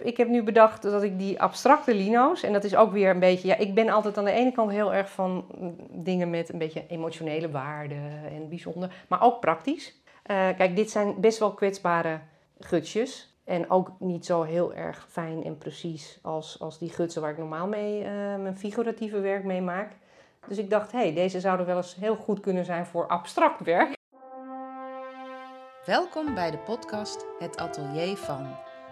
Ik 0.00 0.16
heb 0.16 0.28
nu 0.28 0.42
bedacht 0.42 0.82
dat 0.82 1.02
ik 1.02 1.18
die 1.18 1.40
abstracte 1.40 1.94
lino's, 1.94 2.42
en 2.42 2.52
dat 2.52 2.64
is 2.64 2.76
ook 2.76 2.92
weer 2.92 3.10
een 3.10 3.18
beetje, 3.18 3.48
ja, 3.48 3.56
ik 3.56 3.74
ben 3.74 3.88
altijd 3.88 4.18
aan 4.18 4.24
de 4.24 4.30
ene 4.30 4.52
kant 4.52 4.70
heel 4.70 4.94
erg 4.94 5.10
van 5.10 5.46
dingen 5.90 6.30
met 6.30 6.52
een 6.52 6.58
beetje 6.58 6.84
emotionele 6.88 7.50
waarde 7.50 7.94
en 8.30 8.48
bijzonder, 8.48 9.04
maar 9.08 9.22
ook 9.22 9.40
praktisch. 9.40 9.94
Eh, 10.22 10.48
kijk, 10.56 10.76
dit 10.76 10.90
zijn 10.90 11.20
best 11.20 11.38
wel 11.38 11.52
kwetsbare 11.52 12.20
gutsjes. 12.58 13.36
En 13.44 13.70
ook 13.70 13.92
niet 13.98 14.26
zo 14.26 14.42
heel 14.42 14.74
erg 14.74 15.06
fijn 15.10 15.44
en 15.44 15.58
precies 15.58 16.18
als, 16.22 16.60
als 16.60 16.78
die 16.78 16.90
gutsen 16.90 17.22
waar 17.22 17.30
ik 17.30 17.38
normaal 17.38 17.66
mee 17.66 18.04
eh, 18.04 18.10
mijn 18.36 18.56
figuratieve 18.56 19.20
werk 19.20 19.44
mee 19.44 19.60
maak. 19.60 19.92
Dus 20.48 20.58
ik 20.58 20.70
dacht, 20.70 20.92
hé, 20.92 20.98
hey, 20.98 21.14
deze 21.14 21.40
zouden 21.40 21.66
wel 21.66 21.76
eens 21.76 21.94
heel 21.94 22.16
goed 22.16 22.40
kunnen 22.40 22.64
zijn 22.64 22.86
voor 22.86 23.06
abstract 23.06 23.60
werk. 23.60 23.96
Welkom 25.84 26.34
bij 26.34 26.50
de 26.50 26.58
podcast 26.58 27.26
Het 27.38 27.56
Atelier 27.56 28.16
van, 28.16 28.46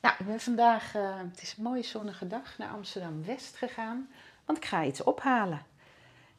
nou, 0.00 0.14
ik 0.18 0.26
ben 0.26 0.40
vandaag, 0.40 0.96
uh, 0.96 1.16
het 1.16 1.42
is 1.42 1.54
een 1.56 1.62
mooie 1.62 1.82
zonnige 1.82 2.26
dag, 2.26 2.58
naar 2.58 2.70
Amsterdam-West 2.70 3.56
gegaan, 3.56 4.08
want 4.44 4.58
ik 4.58 4.64
ga 4.64 4.84
iets 4.84 5.02
ophalen. 5.02 5.62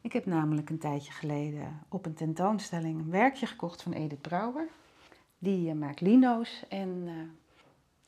Ik 0.02 0.14
heb 0.14 0.26
namelijk 0.26 0.70
een 0.70 0.80
tijdje 0.80 1.12
geleden 1.12 1.84
op 1.90 2.06
een 2.06 2.14
tentoonstelling 2.14 3.00
een 3.00 3.12
werkje 3.12 3.46
gekocht 3.46 3.82
van 3.82 3.94
Edith 3.94 4.22
Brouwer. 4.22 4.68
Die 5.38 5.70
uh, 5.70 5.74
maakt 5.74 6.02
lino's 6.02 6.64
en 6.70 7.04
uh, 7.06 7.14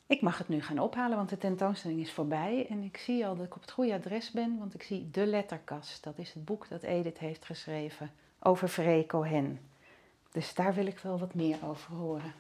ik 0.06 0.22
mag 0.22 0.38
het 0.38 0.48
nu 0.48 0.62
gaan 0.62 0.80
ophalen, 0.80 1.18
want 1.18 1.30
de 1.30 1.38
tentoonstelling 1.38 2.00
is 2.00 2.12
voorbij. 2.12 2.66
En 2.70 2.84
ik 2.84 2.98
zie 2.98 3.26
al 3.26 3.36
dat 3.36 3.46
ik 3.46 3.56
op 3.56 3.62
het 3.62 3.72
goede 3.72 3.94
adres 3.94 4.32
ben, 4.32 4.58
want 4.58 4.74
ik 4.74 4.84
zie 4.84 5.10
De 5.12 5.26
Letterkast. 5.26 6.04
Dat 6.04 6.18
is 6.18 6.34
het 6.34 6.46
boek 6.46 6.70
dat 6.70 6.84
Edith 6.84 7.18
heeft 7.18 7.46
geschreven 7.46 8.12
over 8.40 8.68
Free 8.68 9.06
Cohen. 9.06 9.60
Dus 10.32 10.54
daar 10.54 10.74
wil 10.74 10.86
ik 10.86 11.00
wel 11.00 11.20
wat 11.20 11.34
meer 11.34 11.58
over 11.66 11.94
horen. 11.94 12.34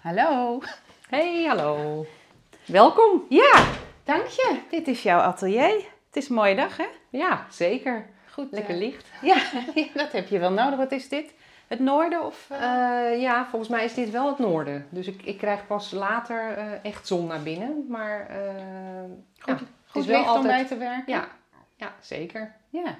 Hallo. 0.00 0.60
Hey, 1.08 1.44
hallo. 1.44 2.06
Welkom. 2.66 3.24
Ja, 3.28 3.64
dank 4.04 4.26
je. 4.26 4.60
Dit 4.70 4.88
is 4.88 5.02
jouw 5.02 5.20
atelier. 5.20 5.84
Het 6.06 6.16
is 6.16 6.28
een 6.28 6.34
mooie 6.34 6.54
dag, 6.54 6.76
hè? 6.76 6.86
Ja, 7.10 7.46
zeker. 7.50 8.06
Goed. 8.30 8.46
Lekker 8.50 8.74
uh, 8.74 8.80
licht. 8.80 9.06
Ja, 9.22 9.36
dat 9.94 10.12
heb 10.12 10.28
je 10.28 10.38
wel 10.38 10.52
nodig. 10.52 10.78
Wat 10.78 10.92
is 10.92 11.08
dit? 11.08 11.34
Het 11.66 11.78
noorden 11.78 12.24
of? 12.24 12.48
Uh... 12.52 12.58
Uh, 12.58 13.20
ja, 13.20 13.46
volgens 13.46 13.70
mij 13.70 13.84
is 13.84 13.94
dit 13.94 14.10
wel 14.10 14.26
het 14.26 14.38
noorden. 14.38 14.86
Dus 14.90 15.06
ik, 15.06 15.22
ik 15.22 15.38
krijg 15.38 15.66
pas 15.66 15.90
later 15.90 16.56
echt 16.82 17.06
zon 17.06 17.26
naar 17.26 17.42
binnen. 17.42 17.84
Maar 17.88 18.26
goed, 19.38 19.58
ja, 19.60 19.66
goed 19.86 20.02
is 20.02 20.08
wel 20.08 20.24
altijd... 20.24 20.36
om 20.36 20.46
bij 20.46 20.64
te 20.64 20.76
werken. 20.76 21.12
Ja, 21.12 21.28
ja 21.76 21.94
zeker. 22.00 22.54
Ja. 22.68 22.98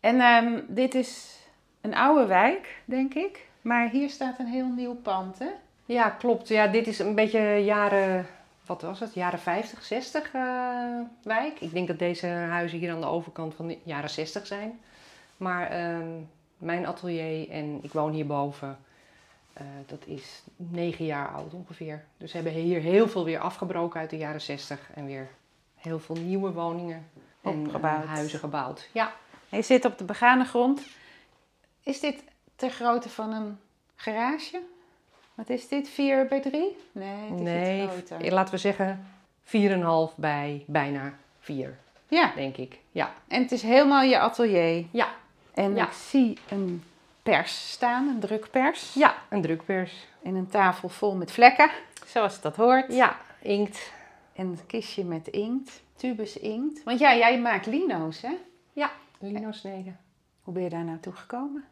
En 0.00 0.20
um, 0.20 0.64
dit 0.68 0.94
is 0.94 1.38
een 1.80 1.94
oude 1.94 2.26
wijk, 2.26 2.82
denk 2.84 3.14
ik. 3.14 3.46
Maar 3.62 3.88
hier 3.88 4.10
staat 4.10 4.38
een 4.38 4.46
heel 4.46 4.68
nieuw 4.68 4.94
pand, 4.94 5.38
hè? 5.38 5.50
Ja, 5.86 6.10
klopt. 6.10 6.48
Ja, 6.48 6.66
dit 6.66 6.86
is 6.86 6.98
een 6.98 7.14
beetje 7.14 7.40
jaren, 7.64 8.26
wat 8.66 8.82
was 8.82 9.00
het, 9.00 9.14
jaren 9.14 9.38
50, 9.38 9.84
60 9.84 10.32
uh, 10.34 11.00
wijk. 11.22 11.60
Ik 11.60 11.72
denk 11.72 11.88
dat 11.88 11.98
deze 11.98 12.26
huizen 12.26 12.78
hier 12.78 12.92
aan 12.92 13.00
de 13.00 13.06
overkant 13.06 13.54
van 13.54 13.66
de 13.66 13.78
jaren 13.82 14.10
60 14.10 14.46
zijn. 14.46 14.80
Maar 15.36 15.78
uh, 15.78 15.98
mijn 16.58 16.86
atelier 16.86 17.50
en 17.50 17.78
ik 17.82 17.92
woon 17.92 18.12
hierboven, 18.12 18.78
uh, 19.60 19.66
dat 19.86 20.06
is 20.06 20.42
negen 20.56 21.04
jaar 21.04 21.28
oud 21.28 21.52
ongeveer. 21.52 22.04
Dus 22.16 22.32
we 22.32 22.38
hebben 22.38 22.62
hier 22.62 22.80
heel 22.80 23.08
veel 23.08 23.24
weer 23.24 23.38
afgebroken 23.38 24.00
uit 24.00 24.10
de 24.10 24.16
jaren 24.16 24.40
60 24.40 24.90
en 24.94 25.06
weer 25.06 25.28
heel 25.74 25.98
veel 25.98 26.16
nieuwe 26.16 26.52
woningen 26.52 27.10
en 27.42 27.70
uh, 27.82 28.04
huizen 28.06 28.38
gebouwd. 28.38 28.88
Ja. 28.92 29.12
Je 29.48 29.62
zit 29.62 29.84
op 29.84 29.98
de 29.98 30.04
begane 30.04 30.44
grond. 30.44 30.86
Is 31.82 32.00
dit 32.00 32.24
ter 32.56 32.70
grootte 32.70 33.08
van 33.08 33.32
een 33.32 33.58
garage? 33.96 34.62
Wat 35.36 35.50
is 35.50 35.68
dit? 35.68 35.88
4 35.88 36.26
bij 36.26 36.40
3? 36.40 36.76
Nee, 36.92 37.30
het 37.30 37.38
is 37.38 37.40
nee, 37.40 37.82
iets 37.82 38.10
groter. 38.10 38.32
laten 38.32 38.54
we 38.54 38.60
zeggen 38.60 39.06
4,5 39.44 40.14
bij 40.16 40.64
bijna 40.66 41.14
4. 41.40 41.78
Ja. 42.08 42.32
Denk 42.34 42.56
ik. 42.56 42.78
Ja. 42.90 43.14
En 43.28 43.42
het 43.42 43.52
is 43.52 43.62
helemaal 43.62 44.02
je 44.02 44.18
atelier. 44.18 44.86
Ja. 44.90 45.08
En 45.54 45.74
ja. 45.74 45.86
ik 45.86 45.92
zie 45.92 46.38
een 46.48 46.82
pers 47.22 47.70
staan, 47.70 48.08
een 48.08 48.20
drukpers. 48.20 48.94
Ja, 48.94 49.14
een 49.28 49.42
drukpers. 49.42 50.06
En 50.22 50.34
een 50.34 50.48
tafel 50.48 50.88
vol 50.88 51.14
met 51.14 51.32
vlekken, 51.32 51.70
zoals 52.06 52.40
dat 52.40 52.56
hoort. 52.56 52.92
Ja, 52.92 53.16
inkt. 53.42 53.92
En 54.32 54.46
een 54.46 54.66
kistje 54.66 55.04
met 55.04 55.28
inkt, 55.28 55.82
tubus 55.96 56.38
inkt. 56.38 56.82
Want 56.82 56.98
ja, 56.98 57.16
jij 57.16 57.40
maakt 57.40 57.66
lino's, 57.66 58.22
hè? 58.22 58.36
Ja, 58.72 58.90
lino-sneden. 59.18 59.98
Hoe 60.42 60.54
ben 60.54 60.62
je 60.62 60.68
daar 60.68 60.84
naartoe 60.84 61.12
gekomen? 61.12 61.64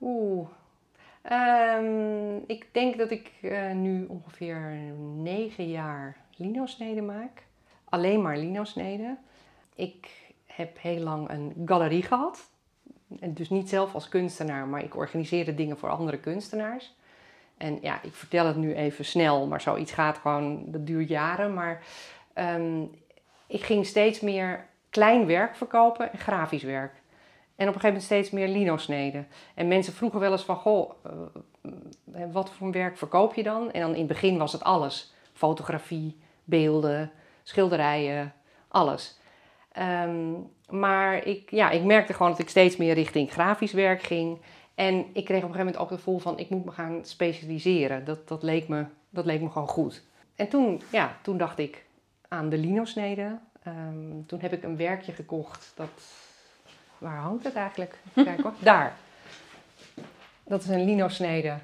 Oeh, 0.00 0.48
Um, 1.30 2.44
ik 2.46 2.66
denk 2.72 2.98
dat 2.98 3.10
ik 3.10 3.30
uh, 3.42 3.72
nu 3.72 4.04
ongeveer 4.04 4.56
negen 5.16 5.68
jaar 5.68 6.16
lino-sneden 6.36 7.06
maak. 7.06 7.42
Alleen 7.84 8.22
maar 8.22 8.36
lino-sneden. 8.36 9.18
Ik 9.74 10.10
heb 10.46 10.80
heel 10.80 11.00
lang 11.00 11.30
een 11.30 11.52
galerie 11.66 12.02
gehad. 12.02 12.50
Dus 13.08 13.50
niet 13.50 13.68
zelf 13.68 13.94
als 13.94 14.08
kunstenaar, 14.08 14.66
maar 14.66 14.84
ik 14.84 14.96
organiseerde 14.96 15.54
dingen 15.54 15.78
voor 15.78 15.90
andere 15.90 16.18
kunstenaars. 16.18 16.94
En 17.56 17.78
ja, 17.80 18.02
ik 18.02 18.14
vertel 18.14 18.46
het 18.46 18.56
nu 18.56 18.74
even 18.74 19.04
snel, 19.04 19.46
maar 19.46 19.60
zoiets 19.60 19.92
gaat 19.92 20.18
gewoon, 20.18 20.64
dat 20.66 20.86
duurt 20.86 21.08
jaren. 21.08 21.54
Maar 21.54 21.82
um, 22.34 22.90
ik 23.46 23.62
ging 23.62 23.86
steeds 23.86 24.20
meer 24.20 24.66
klein 24.90 25.26
werk 25.26 25.56
verkopen 25.56 26.12
en 26.12 26.18
grafisch 26.18 26.62
werk. 26.62 27.01
En 27.62 27.68
op 27.68 27.74
een 27.74 27.80
gegeven 27.80 28.02
moment 28.02 28.04
steeds 28.04 28.30
meer 28.30 28.48
lino-sneden. 28.48 29.26
En 29.54 29.68
mensen 29.68 29.92
vroegen 29.92 30.20
wel 30.20 30.32
eens 30.32 30.44
van, 30.44 30.56
goh, 30.56 30.90
uh, 31.04 32.24
wat 32.32 32.50
voor 32.50 32.70
werk 32.70 32.96
verkoop 32.96 33.34
je 33.34 33.42
dan? 33.42 33.72
En 33.72 33.80
dan 33.80 33.92
in 33.92 33.98
het 33.98 34.06
begin 34.06 34.38
was 34.38 34.52
het 34.52 34.64
alles. 34.64 35.14
Fotografie, 35.32 36.18
beelden, 36.44 37.10
schilderijen, 37.42 38.32
alles. 38.68 39.18
Um, 40.04 40.50
maar 40.68 41.26
ik, 41.26 41.50
ja, 41.50 41.70
ik 41.70 41.82
merkte 41.82 42.12
gewoon 42.12 42.30
dat 42.30 42.40
ik 42.40 42.48
steeds 42.48 42.76
meer 42.76 42.94
richting 42.94 43.32
grafisch 43.32 43.72
werk 43.72 44.02
ging. 44.02 44.40
En 44.74 44.94
ik 45.12 45.24
kreeg 45.24 45.42
op 45.42 45.48
een 45.48 45.54
gegeven 45.54 45.58
moment 45.58 45.76
ook 45.76 45.90
het 45.90 45.98
gevoel 45.98 46.18
van, 46.18 46.38
ik 46.38 46.50
moet 46.50 46.64
me 46.64 46.70
gaan 46.70 47.04
specialiseren. 47.04 48.04
Dat, 48.04 48.28
dat, 48.28 48.42
leek, 48.42 48.68
me, 48.68 48.84
dat 49.10 49.24
leek 49.24 49.40
me 49.40 49.50
gewoon 49.50 49.68
goed. 49.68 50.02
En 50.36 50.48
toen, 50.48 50.82
ja, 50.92 51.16
toen 51.22 51.38
dacht 51.38 51.58
ik 51.58 51.84
aan 52.28 52.48
de 52.48 52.58
lino-sneden. 52.58 53.40
Um, 53.66 54.26
toen 54.26 54.40
heb 54.40 54.52
ik 54.52 54.62
een 54.62 54.76
werkje 54.76 55.12
gekocht 55.12 55.72
dat 55.76 55.90
waar 57.02 57.18
hangt 57.18 57.44
het 57.44 57.54
eigenlijk? 57.54 57.98
Kijk 58.14 58.40
hoor. 58.40 58.52
Daar. 58.58 58.96
Dat 60.44 60.62
is 60.62 60.68
een 60.68 60.84
lino-snede 60.84 61.54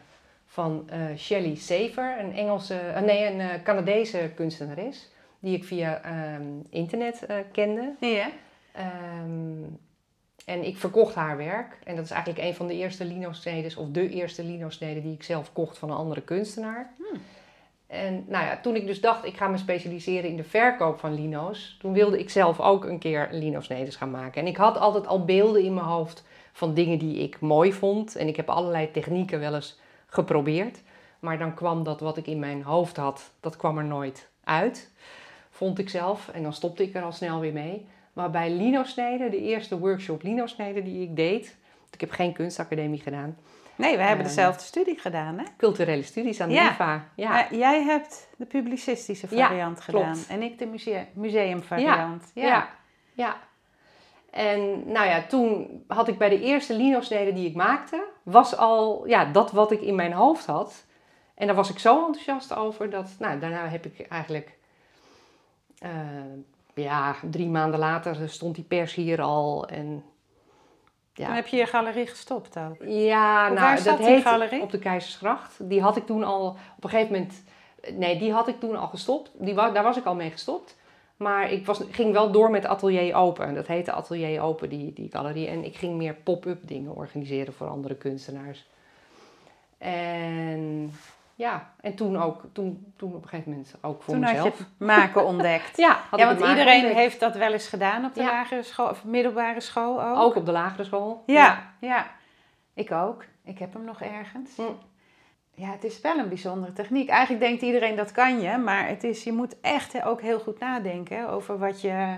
van 0.46 0.88
uh, 0.92 1.16
Shelley 1.16 1.54
Saver, 1.54 2.20
een 2.20 2.32
Engelse, 2.32 2.80
uh, 2.94 3.00
nee, 3.00 3.26
een 3.26 3.38
uh, 3.38 3.46
Canadese 3.64 4.30
kunstenares, 4.34 5.08
die 5.38 5.56
ik 5.56 5.64
via 5.64 6.00
um, 6.34 6.66
internet 6.70 7.26
kende. 7.52 7.94
Ja. 8.00 8.30
Um, 9.22 9.78
en 10.44 10.66
ik 10.66 10.76
verkocht 10.76 11.14
haar 11.14 11.36
werk. 11.36 11.78
En 11.84 11.96
dat 11.96 12.04
is 12.04 12.10
eigenlijk 12.10 12.44
een 12.44 12.54
van 12.54 12.66
de 12.66 12.74
eerste 12.74 13.04
lino-snedes, 13.04 13.76
of 13.76 13.88
de 13.88 14.08
eerste 14.08 14.44
lino-snede 14.44 15.02
die 15.02 15.14
ik 15.14 15.22
zelf 15.22 15.52
kocht 15.52 15.78
van 15.78 15.90
een 15.90 15.96
andere 15.96 16.22
kunstenaar. 16.22 16.92
Hmm. 16.96 17.20
En 17.88 18.24
nou 18.26 18.44
ja, 18.44 18.60
toen 18.60 18.76
ik 18.76 18.86
dus 18.86 19.00
dacht, 19.00 19.24
ik 19.24 19.36
ga 19.36 19.48
me 19.48 19.56
specialiseren 19.56 20.30
in 20.30 20.36
de 20.36 20.44
verkoop 20.44 20.98
van 20.98 21.14
lino's, 21.14 21.76
toen 21.80 21.92
wilde 21.92 22.18
ik 22.18 22.30
zelf 22.30 22.60
ook 22.60 22.84
een 22.84 22.98
keer 22.98 23.28
lino-snedes 23.32 23.96
gaan 23.96 24.10
maken. 24.10 24.40
En 24.40 24.46
ik 24.46 24.56
had 24.56 24.78
altijd 24.78 25.06
al 25.06 25.24
beelden 25.24 25.62
in 25.62 25.74
mijn 25.74 25.86
hoofd 25.86 26.24
van 26.52 26.74
dingen 26.74 26.98
die 26.98 27.18
ik 27.18 27.40
mooi 27.40 27.72
vond. 27.72 28.16
En 28.16 28.28
ik 28.28 28.36
heb 28.36 28.48
allerlei 28.48 28.90
technieken 28.90 29.40
wel 29.40 29.54
eens 29.54 29.78
geprobeerd. 30.06 30.82
Maar 31.18 31.38
dan 31.38 31.54
kwam 31.54 31.82
dat 31.82 32.00
wat 32.00 32.16
ik 32.16 32.26
in 32.26 32.38
mijn 32.38 32.62
hoofd 32.62 32.96
had, 32.96 33.32
dat 33.40 33.56
kwam 33.56 33.78
er 33.78 33.84
nooit 33.84 34.28
uit, 34.44 34.90
vond 35.50 35.78
ik 35.78 35.88
zelf. 35.88 36.28
En 36.28 36.42
dan 36.42 36.52
stopte 36.52 36.82
ik 36.82 36.94
er 36.94 37.02
al 37.02 37.12
snel 37.12 37.40
weer 37.40 37.52
mee. 37.52 37.86
Maar 38.12 38.30
bij 38.30 38.50
lino-sneden, 38.50 39.30
de 39.30 39.42
eerste 39.42 39.78
workshop 39.78 40.22
lino-sneden 40.22 40.84
die 40.84 41.02
ik 41.02 41.16
deed, 41.16 41.56
ik 41.90 42.00
heb 42.00 42.10
geen 42.10 42.32
kunstacademie 42.32 43.00
gedaan, 43.00 43.36
Nee, 43.78 43.96
we 43.96 44.02
hebben 44.02 44.24
dezelfde 44.24 44.64
studie 44.64 44.98
gedaan, 44.98 45.38
hè? 45.38 45.44
Culturele 45.56 46.02
studies 46.02 46.40
aan 46.40 46.48
de 46.48 46.54
ja. 46.54 46.70
IVA. 46.70 47.08
Ja. 47.14 47.28
Maar 47.28 47.54
jij 47.54 47.82
hebt 47.82 48.28
de 48.36 48.46
publicistische 48.46 49.28
variant 49.28 49.78
ja, 49.78 49.84
gedaan 49.84 50.12
klopt. 50.12 50.26
en 50.28 50.42
ik 50.42 50.58
de 50.58 51.06
museumvariant. 51.12 52.30
Ja. 52.34 52.46
Ja. 52.46 52.68
ja. 53.12 53.36
En 54.30 54.92
nou 54.92 55.06
ja, 55.06 55.22
toen 55.22 55.84
had 55.86 56.08
ik 56.08 56.18
bij 56.18 56.28
de 56.28 56.40
eerste 56.40 56.74
lino-snede 56.74 57.32
die 57.32 57.48
ik 57.48 57.54
maakte, 57.54 58.04
was 58.22 58.56
al 58.56 59.06
ja, 59.06 59.24
dat 59.24 59.52
wat 59.52 59.70
ik 59.70 59.80
in 59.80 59.94
mijn 59.94 60.12
hoofd 60.12 60.46
had. 60.46 60.86
En 61.34 61.46
daar 61.46 61.56
was 61.56 61.70
ik 61.70 61.78
zo 61.78 62.06
enthousiast 62.06 62.54
over 62.56 62.90
dat, 62.90 63.14
nou, 63.18 63.38
daarna 63.38 63.68
heb 63.68 63.86
ik 63.86 64.06
eigenlijk 64.08 64.56
Eh, 65.78 65.90
ja, 66.74 67.16
drie 67.30 67.48
maanden 67.48 67.78
later 67.78 68.28
stond 68.28 68.54
die 68.54 68.64
pers 68.64 68.94
hier 68.94 69.20
al. 69.22 69.68
En, 69.68 70.04
ja. 71.18 71.26
Toen 71.26 71.34
heb 71.34 71.46
je 71.46 71.56
je 71.56 71.66
galerie 71.66 72.06
gestopt 72.06 72.58
ook? 72.58 72.76
Ja, 72.84 73.48
nou, 73.48 73.60
waar 73.60 73.82
dat 73.82 73.98
heet 73.98 74.22
galerie? 74.22 74.62
op 74.62 74.70
de 74.70 74.78
Keizersgracht. 74.78 75.68
Die 75.68 75.80
had 75.80 75.96
ik 75.96 76.06
toen 76.06 76.24
al, 76.24 76.48
op 76.76 76.84
een 76.84 76.90
gegeven 76.90 77.12
moment... 77.12 77.42
Nee, 77.94 78.18
die 78.18 78.32
had 78.32 78.48
ik 78.48 78.60
toen 78.60 78.76
al 78.76 78.86
gestopt. 78.86 79.30
Die, 79.34 79.54
daar 79.54 79.82
was 79.82 79.96
ik 79.96 80.04
al 80.04 80.14
mee 80.14 80.30
gestopt. 80.30 80.76
Maar 81.16 81.52
ik 81.52 81.66
was, 81.66 81.80
ging 81.90 82.12
wel 82.12 82.30
door 82.30 82.50
met 82.50 82.66
Atelier 82.66 83.14
Open. 83.14 83.54
Dat 83.54 83.66
heette 83.66 83.92
Atelier 83.92 84.40
Open, 84.40 84.68
die, 84.68 84.92
die 84.92 85.10
galerie. 85.10 85.46
En 85.46 85.64
ik 85.64 85.76
ging 85.76 85.96
meer 85.96 86.14
pop-up 86.14 86.68
dingen 86.68 86.94
organiseren 86.94 87.54
voor 87.54 87.68
andere 87.68 87.94
kunstenaars. 87.94 88.66
En 89.78 90.92
ja, 91.38 91.72
en 91.80 91.94
toen 91.94 92.22
ook, 92.22 92.42
toen, 92.52 92.92
toen 92.96 93.14
op 93.14 93.22
een 93.22 93.28
gegeven 93.28 93.50
moment 93.50 93.74
ook 93.80 94.02
voor 94.02 94.14
toen 94.14 94.22
mezelf. 94.22 94.42
Toen 94.42 94.48
had 94.48 94.58
je 94.58 94.64
het 94.64 94.88
maken 94.88 95.24
ontdekt. 95.24 95.76
ja, 95.86 96.00
ja 96.16 96.26
want 96.26 96.50
iedereen 96.50 96.94
heeft 96.94 97.20
dat 97.20 97.36
wel 97.36 97.52
eens 97.52 97.68
gedaan 97.68 98.04
op 98.04 98.14
de 98.14 98.22
lagere 98.22 98.62
school, 98.62 98.88
of 98.88 99.04
middelbare 99.04 99.60
school 99.60 100.02
ook. 100.02 100.16
Ook 100.16 100.34
op 100.34 100.46
de 100.46 100.52
lagere 100.52 100.84
school. 100.84 101.22
Ja, 101.26 101.72
ja. 101.80 102.06
Ik 102.74 102.92
ook. 102.92 103.24
Ik 103.44 103.58
heb 103.58 103.72
hem 103.72 103.84
nog 103.84 104.00
ergens. 104.00 104.56
Hm. 104.56 104.62
Ja, 105.54 105.70
het 105.70 105.84
is 105.84 106.00
wel 106.00 106.18
een 106.18 106.28
bijzondere 106.28 106.72
techniek. 106.72 107.08
Eigenlijk 107.08 107.40
denkt 107.44 107.62
iedereen 107.62 107.96
dat 107.96 108.12
kan 108.12 108.40
je, 108.40 108.56
maar 108.56 108.88
het 108.88 109.04
is, 109.04 109.24
je 109.24 109.32
moet 109.32 109.60
echt 109.60 110.02
ook 110.04 110.20
heel 110.20 110.40
goed 110.40 110.58
nadenken 110.58 111.28
over 111.28 111.58
wat 111.58 111.80
je 111.80 112.16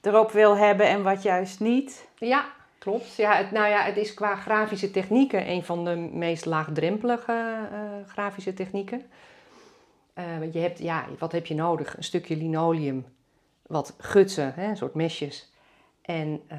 erop 0.00 0.30
wil 0.30 0.56
hebben 0.56 0.86
en 0.86 1.02
wat 1.02 1.22
juist 1.22 1.60
niet. 1.60 2.08
Ja, 2.14 2.44
klopt. 2.80 3.14
Ja, 3.16 3.36
het, 3.36 3.50
nou 3.50 3.68
ja, 3.68 3.82
het 3.82 3.96
is 3.96 4.14
qua 4.14 4.36
grafische 4.36 4.90
technieken 4.90 5.50
een 5.50 5.64
van 5.64 5.84
de 5.84 5.96
meest 5.96 6.44
laagdrempelige 6.44 7.68
uh, 7.72 8.08
grafische 8.08 8.54
technieken. 8.54 9.02
Uh, 10.14 10.52
je 10.52 10.58
hebt, 10.58 10.78
ja, 10.78 11.06
wat 11.18 11.32
heb 11.32 11.46
je 11.46 11.54
nodig? 11.54 11.96
Een 11.96 12.04
stukje 12.04 12.36
linoleum, 12.36 13.06
wat 13.66 13.94
gutsen, 13.98 14.54
hè, 14.54 14.68
een 14.68 14.76
soort 14.76 14.94
mesjes, 14.94 15.52
en, 16.02 16.40
uh, 16.52 16.58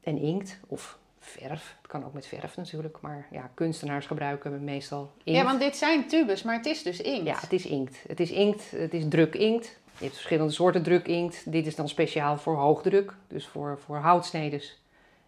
en 0.00 0.18
inkt 0.18 0.60
of 0.66 0.98
verf. 1.18 1.76
Het 1.78 1.86
kan 1.86 2.04
ook 2.04 2.12
met 2.12 2.26
verf 2.26 2.56
natuurlijk, 2.56 2.98
maar 3.00 3.26
ja, 3.30 3.50
kunstenaars 3.54 4.06
gebruiken 4.06 4.64
meestal 4.64 5.12
inkt. 5.24 5.40
Ja, 5.40 5.46
want 5.46 5.60
dit 5.60 5.76
zijn 5.76 6.08
tubes, 6.08 6.42
maar 6.42 6.56
het 6.56 6.66
is 6.66 6.82
dus 6.82 7.00
inkt. 7.00 7.26
Ja, 7.26 7.36
het 7.40 7.52
is 7.52 7.66
inkt. 7.66 8.04
Het 8.08 8.20
is 8.20 8.30
inkt, 8.30 8.70
het 8.70 8.94
is 8.94 9.04
druk 9.08 9.34
inkt. 9.34 9.78
Je 9.98 10.04
hebt 10.04 10.14
verschillende 10.14 10.52
soorten 10.52 10.82
druk 10.82 11.06
inkt. 11.06 11.52
Dit 11.52 11.66
is 11.66 11.74
dan 11.74 11.88
speciaal 11.88 12.38
voor 12.38 12.56
hoogdruk, 12.56 13.12
dus 13.28 13.46
voor, 13.46 13.78
voor 13.78 13.96
houtsnedes. 13.96 14.80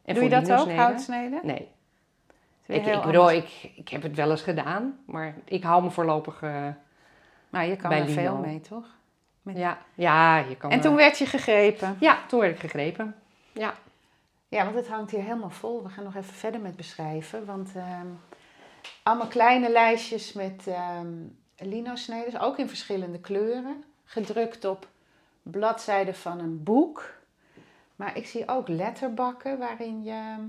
En 0.09 0.15
Doe 0.15 0.23
je 0.25 0.31
dat 0.31 0.53
ook, 0.53 0.71
houtsneden? 0.71 1.41
Nee. 1.43 1.69
Ik, 2.67 2.87
ik 2.87 3.03
bedoel, 3.03 3.31
ik, 3.31 3.71
ik 3.75 3.89
heb 3.89 4.03
het 4.03 4.17
wel 4.17 4.31
eens 4.31 4.43
gedaan, 4.43 4.99
maar 5.07 5.35
ik 5.45 5.63
hou 5.63 5.83
me 5.83 5.91
voorlopig 5.91 6.43
uh, 6.43 6.67
Nou, 7.49 7.69
je 7.69 7.77
kan 7.77 7.91
er 7.91 8.09
veel 8.09 8.37
mee, 8.37 8.61
toch? 8.61 8.85
Met... 9.43 9.57
Ja, 9.57 9.79
ja, 9.95 10.39
je 10.39 10.57
kan... 10.57 10.71
En 10.71 10.81
toen 10.81 10.95
werd 10.95 11.19
je 11.19 11.27
gegrepen? 11.27 11.97
Ja, 12.01 12.19
toen 12.29 12.41
werd 12.41 12.53
ik 12.53 12.61
gegrepen, 12.61 13.15
ja. 13.53 13.75
Ja, 14.49 14.65
want 14.65 14.77
het 14.77 14.89
hangt 14.89 15.11
hier 15.11 15.23
helemaal 15.23 15.51
vol. 15.51 15.83
We 15.83 15.89
gaan 15.89 16.05
nog 16.05 16.17
even 16.17 16.35
verder 16.35 16.61
met 16.61 16.77
beschrijven. 16.77 17.45
Want 17.45 17.73
um, 17.77 18.21
allemaal 19.03 19.27
kleine 19.27 19.71
lijstjes 19.71 20.33
met 20.33 20.67
um, 21.01 21.39
lino-sneden, 21.57 22.41
ook 22.41 22.59
in 22.59 22.69
verschillende 22.69 23.21
kleuren. 23.21 23.85
Gedrukt 24.05 24.65
op 24.65 24.89
bladzijden 25.43 26.15
van 26.15 26.39
een 26.39 26.63
boek. 26.63 27.18
Maar 27.99 28.17
ik 28.17 28.27
zie 28.27 28.49
ook 28.49 28.69
letterbakken 28.69 29.59
waarin 29.59 30.03
je 30.05 30.11
ehm, 30.11 30.41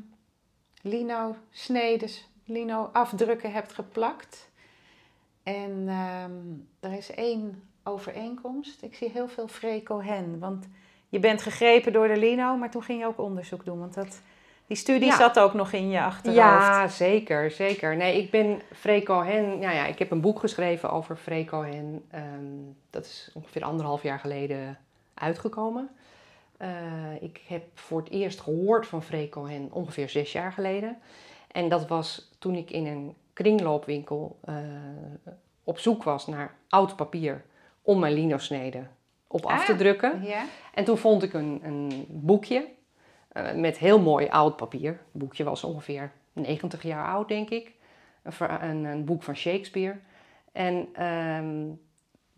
lino-snedes, 0.82 2.28
lino-afdrukken 2.46 3.52
hebt 3.52 3.74
geplakt. 3.74 4.50
En 5.44 5.90
um, 5.90 6.68
er 6.80 6.92
is 6.92 7.12
één 7.12 7.64
overeenkomst. 7.84 8.82
Ik 8.82 8.96
zie 8.96 9.10
heel 9.10 9.28
veel 9.28 9.48
Freco 9.48 10.02
Hen. 10.02 10.40
Want 10.40 10.68
je 11.08 11.20
bent 11.20 11.42
gegrepen 11.42 11.94
door 11.94 12.08
de 12.08 12.18
lino, 12.18 12.58
maar 12.58 12.72
toen 12.72 12.84
ging 12.84 13.00
je 13.00 13.06
ook 13.06 13.20
onderzoek 13.20 13.66
doen. 13.66 13.80
Want 13.80 13.94
dat, 13.94 14.22
die 14.68 14.78
studie 14.78 15.14
zat 15.14 15.40
ook 15.40 15.54
nog 15.54 15.72
in 15.72 15.90
je 15.90 16.02
achterhoofd. 16.02 16.42
Ja, 16.42 16.88
zeker, 16.88 17.52
zeker. 17.52 17.96
Nee, 17.96 18.22
ik 18.22 18.32
ben 18.32 18.62
Freco 18.74 19.22
Hen. 19.22 19.60
Ja, 19.60 19.72
ja, 19.72 19.86
ik 19.86 20.00
heb 20.00 20.12
een 20.12 20.22
boek 20.22 20.40
geschreven 20.40 20.92
over 20.92 21.16
Freco 21.16 21.64
Hen. 21.64 22.06
Um, 22.16 22.76
dat 22.90 23.06
is 23.06 23.30
ongeveer 23.34 23.64
anderhalf 23.64 24.04
jaar 24.04 24.20
geleden 24.20 24.78
uitgekomen. 25.14 25.90
Uh, 26.62 27.22
ik 27.22 27.42
heb 27.48 27.64
voor 27.74 28.00
het 28.00 28.10
eerst 28.10 28.40
gehoord 28.40 28.88
van 28.88 29.04
Freco 29.04 29.46
Hen 29.46 29.70
ongeveer 29.72 30.10
zes 30.10 30.32
jaar 30.32 30.52
geleden. 30.52 30.98
En 31.52 31.70
dat 31.70 31.88
was 31.88 32.32
toen 32.40 32.56
ik 32.56 32.72
in 32.72 32.86
een 32.86 33.16
kringloopwinkel 33.34 34.40
uh, 34.50 34.56
op 35.64 35.80
zoek 35.80 36.04
was 36.04 36.28
naar 36.28 36.56
oud 36.70 36.96
papier 36.96 37.46
om 37.82 38.00
mijn 38.00 38.14
lino-sneden 38.14 38.90
op 39.28 39.46
af 39.46 39.66
te 39.66 39.72
ah, 39.72 39.78
drukken. 39.78 40.24
Ja. 40.24 40.46
En 40.74 40.84
toen 40.84 40.98
vond 40.98 41.24
ik 41.24 41.34
een, 41.34 41.60
een 41.64 42.06
boekje 42.08 42.68
uh, 43.34 43.54
met 43.54 43.78
heel 43.78 44.00
mooi 44.00 44.28
oud 44.28 44.56
papier. 44.56 44.92
Het 44.92 45.00
boekje 45.12 45.44
was 45.44 45.64
ongeveer 45.64 46.12
90 46.34 46.84
jaar 46.84 47.08
oud, 47.08 47.28
denk 47.28 47.50
ik. 47.50 47.72
Een, 48.40 48.84
een 48.84 49.06
boek 49.06 49.24
van 49.24 49.36
Shakespeare. 49.36 50.00
En 50.52 51.04
um, 51.06 51.82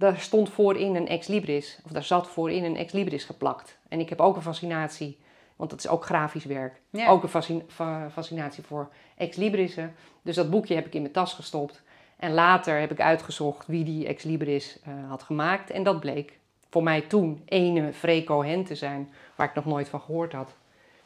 daar 0.01 0.19
stond 0.19 0.49
voorin 0.49 0.95
een 0.95 1.07
ex 1.07 1.27
libris, 1.27 1.79
of 1.85 1.91
daar 1.91 2.03
zat 2.03 2.27
voorin 2.27 2.63
een 2.63 2.77
ex 2.77 2.91
libris 2.91 3.23
geplakt. 3.23 3.77
En 3.87 3.99
ik 3.99 4.09
heb 4.09 4.19
ook 4.19 4.35
een 4.35 4.41
fascinatie, 4.41 5.19
want 5.55 5.69
dat 5.69 5.79
is 5.79 5.87
ook 5.87 6.05
grafisch 6.05 6.45
werk, 6.45 6.81
ja. 6.89 7.09
ook 7.09 7.23
een 7.23 7.63
fascinatie 8.11 8.63
voor 8.63 8.89
ex 9.17 9.37
librissen. 9.37 9.93
Dus 10.21 10.35
dat 10.35 10.49
boekje 10.49 10.75
heb 10.75 10.85
ik 10.85 10.93
in 10.93 11.01
mijn 11.01 11.13
tas 11.13 11.33
gestopt. 11.33 11.81
En 12.17 12.33
later 12.33 12.79
heb 12.79 12.91
ik 12.91 13.01
uitgezocht 13.01 13.67
wie 13.67 13.83
die 13.83 14.07
ex 14.07 14.23
libris 14.23 14.79
uh, 14.87 15.09
had 15.09 15.23
gemaakt. 15.23 15.69
En 15.69 15.83
dat 15.83 15.99
bleek 15.99 16.39
voor 16.69 16.83
mij 16.83 17.01
toen 17.01 17.41
ene 17.45 17.93
Freco 17.93 18.43
Hen 18.43 18.63
te 18.63 18.75
zijn, 18.75 19.13
waar 19.35 19.47
ik 19.47 19.55
nog 19.55 19.65
nooit 19.65 19.89
van 19.89 20.01
gehoord 20.01 20.33
had. 20.33 20.55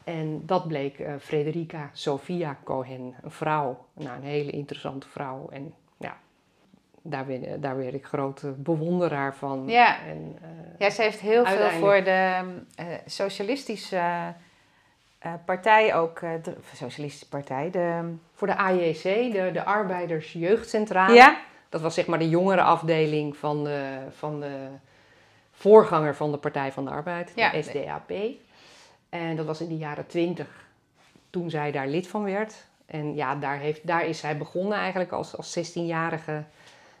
En 0.04 0.42
dat 0.46 0.68
bleek 0.68 0.98
uh, 0.98 1.14
Frederica 1.20 1.90
Sophia 1.92 2.58
Cohen, 2.64 3.14
een 3.22 3.30
vrouw, 3.30 3.86
nou, 3.92 4.16
een 4.16 4.22
hele 4.22 4.50
interessante 4.50 5.08
vrouw. 5.08 5.48
En 5.50 5.74
daar, 7.10 7.26
daar 7.58 7.76
werd 7.76 7.94
ik 7.94 8.04
grote 8.04 8.50
bewonderaar 8.50 9.34
van. 9.34 9.64
Ja, 9.66 9.98
en, 10.06 10.38
uh, 10.42 10.48
ja 10.78 10.90
ze 10.90 11.02
heeft 11.02 11.20
heel 11.20 11.46
veel 11.46 11.70
voor 11.70 12.04
de 12.04 12.40
uh, 12.80 12.86
socialistische 13.06 14.34
partij 15.44 15.94
ook, 15.94 16.20
de 16.20 16.56
socialistische 16.74 17.28
partij, 17.28 17.70
de... 17.70 18.14
Voor 18.34 18.46
de 18.46 18.56
AJC, 18.56 19.02
de, 19.02 19.50
de 19.52 19.64
Arbeiders 19.64 20.32
Jeugdcentrale. 20.32 21.14
Ja. 21.14 21.38
Dat 21.68 21.80
was 21.80 21.94
zeg 21.94 22.06
maar 22.06 22.18
de 22.18 22.28
jongere 22.28 22.62
afdeling 22.62 23.36
van 23.36 23.64
de, 23.64 23.98
van 24.10 24.40
de 24.40 24.68
voorganger 25.52 26.14
van 26.14 26.30
de 26.30 26.38
Partij 26.38 26.72
van 26.72 26.84
de 26.84 26.90
Arbeid, 26.90 27.34
de 27.34 27.40
ja. 27.40 27.62
SDAP. 27.62 28.12
En 29.08 29.36
dat 29.36 29.46
was 29.46 29.60
in 29.60 29.68
de 29.68 29.76
jaren 29.76 30.06
twintig, 30.06 30.48
toen 31.30 31.50
zij 31.50 31.72
daar 31.72 31.88
lid 31.88 32.08
van 32.08 32.24
werd. 32.24 32.66
En 32.86 33.14
ja, 33.14 33.34
daar, 33.34 33.58
heeft, 33.58 33.86
daar 33.86 34.06
is 34.06 34.18
zij 34.18 34.36
begonnen 34.36 34.78
eigenlijk 34.78 35.12
als, 35.12 35.36
als 35.36 35.58
16-jarige 35.58 36.44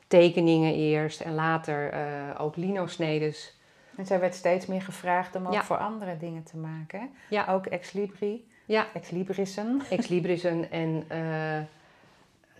tekeningen 0.06 0.74
eerst 0.74 1.20
en 1.20 1.34
later 1.34 1.94
uh, 1.94 2.40
ook 2.40 2.56
lino-snedes. 2.56 3.54
En 3.96 4.06
zij 4.06 4.20
werd 4.20 4.34
steeds 4.34 4.66
meer 4.66 4.82
gevraagd 4.82 5.36
om 5.36 5.46
ook 5.46 5.62
voor 5.62 5.76
andere 5.76 6.16
dingen 6.16 6.42
te 6.42 6.56
maken. 6.56 7.10
Ja. 7.28 7.46
Ook 7.48 7.66
ex 7.66 7.92
libri. 7.92 8.48
Ja. 8.64 8.86
Ex 8.94 9.10
librissen. 9.10 9.82
Ex 9.90 10.08
en 10.70 11.04
uh, 11.12 11.58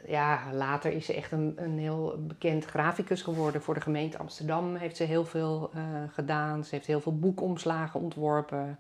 ja, 0.07 0.41
later 0.53 0.93
is 0.93 1.07
ze 1.07 1.15
echt 1.15 1.33
een, 1.33 1.53
een 1.57 1.79
heel 1.79 2.15
bekend 2.19 2.65
graficus 2.65 3.23
geworden. 3.23 3.63
Voor 3.63 3.75
de 3.75 3.81
gemeente 3.81 4.19
Amsterdam 4.19 4.75
heeft 4.75 4.97
ze 4.97 5.05
heel 5.05 5.25
veel 5.25 5.71
uh, 5.75 5.83
gedaan. 6.13 6.65
Ze 6.65 6.75
heeft 6.75 6.87
heel 6.87 7.01
veel 7.01 7.19
boekomslagen 7.19 8.01
ontworpen. 8.01 8.79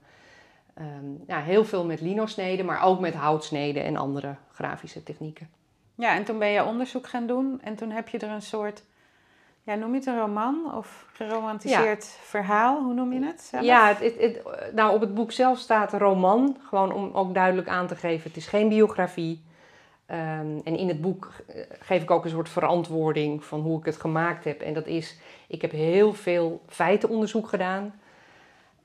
Um, 0.78 1.22
ja, 1.26 1.40
heel 1.40 1.64
veel 1.64 1.84
met 1.84 2.00
lino-sneden, 2.00 2.66
maar 2.66 2.82
ook 2.82 3.00
met 3.00 3.14
houtsneden 3.14 3.84
en 3.84 3.96
andere 3.96 4.36
grafische 4.52 5.02
technieken. 5.02 5.48
Ja, 5.96 6.14
en 6.14 6.24
toen 6.24 6.38
ben 6.38 6.48
je 6.48 6.64
onderzoek 6.64 7.06
gaan 7.06 7.26
doen 7.26 7.60
en 7.62 7.76
toen 7.76 7.90
heb 7.90 8.08
je 8.08 8.18
er 8.18 8.30
een 8.30 8.42
soort, 8.42 8.82
ja, 9.62 9.74
noem 9.74 9.90
je 9.90 9.96
het 9.96 10.06
een 10.06 10.18
roman 10.18 10.74
of 10.74 11.06
geromantiseerd 11.12 12.04
ja. 12.04 12.24
verhaal? 12.24 12.82
Hoe 12.82 12.94
noem 12.94 13.12
je 13.12 13.24
het 13.24 13.40
zelf? 13.40 13.64
Ja, 13.64 13.88
het, 13.88 14.00
het, 14.00 14.18
het, 14.18 14.42
nou 14.74 14.94
op 14.94 15.00
het 15.00 15.14
boek 15.14 15.32
zelf 15.32 15.58
staat 15.58 15.92
roman, 15.92 16.56
gewoon 16.68 16.92
om 16.92 17.10
ook 17.12 17.34
duidelijk 17.34 17.68
aan 17.68 17.86
te 17.86 17.96
geven, 17.96 18.28
het 18.28 18.36
is 18.36 18.46
geen 18.46 18.68
biografie. 18.68 19.44
Um, 20.10 20.60
en 20.64 20.76
in 20.76 20.88
het 20.88 21.00
boek 21.00 21.32
eh, 21.46 21.62
geef 21.80 22.02
ik 22.02 22.10
ook 22.10 22.24
een 22.24 22.30
soort 22.30 22.48
verantwoording 22.48 23.44
van 23.44 23.60
hoe 23.60 23.78
ik 23.78 23.84
het 23.84 23.96
gemaakt 23.96 24.44
heb. 24.44 24.60
En 24.60 24.74
dat 24.74 24.86
is, 24.86 25.18
ik 25.48 25.62
heb 25.62 25.70
heel 25.70 26.12
veel 26.12 26.62
feitenonderzoek 26.66 27.48
gedaan, 27.48 27.94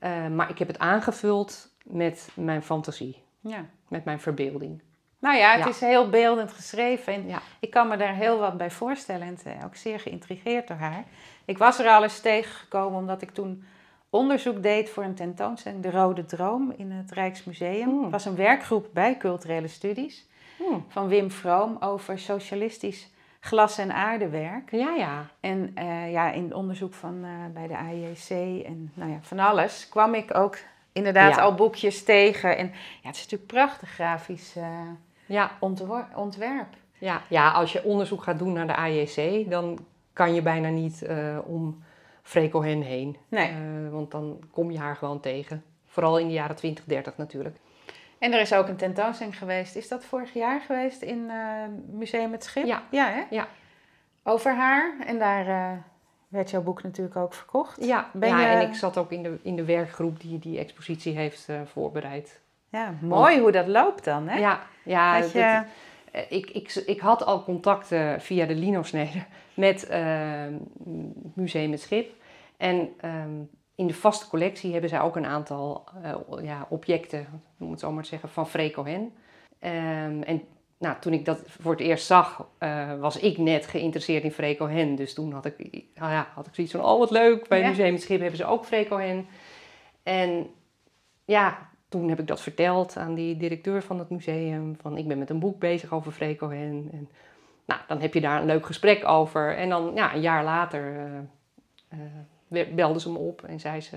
uh, 0.00 0.28
maar 0.28 0.50
ik 0.50 0.58
heb 0.58 0.68
het 0.68 0.78
aangevuld 0.78 1.68
met 1.84 2.28
mijn 2.34 2.62
fantasie, 2.62 3.22
ja. 3.40 3.64
met 3.88 4.04
mijn 4.04 4.20
verbeelding. 4.20 4.82
Nou 5.22 5.36
ja, 5.36 5.56
het 5.56 5.66
is 5.66 5.80
heel 5.80 6.08
beeldend 6.08 6.52
geschreven 6.52 7.12
en 7.12 7.28
ja. 7.28 7.42
ik 7.60 7.70
kan 7.70 7.88
me 7.88 7.96
daar 7.96 8.14
heel 8.14 8.38
wat 8.38 8.56
bij 8.56 8.70
voorstellen 8.70 9.26
en 9.26 9.38
ben 9.44 9.64
ook 9.64 9.76
zeer 9.76 10.00
geïntrigeerd 10.00 10.68
door 10.68 10.76
haar. 10.76 11.04
Ik 11.44 11.58
was 11.58 11.78
er 11.78 11.88
al 11.88 12.02
eens 12.02 12.20
tegengekomen 12.20 12.98
omdat 12.98 13.22
ik 13.22 13.30
toen 13.30 13.64
onderzoek 14.10 14.62
deed 14.62 14.90
voor 14.90 15.04
een 15.04 15.14
tentoonstelling, 15.14 15.82
De 15.82 15.90
Rode 15.90 16.24
Droom, 16.24 16.74
in 16.76 16.90
het 16.90 17.10
Rijksmuseum. 17.10 17.88
Mm. 17.88 18.02
Het 18.02 18.10
was 18.10 18.24
een 18.24 18.36
werkgroep 18.36 18.88
bij 18.92 19.16
culturele 19.16 19.68
studies 19.68 20.26
mm. 20.58 20.84
van 20.88 21.08
Wim 21.08 21.30
Vroom 21.30 21.76
over 21.80 22.18
socialistisch 22.18 23.10
glas- 23.40 23.78
en 23.78 23.94
aardewerk. 23.94 24.70
Ja, 24.70 24.94
ja. 24.94 25.26
En 25.40 25.70
eh, 25.74 26.12
ja, 26.12 26.30
in 26.30 26.44
het 26.44 26.54
onderzoek 26.54 26.94
van, 26.94 27.24
eh, 27.24 27.30
bij 27.54 27.66
de 27.66 27.76
AIEC 27.76 28.64
en 28.66 28.92
nou 28.94 29.10
ja, 29.10 29.18
van 29.20 29.38
alles 29.38 29.88
kwam 29.88 30.14
ik 30.14 30.34
ook 30.34 30.58
inderdaad 30.92 31.34
Ja. 31.34 31.42
al 31.42 31.54
boekjes 31.54 32.04
tegen. 32.04 32.56
En 32.56 32.66
ja, 33.02 33.08
het 33.08 33.16
is 33.16 33.22
natuurlijk 33.22 33.52
prachtig 33.52 33.90
grafisch 33.90 34.56
eh, 34.56 34.64
Ja, 35.32 35.50
ontwerp. 36.14 36.66
ja. 36.98 37.22
ja, 37.28 37.50
als 37.50 37.72
je 37.72 37.84
onderzoek 37.84 38.22
gaat 38.22 38.38
doen 38.38 38.52
naar 38.52 38.66
de 38.66 38.76
AJC, 38.76 39.50
dan 39.50 39.78
kan 40.12 40.34
je 40.34 40.42
bijna 40.42 40.68
niet 40.68 41.02
eh, 41.02 41.38
om 41.44 41.82
Freco 42.22 42.62
Hen 42.62 42.80
heen. 42.80 43.16
Nee. 43.28 43.48
Eh, 43.48 43.56
want 43.90 44.10
dan 44.10 44.38
kom 44.50 44.70
je 44.70 44.78
haar 44.78 44.96
gewoon 44.96 45.20
tegen. 45.20 45.64
Vooral 45.86 46.18
in 46.18 46.26
de 46.26 46.32
jaren 46.32 46.56
20, 46.56 46.84
30 46.84 47.16
natuurlijk. 47.16 47.56
En 48.18 48.32
er 48.32 48.40
is 48.40 48.54
ook 48.54 48.68
een 48.68 48.76
tentoonstelling 48.76 49.38
geweest. 49.38 49.76
Is 49.76 49.88
dat 49.88 50.04
vorig 50.04 50.32
jaar 50.32 50.60
geweest 50.60 51.02
in 51.02 51.30
eh 51.30 51.36
Museum 51.90 52.32
Het 52.32 52.44
Schip? 52.44 52.64
Ja. 52.64 52.82
Ja, 52.90 53.06
hè? 53.10 53.22
Ja. 53.30 53.48
Over 54.22 54.54
haar. 54.54 54.94
En 55.06 55.18
daar 55.18 55.78
werd 56.28 56.50
jouw 56.50 56.62
boek 56.62 56.82
natuurlijk 56.82 57.16
ook 57.16 57.34
verkocht. 57.34 57.84
Ja, 57.84 58.10
Ben 58.12 58.28
ja 58.28 58.40
je- 58.40 58.46
en 58.46 58.68
ik 58.68 58.74
zat 58.74 58.96
ook 58.98 59.12
in 59.12 59.22
de, 59.22 59.38
in 59.42 59.56
de 59.56 59.64
werkgroep 59.64 60.20
die 60.20 60.38
die 60.38 60.58
expositie 60.58 61.16
heeft 61.16 61.48
voorbereid. 61.64 62.40
Ja, 62.72 62.94
mooi 63.00 63.40
hoe 63.40 63.52
dat 63.52 63.66
loopt 63.66 64.04
dan, 64.04 64.28
hè? 64.28 64.38
Ja, 64.38 64.60
ja 64.84 65.20
Dat 65.20 65.32
je, 65.32 65.38
dat- 65.38 65.64
eh, 66.12 66.22
ik, 66.38 66.50
ik, 66.50 66.74
ik 66.86 67.00
had 67.00 67.24
al 67.24 67.44
contacten 67.44 68.20
via 68.20 68.46
de 68.46 68.54
Lino-snede 68.54 69.24
met 69.54 69.86
eh, 69.86 70.44
Museum 71.34 71.70
Het 71.70 71.80
Schip. 71.80 72.14
En 72.56 72.88
ehm, 73.00 73.30
in 73.74 73.86
de 73.86 73.94
vaste 73.94 74.28
collectie 74.28 74.72
hebben 74.72 74.90
zij 74.90 75.00
ook 75.00 75.16
een 75.16 75.26
aantal 75.26 75.84
eh, 76.02 76.44
ja, 76.44 76.66
objecten, 76.68 77.26
noem 77.56 77.70
het 77.70 77.80
zo 77.80 77.92
maar 77.92 78.02
te 78.02 78.08
zeggen, 78.08 78.28
van 78.28 78.48
Freco 78.48 78.84
Hen. 78.84 79.12
Ehm, 79.58 80.22
en 80.22 80.42
nou, 80.78 80.96
toen 81.00 81.12
ik 81.12 81.24
dat 81.24 81.42
voor 81.46 81.72
het 81.72 81.80
eerst 81.80 82.06
zag, 82.06 82.46
eh, 82.58 82.98
was 83.00 83.16
ik 83.18 83.38
net 83.38 83.66
geïnteresseerd 83.66 84.24
in 84.24 84.32
Freco 84.32 84.68
Hen. 84.68 84.94
Dus 84.94 85.14
toen 85.14 85.32
had 85.32 85.44
ik, 85.44 85.58
nou 85.94 86.12
ja, 86.12 86.28
had 86.34 86.46
ik 86.46 86.54
zoiets 86.54 86.72
van, 86.72 86.84
oh 86.84 86.98
wat 86.98 87.10
leuk, 87.10 87.48
bij 87.48 87.60
Ja. 87.60 87.68
Museum 87.68 87.92
Het 87.92 88.02
Schip 88.02 88.20
hebben 88.20 88.38
ze 88.38 88.44
ook 88.46 88.64
Freco 88.64 88.96
Hen. 88.98 89.26
En 90.02 90.46
ja, 91.24 91.70
toen 91.92 92.08
heb 92.08 92.18
ik 92.18 92.26
dat 92.26 92.40
verteld 92.40 92.96
aan 92.96 93.14
die 93.14 93.36
directeur 93.36 93.82
van 93.82 93.98
het 93.98 94.10
museum. 94.10 94.76
Van 94.80 94.96
ik 94.96 95.08
ben 95.08 95.18
met 95.18 95.30
een 95.30 95.38
boek 95.38 95.58
bezig 95.58 95.92
over 95.92 96.12
Freco. 96.12 96.48
En 96.50 97.08
nou, 97.64 97.80
dan 97.88 98.00
heb 98.00 98.14
je 98.14 98.20
daar 98.20 98.40
een 98.40 98.46
leuk 98.46 98.66
gesprek 98.66 99.08
over. 99.08 99.56
En 99.56 99.68
dan 99.68 99.92
ja, 99.94 100.14
een 100.14 100.20
jaar 100.20 100.44
later 100.44 100.96
eh, 100.96 101.18
eh, 101.88 101.98
we- 102.48 102.68
belde 102.74 103.00
ze 103.00 103.10
me 103.10 103.18
op 103.18 103.42
en 103.44 103.60
zei 103.60 103.80
ze 103.80 103.96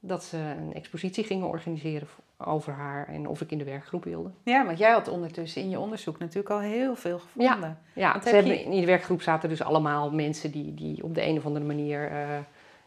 dat 0.00 0.24
ze 0.24 0.36
een 0.36 0.74
expositie 0.74 1.24
gingen 1.24 1.46
organiseren 1.48 2.08
over 2.36 2.72
haar 2.72 3.08
en 3.08 3.26
of 3.28 3.40
ik 3.40 3.50
in 3.50 3.58
de 3.58 3.64
werkgroep 3.64 4.04
wilde. 4.04 4.30
ja, 4.42 4.64
want 4.66 4.78
jij 4.78 4.90
had 4.90 5.08
ondertussen 5.08 5.62
in 5.62 5.70
je 5.70 5.78
onderzoek 5.78 6.18
natuurlijk 6.18 6.50
al 6.50 6.60
heel 6.60 6.94
veel 6.96 7.18
gevonden. 7.18 7.78
Ja, 7.92 8.12
Want 8.12 8.24
ze 8.24 8.34
heb 8.34 8.44
je- 8.44 8.62
in 8.64 8.70
die 8.70 8.86
werkgroep 8.86 9.22
zaten 9.22 9.48
dus 9.48 9.62
allemaal 9.62 10.10
mensen 10.10 10.50
die, 10.50 10.74
die 10.74 11.02
op 11.04 11.14
de 11.14 11.26
een 11.26 11.36
of 11.36 11.46
andere 11.46 11.64
manier 11.64 12.10
eh, 12.10 12.38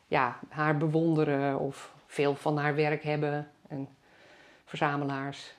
ja, 0.08 0.40
haar 0.50 0.78
bewonderen 0.78 1.60
of 1.60 1.94
veel 2.08 2.36
van 2.36 2.58
haar 2.58 2.76
werk 2.76 3.04
hebben. 3.04 3.48
Verzamelaars. 4.78 5.54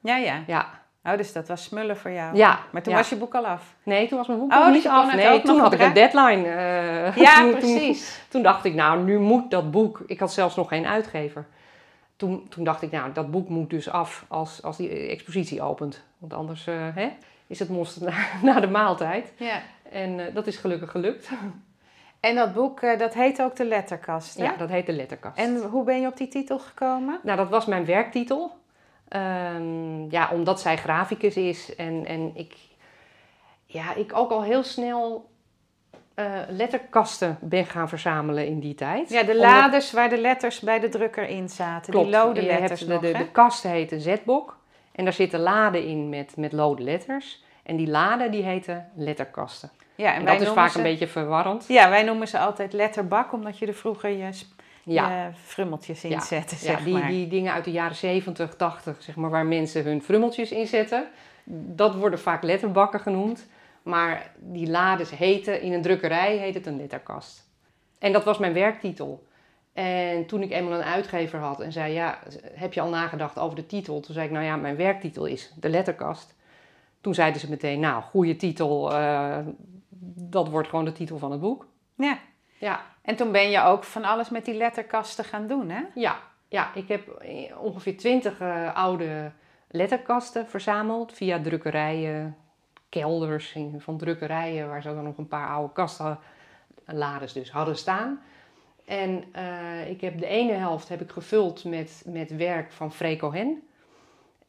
Ja, 0.00 0.16
ja. 0.16 0.42
Ja, 0.46 0.68
Oh, 1.04 1.16
dus 1.16 1.32
dat 1.32 1.48
was 1.48 1.64
smullen 1.64 1.96
voor 1.96 2.10
jou. 2.10 2.36
ja. 2.36 2.58
Maar 2.72 2.82
toen 2.82 2.92
ja. 2.92 2.98
was 2.98 3.08
je 3.08 3.16
boek 3.16 3.34
al 3.34 3.46
af. 3.46 3.74
Nee, 3.82 4.08
toen 4.08 4.18
was 4.18 4.26
mijn 4.26 4.38
boek 4.38 4.52
Oh, 4.52 4.56
nog 4.58 4.66
dus 4.66 4.76
niet 4.76 4.86
af. 4.92 5.14
Nee, 5.14 5.42
toen 5.42 5.58
had 5.60 5.72
ik 5.72 5.80
een 5.80 5.92
deadline. 5.92 6.48
eh, 6.48 7.16
Ja, 7.16 7.34
toen- 7.40 7.50
precies. 7.50 8.20
toen 8.28 8.42
dacht 8.42 8.64
ik, 8.64 8.74
nou, 8.74 9.02
nu 9.02 9.18
moet 9.18 9.50
dat 9.50 9.70
boek. 9.70 10.02
Ik 10.06 10.20
had 10.20 10.32
zelfs 10.32 10.56
nog 10.56 10.68
geen 10.68 10.86
uitgever. 10.86 11.46
Toen, 12.16 12.48
toen 12.48 12.64
dacht 12.64 12.82
ik, 12.82 12.90
nou, 12.90 13.12
dat 13.12 13.30
boek 13.30 13.48
moet 13.48 13.70
dus 13.70 13.90
af 13.90 14.24
als, 14.28 14.62
als 14.62 14.76
die 14.76 14.90
expositie 15.08 15.62
opent. 15.62 16.04
Want 16.18 16.32
anders 16.34 16.66
eh, 16.66 16.74
hè, 16.94 17.08
is 17.46 17.58
het 17.58 17.68
monster 17.68 18.02
na, 18.10 18.14
na 18.52 18.60
de 18.60 18.68
maaltijd. 18.70 19.32
Ja. 19.36 19.60
En 19.92 20.26
eh, 20.26 20.34
dat 20.34 20.46
is 20.46 20.56
gelukkig 20.56 20.90
gelukt. 20.90 21.28
En 22.20 22.34
dat 22.34 22.52
boek, 22.54 22.80
eh, 22.80 22.98
dat 22.98 23.14
heet 23.14 23.42
ook 23.42 23.56
De 23.56 23.64
Letterkast, 23.64 24.38
hè? 24.38 24.44
Ja, 24.44 24.56
dat 24.56 24.68
heet 24.68 24.86
de 24.86 24.92
letterkast. 24.92 25.38
En 25.38 25.56
hoe 25.56 25.84
ben 25.84 26.00
je 26.00 26.06
op 26.06 26.16
die 26.16 26.28
titel 26.28 26.58
gekomen? 26.58 27.20
Nou, 27.22 27.36
dat 27.36 27.48
was 27.48 27.66
mijn 27.66 27.84
werktitel. 27.84 28.50
Ehm, 29.08 30.10
ja, 30.10 30.30
omdat 30.32 30.60
zij 30.60 30.76
graficus 30.76 31.36
is 31.36 31.74
en, 31.74 32.06
en 32.06 32.30
ik, 32.34 32.54
ja, 33.66 33.94
ik 33.94 34.16
ook 34.16 34.30
al 34.30 34.42
heel 34.42 34.62
snel 34.62 35.28
eh, 36.14 36.26
letterkasten 36.48 37.38
ben 37.40 37.66
gaan 37.66 37.88
verzamelen 37.88 38.46
in 38.46 38.60
die 38.60 38.74
tijd. 38.74 39.10
Ja, 39.10 39.22
de 39.22 39.32
Omdat- 39.32 39.44
lades 39.44 39.92
waar 39.92 40.08
de 40.08 40.18
letters 40.20 40.60
bij 40.60 40.80
de 40.80 40.88
drukker 40.88 41.28
in 41.28 41.48
zaten. 41.48 41.92
Klopt. 41.92 42.06
Die 42.06 42.16
lode 42.16 42.42
letters 42.42 42.84
nog, 42.84 43.00
de, 43.00 43.12
de 43.12 43.30
kast 43.30 43.62
heet 43.62 43.92
een 43.92 44.00
zetbok 44.00 44.58
en 44.92 45.04
daar 45.04 45.12
zitten 45.12 45.40
laden 45.40 45.86
in 45.86 46.08
met, 46.08 46.36
met 46.36 46.52
lode 46.52 46.82
letters. 46.82 47.44
En 47.62 47.76
die 47.76 47.88
laden 47.88 48.30
die 48.30 48.42
heten 48.42 48.90
letterkasten. 48.94 49.70
Ja, 50.00 50.14
En, 50.14 50.24
dat 50.24 50.40
is 50.40 50.48
vaak 50.48 50.70
ze, 50.70 50.76
een 50.76 50.82
beetje 50.84 51.06
verwarrend. 51.06 51.64
Ja, 51.68 51.90
wij 51.90 52.02
noemen 52.02 52.28
ze 52.28 52.38
altijd 52.38 52.72
letterbak, 52.72 53.32
omdat 53.32 53.58
je 53.58 53.66
er 53.66 53.74
vroeger 53.74 54.10
je, 54.10 54.32
sp- 54.32 54.62
Ja, 54.84 55.24
je 55.24 55.30
frummeltjes 55.44 56.04
in 56.04 56.10
Ja. 56.10 56.20
zette, 56.20 56.56
ja 56.60 56.76
die, 56.76 56.92
maar. 56.94 57.08
die 57.08 57.28
dingen 57.28 57.52
uit 57.52 57.64
de 57.64 57.70
jaren 57.72 57.96
70, 57.96 58.56
80, 58.56 59.02
zeg 59.02 59.16
maar, 59.16 59.30
waar 59.30 59.46
mensen 59.46 59.84
hun 59.84 60.02
frummeltjes 60.02 60.50
in 60.50 60.66
zetten. 60.66 61.04
Dat 61.74 61.94
worden 61.94 62.18
vaak 62.18 62.42
letterbakken 62.42 63.00
genoemd. 63.00 63.46
Maar 63.82 64.30
die 64.38 64.70
lades 64.70 65.10
heten, 65.10 65.62
in 65.62 65.72
een 65.72 65.82
drukkerij 65.82 66.36
heet 66.36 66.54
het 66.54 66.66
een 66.66 66.76
letterkast. 66.76 67.48
En 67.98 68.12
dat 68.12 68.24
was 68.24 68.38
mijn 68.38 68.52
werktitel. 68.52 69.26
En 69.72 70.26
toen 70.26 70.42
ik 70.42 70.50
eenmaal 70.50 70.78
een 70.78 70.84
uitgever 70.84 71.38
had 71.38 71.60
en 71.60 71.72
zei, 71.72 71.92
ja, 71.92 72.18
heb 72.54 72.72
je 72.72 72.80
al 72.80 72.88
nagedacht 72.88 73.38
over 73.38 73.56
de 73.56 73.66
titel? 73.66 74.00
Toen 74.00 74.14
zei 74.14 74.26
ik, 74.26 74.32
nou 74.32 74.44
ja, 74.44 74.56
mijn 74.56 74.76
werktitel 74.76 75.24
is 75.24 75.52
de 75.60 75.68
letterkast. 75.68 76.34
Toen 77.00 77.14
zeiden 77.14 77.40
ze 77.40 77.50
meteen, 77.50 77.80
nou, 77.80 78.02
goede 78.02 78.36
titel, 78.36 78.92
eh, 78.94 79.38
dat 80.02 80.48
wordt 80.48 80.68
gewoon 80.68 80.84
de 80.84 80.92
titel 80.92 81.18
van 81.18 81.30
het 81.30 81.40
boek. 81.40 81.66
Ja, 81.94 82.18
Ja, 82.58 82.80
en 83.02 83.16
toen 83.16 83.32
ben 83.32 83.50
je 83.50 83.62
ook 83.62 83.84
van 83.84 84.04
alles 84.04 84.30
met 84.30 84.44
die 84.44 84.54
letterkasten 84.54 85.24
gaan 85.24 85.46
doen, 85.46 85.70
hè? 85.70 85.82
Ja, 85.94 86.16
ja 86.48 86.74
ik 86.74 86.88
heb 86.88 87.08
eh, 87.08 87.62
ongeveer 87.62 87.96
twintig 87.96 88.40
oude 88.74 89.32
letterkasten 89.68 90.48
verzameld 90.48 91.12
via 91.12 91.40
drukkerijen, 91.40 92.36
kelders 92.88 93.56
van 93.78 93.98
drukkerijen 93.98 94.68
waar 94.68 94.82
ze 94.82 94.94
dan 94.94 95.04
nog 95.04 95.18
een 95.18 95.28
paar 95.28 95.48
oude 95.48 95.72
kasten, 95.72 96.18
lades 96.84 97.32
dus, 97.32 97.50
hadden 97.50 97.76
staan. 97.76 98.20
En 98.90 99.24
eh, 99.32 99.90
ik 99.90 100.00
heb 100.00 100.18
de 100.18 100.26
ene 100.26 100.52
helft 100.52 100.88
heb 100.88 101.00
ik 101.00 101.10
gevuld 101.10 101.64
met, 101.64 102.02
met 102.06 102.36
werk 102.36 102.72
van 102.72 102.92
Freco 102.92 103.32
Hen. 103.32 103.62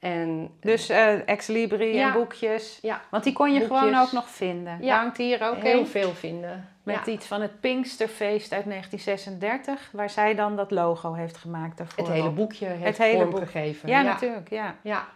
En 0.02 0.50
Dus 0.60 0.90
eh 0.90 1.28
ex 1.28 1.48
libri 1.48 1.94
Ja. 1.96 2.08
en 2.08 2.14
boekjes. 2.14 2.80
ja, 2.82 3.02
Want 3.10 3.24
die 3.24 3.34
kon 3.34 3.54
je 3.54 3.60
Boekjes. 3.60 3.80
gewoon 3.80 3.96
ook 4.02 4.12
nog 4.12 4.30
vinden. 4.30 4.78
Ja. 4.84 4.98
Hangt 5.00 5.18
hier 5.18 5.48
ook 5.50 5.58
heel 5.64 5.86
veel 5.86 6.12
vinden. 6.14 6.68
Met 6.84 7.00
Ja. 7.06 7.12
iets 7.12 7.26
van 7.26 7.42
het 7.42 7.60
Pinksterfeest 7.60 8.52
uit 8.54 8.66
1936, 8.66 9.90
waar 9.92 10.10
zij 10.10 10.36
dan 10.36 10.56
dat 10.56 10.72
logo 10.72 11.14
heeft 11.14 11.38
gemaakt 11.38 11.78
daarvoor. 11.78 12.04
Het 12.04 12.14
hele 12.14 12.28
op. 12.28 12.36
boekje 12.36 12.66
heeft 12.66 12.84
Het 12.84 12.98
hele 12.98 13.18
vorm 13.18 13.30
boek. 13.30 13.40
gegeven. 13.40 13.90
Ja, 13.90 14.02
natuurlijk, 14.02 14.50
ja. 14.50 14.76
Ja, 14.82 15.08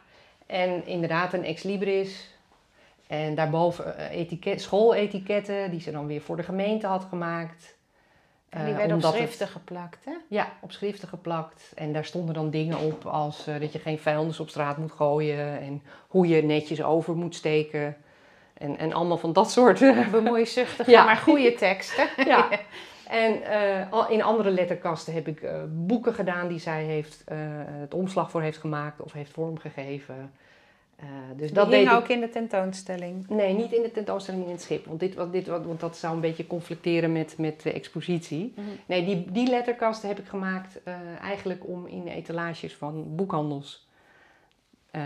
en 0.46 0.86
inderdaad 0.88 1.34
een 1.34 1.44
ex 1.46 1.64
libris. 1.64 2.34
En 3.08 3.36
daarboven 3.36 3.98
eh, 3.98 4.20
etiket, 4.20 4.62
schooletiketten 4.62 5.72
die 5.72 5.82
ze 5.82 5.92
dan 5.92 6.08
weer 6.08 6.22
voor 6.22 6.36
de 6.36 6.44
gemeente 6.44 6.88
had 6.88 7.06
gemaakt. 7.10 7.75
En 8.56 8.66
die 8.66 8.74
Eh, 8.76 8.96
op 8.96 9.02
het- 9.02 9.14
schriften 9.14 9.48
geplakt, 9.48 10.06
hè? 10.06 10.12
ja, 10.28 10.48
op 10.62 10.72
schriften 10.72 11.08
geplakt. 11.08 11.72
En 11.76 11.94
daar 11.94 12.06
stonden 12.06 12.34
dan 12.34 12.50
dingen 12.50 12.80
op 12.80 13.06
als 13.06 13.48
eh, 13.48 13.60
dat 13.60 13.72
je 13.74 13.80
geen 13.80 14.00
vuilnis 14.00 14.40
op 14.40 14.50
straat 14.50 14.78
moet 14.78 14.92
gooien. 14.92 15.60
En 15.60 15.82
hoe 16.08 16.28
je 16.28 16.44
netjes 16.44 16.84
over 16.84 17.16
moet 17.16 17.36
steken. 17.36 17.96
En, 18.54 18.78
en 18.78 18.94
allemaal 18.94 19.18
van 19.18 19.34
dat 19.34 19.52
soort. 19.52 19.82
eh, 19.82 20.08
Bemoeizuchtige, 20.12 20.92
Ja. 20.92 21.04
maar 21.06 21.18
goede 21.18 21.54
teksten. 21.54 22.08
ja. 22.26 22.48
En 23.10 23.42
in 24.10 24.24
andere 24.24 24.50
letterkasten 24.52 25.14
heb 25.14 25.28
ik 25.28 25.48
boeken 25.70 26.14
gedaan 26.14 26.48
die 26.48 26.60
zij 26.60 26.84
heeft, 26.84 27.24
het 27.80 27.94
omslag 27.94 28.32
voor 28.32 28.42
heeft 28.42 28.58
gemaakt 28.58 29.02
of 29.02 29.12
heeft 29.14 29.32
vormgegeven. 29.32 30.32
Eh, 30.96 31.06
dus 31.36 31.48
Dat 31.52 31.56
dat 31.64 31.70
deed 31.74 31.86
ik 31.88 31.94
ook 31.94 32.08
in 32.08 32.20
de 32.20 32.30
tentoonstelling. 32.30 33.26
Nee, 33.30 33.54
niet 33.54 33.72
in 33.72 33.82
de 33.82 33.92
tentoonstelling 33.92 34.46
in 34.46 34.52
het 34.52 34.62
schip. 34.62 34.86
Want, 34.86 35.00
dit, 35.00 35.18
dit, 35.32 35.48
want 35.48 35.80
dat 35.80 35.98
zou 35.98 36.16
een 36.16 36.22
beetje 36.22 36.48
conflicteren 36.48 37.12
met, 37.12 37.36
met 37.38 37.62
de 37.62 37.72
expositie. 37.74 38.54
Mhm. 38.56 38.66
Nee, 38.86 39.06
die, 39.06 39.26
die 39.32 39.48
letterkasten 39.50 40.08
heb 40.10 40.20
ik 40.20 40.28
gemaakt 40.28 40.84
eh, 40.84 40.94
eigenlijk 41.22 41.68
om 41.68 41.88
in 41.88 42.04
de 42.04 42.12
etalages 42.12 42.76
van 42.76 43.16
boekhandels 43.16 43.88
eh, 44.92 45.02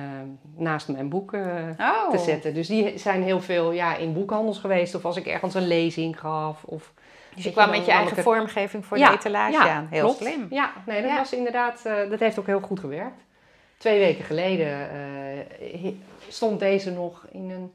naast 0.56 0.88
mijn 0.88 1.10
boek 1.10 1.34
eh, 1.34 1.42
Oh, 1.80 2.10
te 2.10 2.18
zetten. 2.18 2.54
Dus 2.54 2.68
die 2.68 2.98
zijn 2.98 3.24
heel 3.24 3.42
veel 3.42 3.72
ja, 3.72 3.96
in 3.96 4.14
boekhandels 4.14 4.58
geweest. 4.60 4.96
Of 4.96 5.06
als 5.06 5.18
ik 5.18 5.26
ergens 5.26 5.54
een 5.54 5.68
lezing 5.68 6.20
gaf. 6.20 6.64
Of, 6.64 6.94
dus 7.36 7.44
je 7.44 7.52
kwam 7.52 7.72
je, 7.72 7.78
met 7.78 7.86
je 7.86 7.92
eigen 7.92 8.24
vormgeving 8.24 8.86
voor 8.86 8.98
Ja, 8.98 9.10
de 9.10 9.16
etalage 9.16 9.52
ja, 9.52 9.70
aan. 9.70 9.88
Heel 9.90 10.02
klopt. 10.04 10.18
slim. 10.18 10.48
Ja, 10.50 10.72
nee, 10.86 11.02
dat 11.02 11.12
Ja. 11.12 11.18
was 11.18 11.34
inderdaad, 11.34 11.84
dat 12.10 12.20
heeft 12.20 12.40
ook 12.40 12.46
heel 12.46 12.60
goed 12.60 12.80
gewerkt. 12.80 13.22
Twee 13.80 14.00
weken 14.00 14.24
geleden 14.24 14.90
eh, 14.92 15.92
stond 16.28 16.60
deze 16.60 16.92
nog 16.92 17.26
in 17.32 17.50
een 17.50 17.72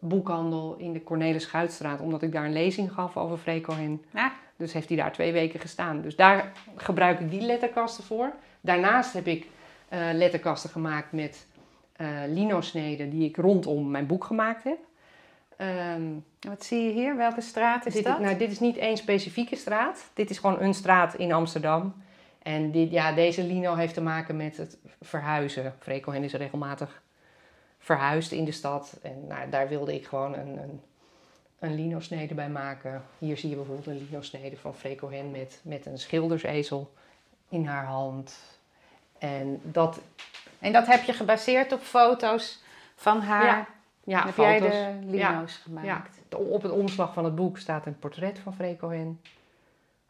boekhandel 0.00 0.76
in 0.78 0.92
de 0.92 1.02
Cornelis 1.02 1.42
Schuitstraat, 1.42 2.00
omdat 2.00 2.22
ik 2.22 2.32
daar 2.32 2.44
een 2.44 2.52
lezing 2.52 2.92
gaf 2.92 3.16
over 3.16 3.38
Freco 3.38 3.74
Hen. 3.74 4.04
Ja. 4.10 4.32
Dus 4.56 4.72
heeft 4.72 4.88
hij 4.88 4.96
daar 4.96 5.12
twee 5.12 5.32
weken 5.32 5.60
gestaan. 5.60 6.00
Dus 6.00 6.16
daar 6.16 6.52
gebruik 6.76 7.20
ik 7.20 7.30
die 7.30 7.40
letterkasten 7.40 8.04
voor. 8.04 8.32
Daarnaast 8.60 9.12
heb 9.12 9.26
ik 9.26 9.46
eh, 9.88 10.00
letterkasten 10.12 10.70
gemaakt 10.70 11.12
met 11.12 11.46
eh 11.92 12.08
lino-sneden 12.26 13.10
die 13.10 13.28
ik 13.28 13.36
rondom 13.36 13.90
mijn 13.90 14.06
boek 14.06 14.24
gemaakt 14.24 14.64
heb. 14.64 14.78
Ehm, 15.56 16.02
Wat 16.40 16.64
zie 16.64 16.84
je 16.84 16.92
hier? 16.92 17.16
Welke 17.16 17.40
straat 17.40 17.86
is 17.86 17.92
dit, 17.92 18.04
dat? 18.04 18.18
Nou, 18.18 18.36
dit 18.36 18.50
is 18.50 18.60
niet 18.60 18.76
één 18.76 18.96
specifieke 18.96 19.56
straat. 19.56 20.10
Dit 20.14 20.30
is 20.30 20.38
gewoon 20.38 20.60
een 20.60 20.74
straat 20.74 21.14
in 21.14 21.32
Amsterdam. 21.32 21.94
En 22.48 22.70
dit, 22.70 22.90
ja, 22.90 23.12
deze 23.12 23.42
lino 23.42 23.74
heeft 23.74 23.94
te 23.94 24.00
maken 24.00 24.36
met 24.36 24.56
het 24.56 24.78
verhuizen. 25.00 25.74
Frecohen 25.78 26.22
is 26.22 26.32
regelmatig 26.32 27.02
verhuisd 27.78 28.32
in 28.32 28.44
de 28.44 28.52
stad. 28.52 28.98
En 29.02 29.26
nou, 29.26 29.50
daar 29.50 29.68
wilde 29.68 29.94
ik 29.94 30.06
gewoon 30.06 30.34
een, 30.34 30.58
een, 30.58 30.80
een 31.58 31.74
lino-snede 31.74 32.34
bij 32.34 32.48
maken. 32.48 33.02
Hier 33.18 33.36
zie 33.36 33.48
je 33.50 33.56
bijvoorbeeld 33.56 33.86
een 33.86 34.06
lino-snede 34.08 34.56
van 34.56 34.74
Frecohen 34.74 35.30
met, 35.30 35.60
met 35.62 35.86
een 35.86 35.98
schildersezel 35.98 36.92
in 37.48 37.66
haar 37.66 37.84
hand. 37.84 38.38
En 39.18 39.60
dat, 39.62 40.00
En 40.58 40.72
dat 40.72 40.86
heb 40.86 41.02
je 41.02 41.12
gebaseerd 41.12 41.72
op 41.72 41.80
foto's 41.80 42.62
van 42.94 43.20
haar. 43.20 43.44
Ja, 43.44 43.66
ja, 44.04 44.24
heb 44.24 44.34
foto's. 44.34 44.72
jij 44.72 45.00
de 45.00 45.06
lino's 45.06 45.56
gemaakt? 45.56 45.86
Ja, 45.86 46.36
op 46.36 46.62
het 46.62 46.72
omslag 46.72 47.12
van 47.12 47.24
het 47.24 47.34
boek 47.34 47.58
staat 47.58 47.86
een 47.86 47.98
portret 47.98 48.38
van 48.38 48.54
Frecohen. 48.54 49.20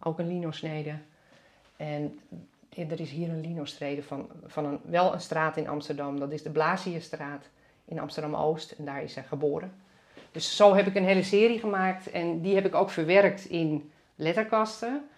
Ook 0.00 0.18
een 0.18 0.28
lino-snede. 0.28 0.95
En 1.78 2.20
er 2.70 3.00
is 3.00 3.11
hier 3.11 3.28
een 3.28 3.40
lino-snede 3.40 4.02
van, 4.02 4.28
van 4.47 4.64
een, 4.64 4.80
wel 4.85 5.12
een 5.12 5.20
straat 5.20 5.56
in 5.56 5.68
Amsterdam. 5.68 6.18
Dat 6.18 6.32
is 6.32 6.42
de 6.42 6.50
Blazierstraat 6.50 7.49
in 7.85 7.99
Amsterdam-Oost. 7.99 8.70
En 8.70 8.85
daar 8.85 9.02
is 9.02 9.12
zij 9.12 9.23
geboren. 9.23 9.73
Dus 10.32 10.56
zo 10.56 10.75
heb 10.75 10.87
ik 10.87 10.94
een 10.94 11.04
hele 11.04 11.23
serie 11.23 11.58
gemaakt. 11.58 12.11
En 12.11 12.40
die 12.40 12.54
heb 12.54 12.66
ik 12.66 12.75
ook 12.75 12.90
verwerkt 12.90 13.44
in 13.44 13.90
letterkasten. 14.14 15.08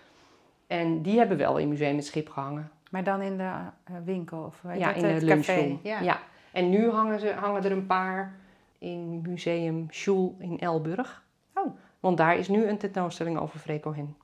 En 0.67 1.02
die 1.02 1.19
hebben 1.19 1.37
wel 1.37 1.59
in 1.59 1.69
Museum 1.69 1.97
het 1.97 2.07
Schip 2.07 2.29
gehangen. 2.29 2.71
Maar 2.90 3.05
dan 3.05 3.23
in 3.23 3.37
de 3.37 3.52
eh, 3.85 3.95
winkel 4.05 4.43
of 4.43 4.62
Ja, 4.76 4.87
dat? 4.87 4.97
in 4.97 5.02
de 5.02 5.09
Het 5.09 5.23
lunchroom. 5.23 5.81
Ja. 5.83 6.00
Ja. 6.00 6.21
En 6.52 6.71
nu 6.71 6.90
hangen, 6.90 7.21
ze, 7.21 7.33
hangen 7.33 7.64
er 7.64 7.73
een 7.73 7.87
paar 7.87 8.37
in 8.79 9.23
Museum 9.23 9.87
Schul 9.90 10.37
in 10.38 10.59
Elburg. 10.59 11.25
Oh. 11.55 11.76
Want 12.00 12.17
daar 12.17 12.37
is 12.37 12.49
nu 12.49 12.67
een 12.67 12.79
tentoonstelling 12.79 13.38
over 13.38 13.59
Frecohen. 13.59 14.17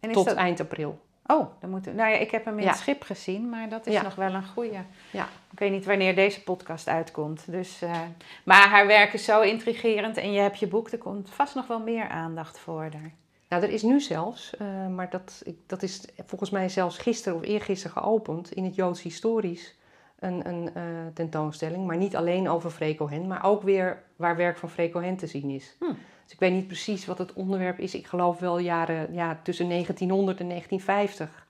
En 0.00 0.08
is 0.08 0.14
Tot 0.14 0.24
dat... 0.24 0.36
eind 0.36 0.60
april. 0.60 1.00
Oh, 1.30 1.46
dan 1.60 1.70
moeten 1.70 1.94
Nou 1.94 2.10
ja, 2.10 2.16
ik 2.16 2.30
heb 2.30 2.44
hem 2.44 2.58
in 2.58 2.64
Ja. 2.64 2.70
het 2.70 2.78
schip 2.78 3.02
gezien, 3.02 3.48
maar 3.48 3.68
dat 3.68 3.86
is 3.86 3.92
Ja. 3.92 4.02
nog 4.02 4.14
wel 4.14 4.34
een 4.34 4.46
goeie. 4.46 4.78
Ja. 5.10 5.28
Ik 5.52 5.58
weet 5.58 5.70
niet 5.70 5.84
wanneer 5.84 6.14
deze 6.14 6.42
podcast 6.42 6.88
uitkomt. 6.88 7.44
Dus, 7.50 7.82
eh, 7.82 8.00
maar 8.44 8.68
haar 8.68 8.86
werk 8.86 9.12
is 9.12 9.24
zo 9.24 9.40
intrigerend 9.40 10.16
en 10.16 10.32
je 10.32 10.40
hebt 10.40 10.58
je 10.58 10.66
boek, 10.68 10.90
er 10.90 10.98
komt 10.98 11.30
vast 11.30 11.54
nog 11.54 11.66
wel 11.66 11.80
meer 11.80 12.08
aandacht 12.08 12.58
voor 12.58 12.90
daar. 12.90 13.12
Nou, 13.48 13.62
er 13.62 13.70
is 13.70 13.82
nu 13.82 14.00
zelfs, 14.00 14.56
eh, 14.56 14.86
maar 14.86 15.10
dat, 15.10 15.42
ik, 15.44 15.56
dat 15.66 15.82
is 15.82 16.04
volgens 16.26 16.50
mij 16.50 16.68
zelfs 16.68 16.98
gisteren 16.98 17.38
of 17.38 17.44
eergisteren 17.44 18.02
geopend 18.02 18.52
in 18.52 18.64
het 18.64 18.74
Joods 18.74 19.02
Historisch. 19.02 19.78
Een, 20.18 20.48
een 20.48 20.70
eh, 20.74 20.82
tentoonstelling, 21.14 21.86
maar 21.86 21.96
niet 21.96 22.16
alleen 22.16 22.48
over 22.48 22.70
Frecohen, 22.70 23.26
maar 23.26 23.44
ook 23.44 23.62
weer 23.62 24.02
waar 24.16 24.36
werk 24.36 24.58
van 24.58 24.70
Frecohen 24.70 25.16
te 25.16 25.26
zien 25.26 25.50
is. 25.50 25.76
Hm. 25.78 25.84
Dus 26.30 26.38
ik 26.38 26.44
weet 26.48 26.58
niet 26.58 26.66
precies 26.66 27.06
wat 27.06 27.18
het 27.18 27.32
onderwerp 27.32 27.78
is. 27.78 27.94
Ik 27.94 28.06
geloof 28.06 28.38
wel 28.38 28.58
jaren 28.58 29.12
ja, 29.12 29.40
tussen 29.42 29.68
1900 29.68 30.40
en 30.40 30.48
1950. 30.48 31.46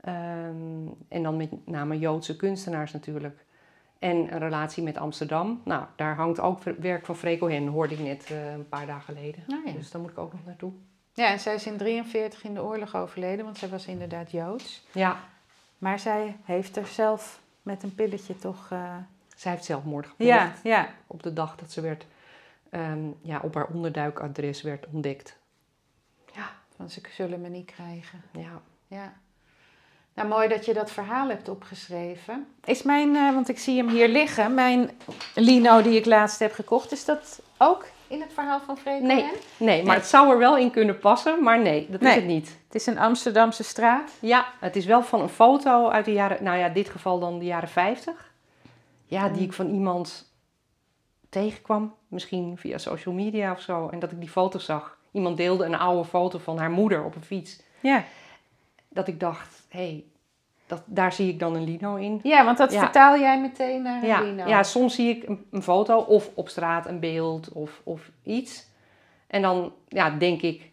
Ehm, 0.00 0.88
en 1.08 1.22
dan 1.22 1.36
met 1.36 1.66
name 1.66 1.98
Joodse 1.98 2.36
kunstenaars 2.36 2.92
natuurlijk. 2.92 3.44
En 3.98 4.16
een 4.16 4.38
relatie 4.38 4.82
met 4.82 4.96
Amsterdam. 4.96 5.60
Nou, 5.64 5.84
daar 5.96 6.14
hangt 6.14 6.40
ook 6.40 6.62
werk 6.62 7.06
van 7.06 7.16
Frecohen, 7.16 7.66
hoorde 7.66 7.94
ik 7.94 8.00
net 8.00 8.30
eh, 8.30 8.52
een 8.52 8.68
paar 8.68 8.86
dagen 8.86 9.14
geleden. 9.14 9.44
Nou 9.46 9.66
ja. 9.66 9.72
Dus 9.72 9.90
daar 9.90 10.00
moet 10.00 10.10
ik 10.10 10.18
ook 10.18 10.32
nog 10.32 10.44
naartoe. 10.44 10.72
Ja, 11.12 11.30
en 11.30 11.40
zij 11.40 11.54
is 11.54 11.66
in 11.66 11.76
43 11.76 12.44
in 12.44 12.54
de 12.54 12.62
oorlog 12.62 12.96
overleden, 12.96 13.44
want 13.44 13.58
zij 13.58 13.68
was 13.68 13.86
inderdaad 13.86 14.30
Joods. 14.30 14.86
Ja, 14.92 15.16
Maar 15.78 15.98
zij 15.98 16.36
heeft 16.44 16.76
er 16.76 16.86
zelf 16.86 17.40
met 17.62 17.82
een 17.82 17.94
pilletje 17.94 18.36
toch... 18.36 18.66
eh, 18.70 18.96
zij 19.36 19.52
heeft 19.52 19.64
zelfmoord 19.64 20.06
gepleegd 20.06 20.32
Ja, 20.32 20.52
ja. 20.62 20.88
op 21.06 21.22
de 21.22 21.32
dag 21.32 21.56
dat 21.56 21.72
ze 21.72 21.80
werd, 21.80 22.06
ehm, 22.72 23.10
ja, 23.22 23.40
op 23.42 23.54
haar 23.54 23.66
onderduikadres 23.66 24.62
werd 24.62 24.86
ontdekt. 24.92 25.38
Ja, 26.34 26.50
Van 26.76 26.90
ze 26.90 27.00
zullen 27.10 27.40
me 27.40 27.48
niet 27.48 27.70
krijgen. 27.70 28.22
ja. 28.32 28.60
Ja. 28.86 29.12
Nou, 30.14 30.28
mooi 30.28 30.48
dat 30.48 30.64
je 30.64 30.74
dat 30.74 30.90
verhaal 30.90 31.28
hebt 31.28 31.48
opgeschreven. 31.48 32.46
Is 32.64 32.82
mijn, 32.82 33.16
eh, 33.16 33.32
want 33.34 33.48
ik 33.48 33.58
zie 33.58 33.76
hem 33.76 33.88
hier 33.88 34.08
liggen, 34.08 34.54
mijn 34.54 34.90
lino 35.34 35.82
die 35.82 35.98
ik 35.98 36.04
laatst 36.06 36.38
heb 36.38 36.52
gekocht, 36.52 36.92
is 36.92 37.04
dat 37.04 37.42
ook 37.58 37.86
in 38.06 38.20
het 38.20 38.32
verhaal 38.32 38.60
van 38.60 38.78
Freek 38.78 39.00
Nee. 39.02 39.30
Nee, 39.56 39.84
maar 39.84 39.96
het 39.96 40.06
zou 40.06 40.30
er 40.30 40.38
wel 40.38 40.56
in 40.56 40.70
kunnen 40.70 40.98
passen, 40.98 41.42
maar 41.42 41.60
nee, 41.60 41.86
dat 41.90 42.00
Nee. 42.00 42.10
is 42.10 42.16
het 42.16 42.26
niet. 42.26 42.48
Het 42.66 42.74
is 42.74 42.86
een 42.86 42.98
Amsterdamse 42.98 43.62
straat. 43.64 44.10
Ja, 44.20 44.46
het 44.60 44.76
is 44.76 44.84
wel 44.84 45.02
van 45.02 45.20
een 45.20 45.28
foto 45.28 45.88
uit 45.88 46.04
de 46.04 46.12
jaren, 46.12 46.44
nou 46.44 46.58
ja, 46.58 46.66
in 46.66 46.72
dit 46.72 46.88
geval 46.88 47.18
dan 47.18 47.38
de 47.38 47.44
jaren 47.44 47.68
50. 47.68 48.32
Ja, 49.06 49.28
die 49.28 49.36
Mm. 49.38 49.44
ik 49.44 49.52
van 49.52 49.68
iemand 49.70 50.32
tegenkwam, 51.28 51.94
misschien 52.12 52.58
via 52.58 52.78
social 52.78 53.14
media 53.14 53.52
of 53.52 53.60
zo. 53.60 53.88
En 53.88 53.98
dat 53.98 54.12
ik 54.12 54.20
die 54.20 54.28
foto 54.28 54.58
zag. 54.58 54.98
Iemand 55.12 55.36
deelde 55.36 55.64
een 55.64 55.74
oude 55.78 56.08
foto 56.08 56.38
van 56.38 56.58
haar 56.58 56.70
moeder 56.70 57.04
op 57.04 57.14
een 57.14 57.22
fiets. 57.24 57.62
Ja, 57.80 58.04
Dat 58.88 59.08
ik 59.08 59.20
dacht, 59.20 59.62
hé, 59.68 59.78
hey, 59.78 60.04
dat, 60.66 60.82
daar 60.84 61.12
zie 61.12 61.28
ik 61.28 61.38
dan 61.38 61.54
een 61.54 61.64
lino 61.64 61.94
in. 61.96 62.20
ja 62.22 62.44
want 62.44 62.58
dat 62.58 62.72
Ja. 62.72 62.78
vertaal 62.78 63.18
jij 63.18 63.40
meteen 63.40 63.82
naar 63.82 64.02
een 64.02 64.08
Ja, 64.08 64.20
lino. 64.20 64.46
ja, 64.48 64.62
soms 64.62 64.94
zie 64.94 65.16
ik 65.16 65.28
een, 65.28 65.46
een 65.50 65.62
foto 65.62 65.98
of 65.98 66.30
op 66.34 66.48
straat 66.48 66.86
een 66.86 67.00
beeld 67.00 67.52
of, 67.52 67.80
of 67.84 68.10
iets. 68.22 68.66
En 69.26 69.42
dan 69.42 69.72
ja, 69.88 70.10
denk 70.10 70.42
ik, 70.42 70.70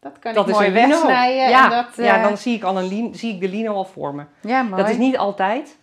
dat 0.00 0.18
kan 0.18 0.34
dat 0.34 0.48
ik 0.48 0.54
mooi 0.54 0.70
wegsnijden. 0.70 1.48
Ja, 1.48 1.64
en 1.64 1.70
dat, 1.84 2.04
ja, 2.04 2.16
eh, 2.16 2.22
dan 2.22 2.36
zie 2.38 2.54
ik, 2.56 2.62
al 2.62 2.78
een 2.78 3.14
zie 3.14 3.34
ik 3.34 3.40
de 3.40 3.48
lino 3.48 3.74
al 3.74 3.84
voor 3.84 4.14
me. 4.14 4.24
ja, 4.40 4.62
mooi. 4.62 4.82
Dat 4.82 4.90
is 4.90 4.96
niet 4.96 5.18
altijd, 5.18 5.78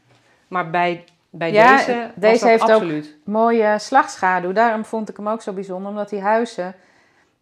maar 0.48 0.70
bij, 0.70 1.04
bij 1.34 1.52
Ja, 1.52 1.76
deze, 1.78 2.12
deze 2.16 2.40
dat 2.40 2.50
heeft 2.50 2.64
ook- 2.64 2.70
absoluut. 2.70 3.18
Mooie 3.26 3.80
slagschaduw. 3.80 4.52
Daarom 4.52 4.86
vond 4.86 5.10
ik 5.10 5.18
hem 5.18 5.28
ook 5.28 5.42
zo 5.42 5.54
bijzonder. 5.54 5.90
Omdat 5.90 6.10
die 6.10 6.22
huizen, 6.22 6.76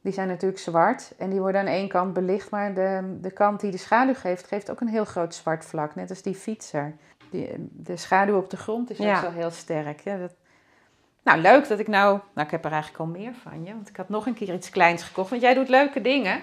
die 0.01 0.13
zijn 0.13 0.27
natuurlijk 0.27 0.61
zwart. 0.61 1.11
En 1.17 1.29
die 1.29 1.39
worden 1.39 1.61
aan 1.61 1.67
één 1.67 1.87
kant 1.87 2.13
belicht. 2.13 2.49
Maar 2.49 2.73
de, 2.73 3.17
de 3.21 3.31
kant 3.31 3.59
die 3.59 3.71
de 3.71 3.77
schaduw 3.77 4.13
geeft, 4.13 4.47
geeft 4.47 4.71
ook 4.71 4.81
een 4.81 4.87
heel 4.87 5.05
groot 5.05 5.35
zwart 5.35 5.65
vlak. 5.65 5.95
Net 5.95 6.09
als 6.09 6.21
die 6.21 6.35
fietser. 6.35 6.95
Die, 7.31 7.49
de 7.71 7.97
schaduw 7.97 8.37
op 8.37 8.49
de 8.49 8.57
grond 8.57 8.89
is 8.89 8.97
Ja. 8.97 9.15
ook 9.17 9.23
zo 9.23 9.31
heel 9.31 9.51
sterk. 9.51 9.99
Ja, 9.99 10.17
dat... 10.17 10.33
Nou, 11.23 11.39
leuk 11.41 11.67
dat 11.67 11.79
ik 11.79 11.87
nou... 11.87 12.19
Nou, 12.33 12.45
ik 12.45 12.51
heb 12.51 12.65
er 12.65 12.71
eigenlijk 12.71 13.01
al 13.01 13.07
meer 13.07 13.33
van 13.43 13.63
je. 13.65 13.73
Want 13.73 13.89
ik 13.89 13.95
had 13.95 14.09
nog 14.09 14.25
een 14.25 14.33
keer 14.33 14.53
iets 14.53 14.69
kleins 14.69 15.03
gekocht. 15.03 15.29
Want 15.29 15.41
jij 15.41 15.53
doet 15.53 15.69
leuke 15.69 16.01
dingen. 16.01 16.41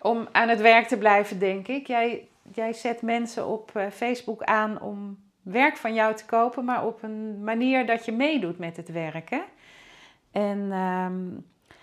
Om 0.00 0.28
aan 0.32 0.48
het 0.48 0.60
werk 0.60 0.88
te 0.88 0.98
blijven, 0.98 1.38
denk 1.38 1.68
ik. 1.68 1.86
Jij, 1.86 2.28
jij 2.54 2.72
zet 2.72 3.02
mensen 3.02 3.46
op 3.46 3.70
eh, 3.74 3.86
Facebook 3.90 4.42
aan 4.42 4.80
om 4.80 5.18
werk 5.42 5.76
van 5.76 5.94
jou 5.94 6.14
te 6.14 6.24
kopen, 6.24 6.64
maar 6.64 6.86
op 6.86 7.02
een 7.02 7.44
manier 7.44 7.86
dat 7.86 8.04
je 8.04 8.12
meedoet 8.12 8.58
met 8.58 8.76
het 8.76 8.88
werken. 8.92 9.42
En 10.30 10.68
ehm, 10.72 11.28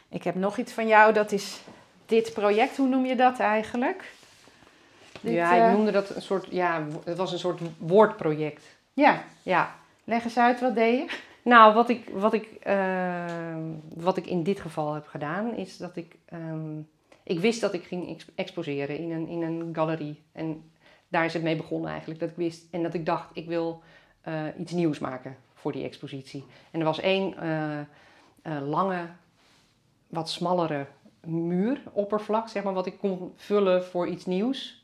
ik 0.09 0.23
heb 0.23 0.35
nog 0.35 0.57
iets 0.57 0.71
van 0.73 0.87
jou, 0.87 1.13
dat 1.13 1.31
is 1.31 1.61
dit 2.05 2.33
project. 2.33 2.77
Hoe 2.77 2.87
noem 2.87 3.05
je 3.05 3.15
dat 3.15 3.39
eigenlijk? 3.39 4.13
Dit, 5.21 5.33
ja, 5.33 5.57
eh, 5.57 5.65
ik 5.71 5.75
noemde 5.77 5.91
dat 5.91 6.15
een 6.15 6.21
soort, 6.21 6.47
ja, 6.49 6.85
het 7.05 7.17
was 7.17 7.31
een 7.31 7.39
soort 7.39 7.59
woordproject. 7.77 8.77
Ja, 8.93 9.23
Ja. 9.43 9.75
leg 10.03 10.23
eens 10.23 10.37
uit, 10.37 10.59
wat 10.59 10.75
deed 10.75 10.99
je? 10.99 11.17
Nou, 11.41 11.73
wat 11.73 11.89
ik, 11.89 12.09
wat, 12.13 12.33
ik, 12.33 12.45
ehm, 12.61 13.63
wat 13.95 14.17
ik 14.17 14.27
in 14.27 14.43
dit 14.43 14.59
geval 14.59 14.93
heb 14.93 15.07
gedaan, 15.07 15.55
is 15.55 15.77
dat 15.77 15.95
ik... 15.95 16.15
ehm, 16.25 16.79
ik 17.23 17.39
wist 17.39 17.61
dat 17.61 17.73
ik 17.73 17.83
ging 17.83 18.09
ex- 18.09 18.27
exposeren 18.35 18.97
in 18.97 19.11
een, 19.11 19.27
in 19.27 19.41
een 19.41 19.69
galerie. 19.73 20.21
En 20.31 20.71
daar 21.09 21.25
is 21.25 21.33
het 21.33 21.43
mee 21.43 21.55
begonnen 21.55 21.89
eigenlijk. 21.89 22.19
Dat 22.19 22.29
ik 22.29 22.35
wist 22.35 22.67
en 22.71 22.83
dat 22.83 22.93
ik 22.93 23.05
dacht, 23.05 23.29
ik 23.33 23.47
wil 23.47 23.81
eh, 24.21 24.43
iets 24.57 24.71
nieuws 24.71 24.99
maken 24.99 25.37
voor 25.53 25.71
die 25.71 25.83
expositie. 25.83 26.45
En 26.71 26.79
er 26.79 26.85
was 26.85 26.99
één 26.99 27.37
eh, 27.37 27.79
eh, 27.79 27.85
lange, 28.67 29.05
wat 30.07 30.29
smallere 30.29 30.85
muuroppervlak, 31.25 32.47
zeg 32.47 32.63
maar, 32.63 32.73
wat 32.73 32.85
ik 32.85 32.97
kon 32.97 33.33
vullen 33.35 33.85
voor 33.85 34.07
iets 34.07 34.25
nieuws. 34.25 34.83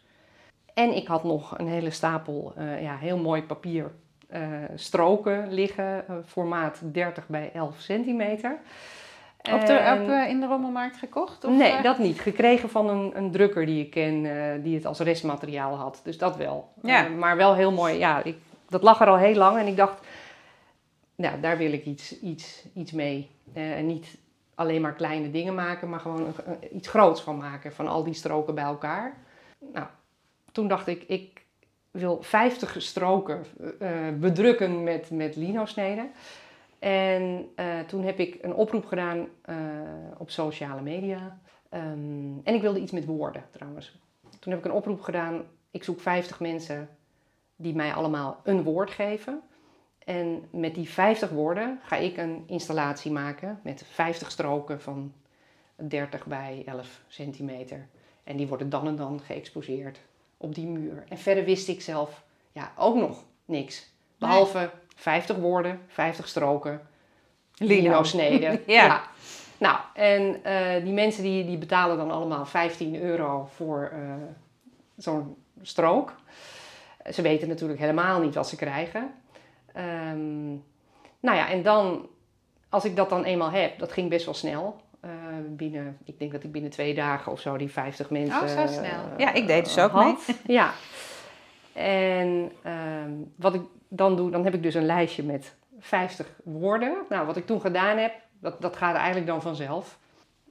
En 0.73 0.95
ik 0.95 1.07
had 1.07 1.23
nog 1.23 1.57
een 1.57 1.67
hele 1.67 1.89
stapel 1.89 2.53
ja, 2.57 2.97
heel 2.97 3.17
mooi 3.17 3.43
papier 3.43 3.91
stroken 4.75 5.53
liggen, 5.53 6.23
formaat 6.25 6.81
30 6.83 7.27
bij 7.27 7.51
11 7.53 7.79
centimeter. 7.79 8.59
Op 9.53 9.65
de, 9.65 9.97
op, 10.01 10.09
eh, 10.09 10.29
in 10.29 10.39
de 10.39 10.45
rommelmarkt 10.45 10.97
gekocht? 10.97 11.43
Of, 11.45 11.51
nee, 11.51 11.71
eh? 11.71 11.83
dat 11.83 11.97
niet. 11.97 12.19
Gekregen 12.19 12.69
van 12.69 12.89
een, 12.89 13.11
een 13.17 13.31
drukker 13.31 13.65
die 13.65 13.83
ik 13.83 13.89
ken, 13.91 14.25
eh, 14.25 14.63
die 14.63 14.75
het 14.75 14.85
als 14.85 14.99
restmateriaal 14.99 15.75
had. 15.77 16.01
Dus 16.03 16.17
dat 16.17 16.37
wel. 16.37 16.69
Ja. 16.81 17.07
Maar 17.07 17.37
wel 17.37 17.55
heel 17.55 17.71
mooi. 17.71 17.97
Ja, 17.97 18.23
ik, 18.23 18.37
dat 18.69 18.83
lag 18.83 19.01
er 19.01 19.07
al 19.07 19.17
heel 19.17 19.35
lang 19.35 19.57
en 19.57 19.67
ik 19.67 19.75
dacht, 19.75 19.99
nou, 21.15 21.39
daar 21.39 21.57
wil 21.57 21.73
ik 21.73 21.85
iets, 21.85 22.19
iets, 22.19 22.65
iets 22.73 22.91
mee. 22.91 23.29
En 23.53 23.85
niet 23.87 24.17
alleen 24.55 24.81
maar 24.81 24.93
kleine 24.93 25.31
dingen 25.31 25.55
maken, 25.55 25.89
maar 25.89 25.99
gewoon 25.99 26.21
een- 26.45 26.75
iets 26.75 26.87
groots 26.87 27.21
van 27.21 27.37
maken. 27.37 27.73
Van 27.73 27.87
al 27.87 28.03
die 28.03 28.13
stroken 28.13 28.55
bij 28.55 28.63
elkaar. 28.63 29.17
Nou, 29.73 29.85
toen 30.51 30.67
dacht 30.67 30.87
ik, 30.87 31.03
ik 31.07 31.43
wil 31.91 32.17
50 32.21 32.75
stroken 32.81 33.45
bedrukken 34.19 34.83
met, 34.83 35.09
met 35.11 35.35
lino-sneden. 35.35 36.11
En 36.79 37.51
eh, 37.55 37.79
toen 37.79 38.03
heb 38.03 38.19
ik 38.19 38.37
een 38.41 38.53
oproep 38.53 38.85
gedaan 38.85 39.27
eh, 39.41 39.55
op 40.17 40.29
sociale 40.29 40.81
media. 40.81 41.39
Ehm, 41.69 42.37
en 42.43 42.53
ik 42.53 42.61
wilde 42.61 42.79
iets 42.79 42.91
met 42.91 43.05
woorden 43.05 43.43
trouwens. 43.49 43.99
Toen 44.39 44.51
heb 44.51 44.59
ik 44.59 44.65
een 44.65 44.77
oproep 44.77 45.01
gedaan. 45.01 45.43
Ik 45.71 45.83
zoek 45.83 45.99
50 45.99 46.39
mensen 46.39 46.89
die 47.55 47.75
mij 47.75 47.93
allemaal 47.93 48.39
een 48.43 48.63
woord 48.63 48.91
geven. 48.91 49.41
En 50.05 50.43
met 50.51 50.75
die 50.75 50.89
50 50.89 51.29
woorden 51.29 51.79
ga 51.83 51.95
ik 51.95 52.17
een 52.17 52.43
installatie 52.47 53.11
maken 53.11 53.59
met 53.63 53.83
50 53.85 54.31
stroken 54.31 54.81
van 54.81 55.13
30 55.75 56.25
bij 56.25 56.63
11 56.65 57.03
centimeter. 57.07 57.87
En 58.23 58.37
die 58.37 58.47
worden 58.47 58.69
dan 58.69 58.87
en 58.87 58.95
dan 58.95 59.19
geëxposeerd 59.19 59.99
op 60.37 60.55
die 60.55 60.67
muur. 60.67 61.03
En 61.09 61.17
verder 61.17 61.45
wist 61.45 61.67
ik 61.67 61.81
zelf 61.81 62.23
ja, 62.51 62.73
ook 62.77 62.95
nog 62.95 63.23
niks. 63.45 63.93
Behalve 64.17 64.71
50 64.95 65.35
woorden, 65.35 65.81
50 65.87 66.27
stroken, 66.27 66.81
lino 67.57 68.03
sneden. 68.03 68.61
Ja. 68.67 69.03
Nou, 69.57 69.77
en 69.93 70.43
eh, 70.43 70.83
die 70.83 70.93
mensen 70.93 71.23
die, 71.23 71.45
die 71.45 71.57
betalen 71.57 71.97
dan 71.97 72.11
allemaal 72.11 72.45
15 72.45 73.01
euro 73.01 73.49
voor 73.55 73.89
eh, 73.93 73.99
zo'n 74.97 75.35
strook. 75.61 76.13
Ze 77.11 77.21
weten 77.21 77.47
natuurlijk 77.47 77.79
helemaal 77.79 78.21
niet 78.21 78.35
wat 78.35 78.49
ze 78.49 78.55
krijgen. 78.55 79.13
Ehm, 79.73 80.47
nou 81.19 81.37
ja, 81.37 81.49
en 81.49 81.63
dan, 81.63 82.07
als 82.69 82.85
ik 82.85 82.95
dat 82.95 83.09
dan 83.09 83.23
eenmaal 83.23 83.51
heb, 83.51 83.79
dat 83.79 83.91
ging 83.91 84.09
best 84.09 84.25
wel 84.25 84.33
snel. 84.33 84.81
Eh, 84.99 85.11
binnen, 85.47 85.97
ik 86.03 86.19
denk 86.19 86.31
dat 86.31 86.43
ik 86.43 86.51
binnen 86.51 86.71
twee 86.71 86.93
dagen 86.93 87.31
of 87.31 87.39
zo 87.39 87.57
die 87.57 87.71
50 87.71 88.09
mensen. 88.09 88.41
Oh, 88.41 88.47
zo 88.47 88.67
snel. 88.67 89.01
Ja, 89.17 89.33
ik 89.33 89.47
deed 89.47 89.65
dus 89.65 89.79
ook 89.79 89.91
had. 89.91 90.03
mee. 90.27 90.35
Ja. 90.55 90.71
En 91.75 92.51
ehm, 92.63 93.11
wat 93.35 93.53
ik 93.53 93.61
dan 93.87 94.15
doe, 94.15 94.31
dan 94.31 94.43
heb 94.43 94.53
ik 94.53 94.63
dus 94.63 94.73
een 94.73 94.85
lijstje 94.85 95.23
met 95.23 95.55
50 95.79 96.27
woorden. 96.43 96.97
Nou, 97.09 97.25
wat 97.25 97.37
ik 97.37 97.45
toen 97.45 97.61
gedaan 97.61 97.97
heb, 97.97 98.13
dat, 98.39 98.61
dat 98.61 98.75
gaat 98.75 98.95
eigenlijk 98.95 99.27
dan 99.27 99.41
vanzelf. 99.41 99.99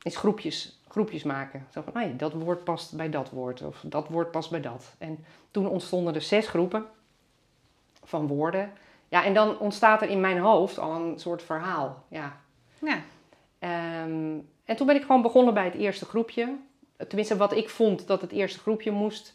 Is 0.03 0.17
groepjes, 0.17 0.81
groepjes 0.89 1.23
maken. 1.23 1.67
Zo 1.71 1.83
van, 1.93 2.03
ja, 2.03 2.13
dat 2.17 2.33
woord 2.33 2.65
past 2.65 2.97
bij 2.97 3.11
dat 3.11 3.31
woord. 3.31 3.63
Of 3.63 3.81
dat 3.83 4.09
woord 4.09 4.31
past 4.31 4.51
bij 4.51 4.61
dat. 4.61 4.95
En 4.99 5.25
toen 5.51 5.69
ontstonden 5.69 6.15
er 6.15 6.23
zes 6.23 6.49
groepen 6.49 6.87
van 8.03 8.27
woorden. 8.27 8.73
Ja, 9.09 9.25
en 9.25 9.35
dan 9.35 9.59
ontstaat 9.59 10.03
er 10.03 10.09
in 10.09 10.21
mijn 10.21 10.39
hoofd 10.39 10.79
al 10.79 10.95
een 10.95 11.19
soort 11.19 11.43
verhaal. 11.43 12.05
Ja, 12.09 12.41
Ja. 12.79 13.03
Ehm, 13.59 14.39
en 14.65 14.77
toen 14.77 14.87
ben 14.87 14.97
ik 14.97 15.03
gewoon 15.03 15.23
begonnen 15.23 15.55
bij 15.55 15.65
het 15.65 15.75
eerste 15.75 16.05
groepje. 16.05 16.57
Tenminste, 16.97 17.37
wat 17.37 17.53
ik 17.53 17.69
vond 17.69 18.07
dat 18.07 18.21
het 18.21 18.33
eerste 18.33 18.59
groepje 18.59 18.91
moest 18.91 19.35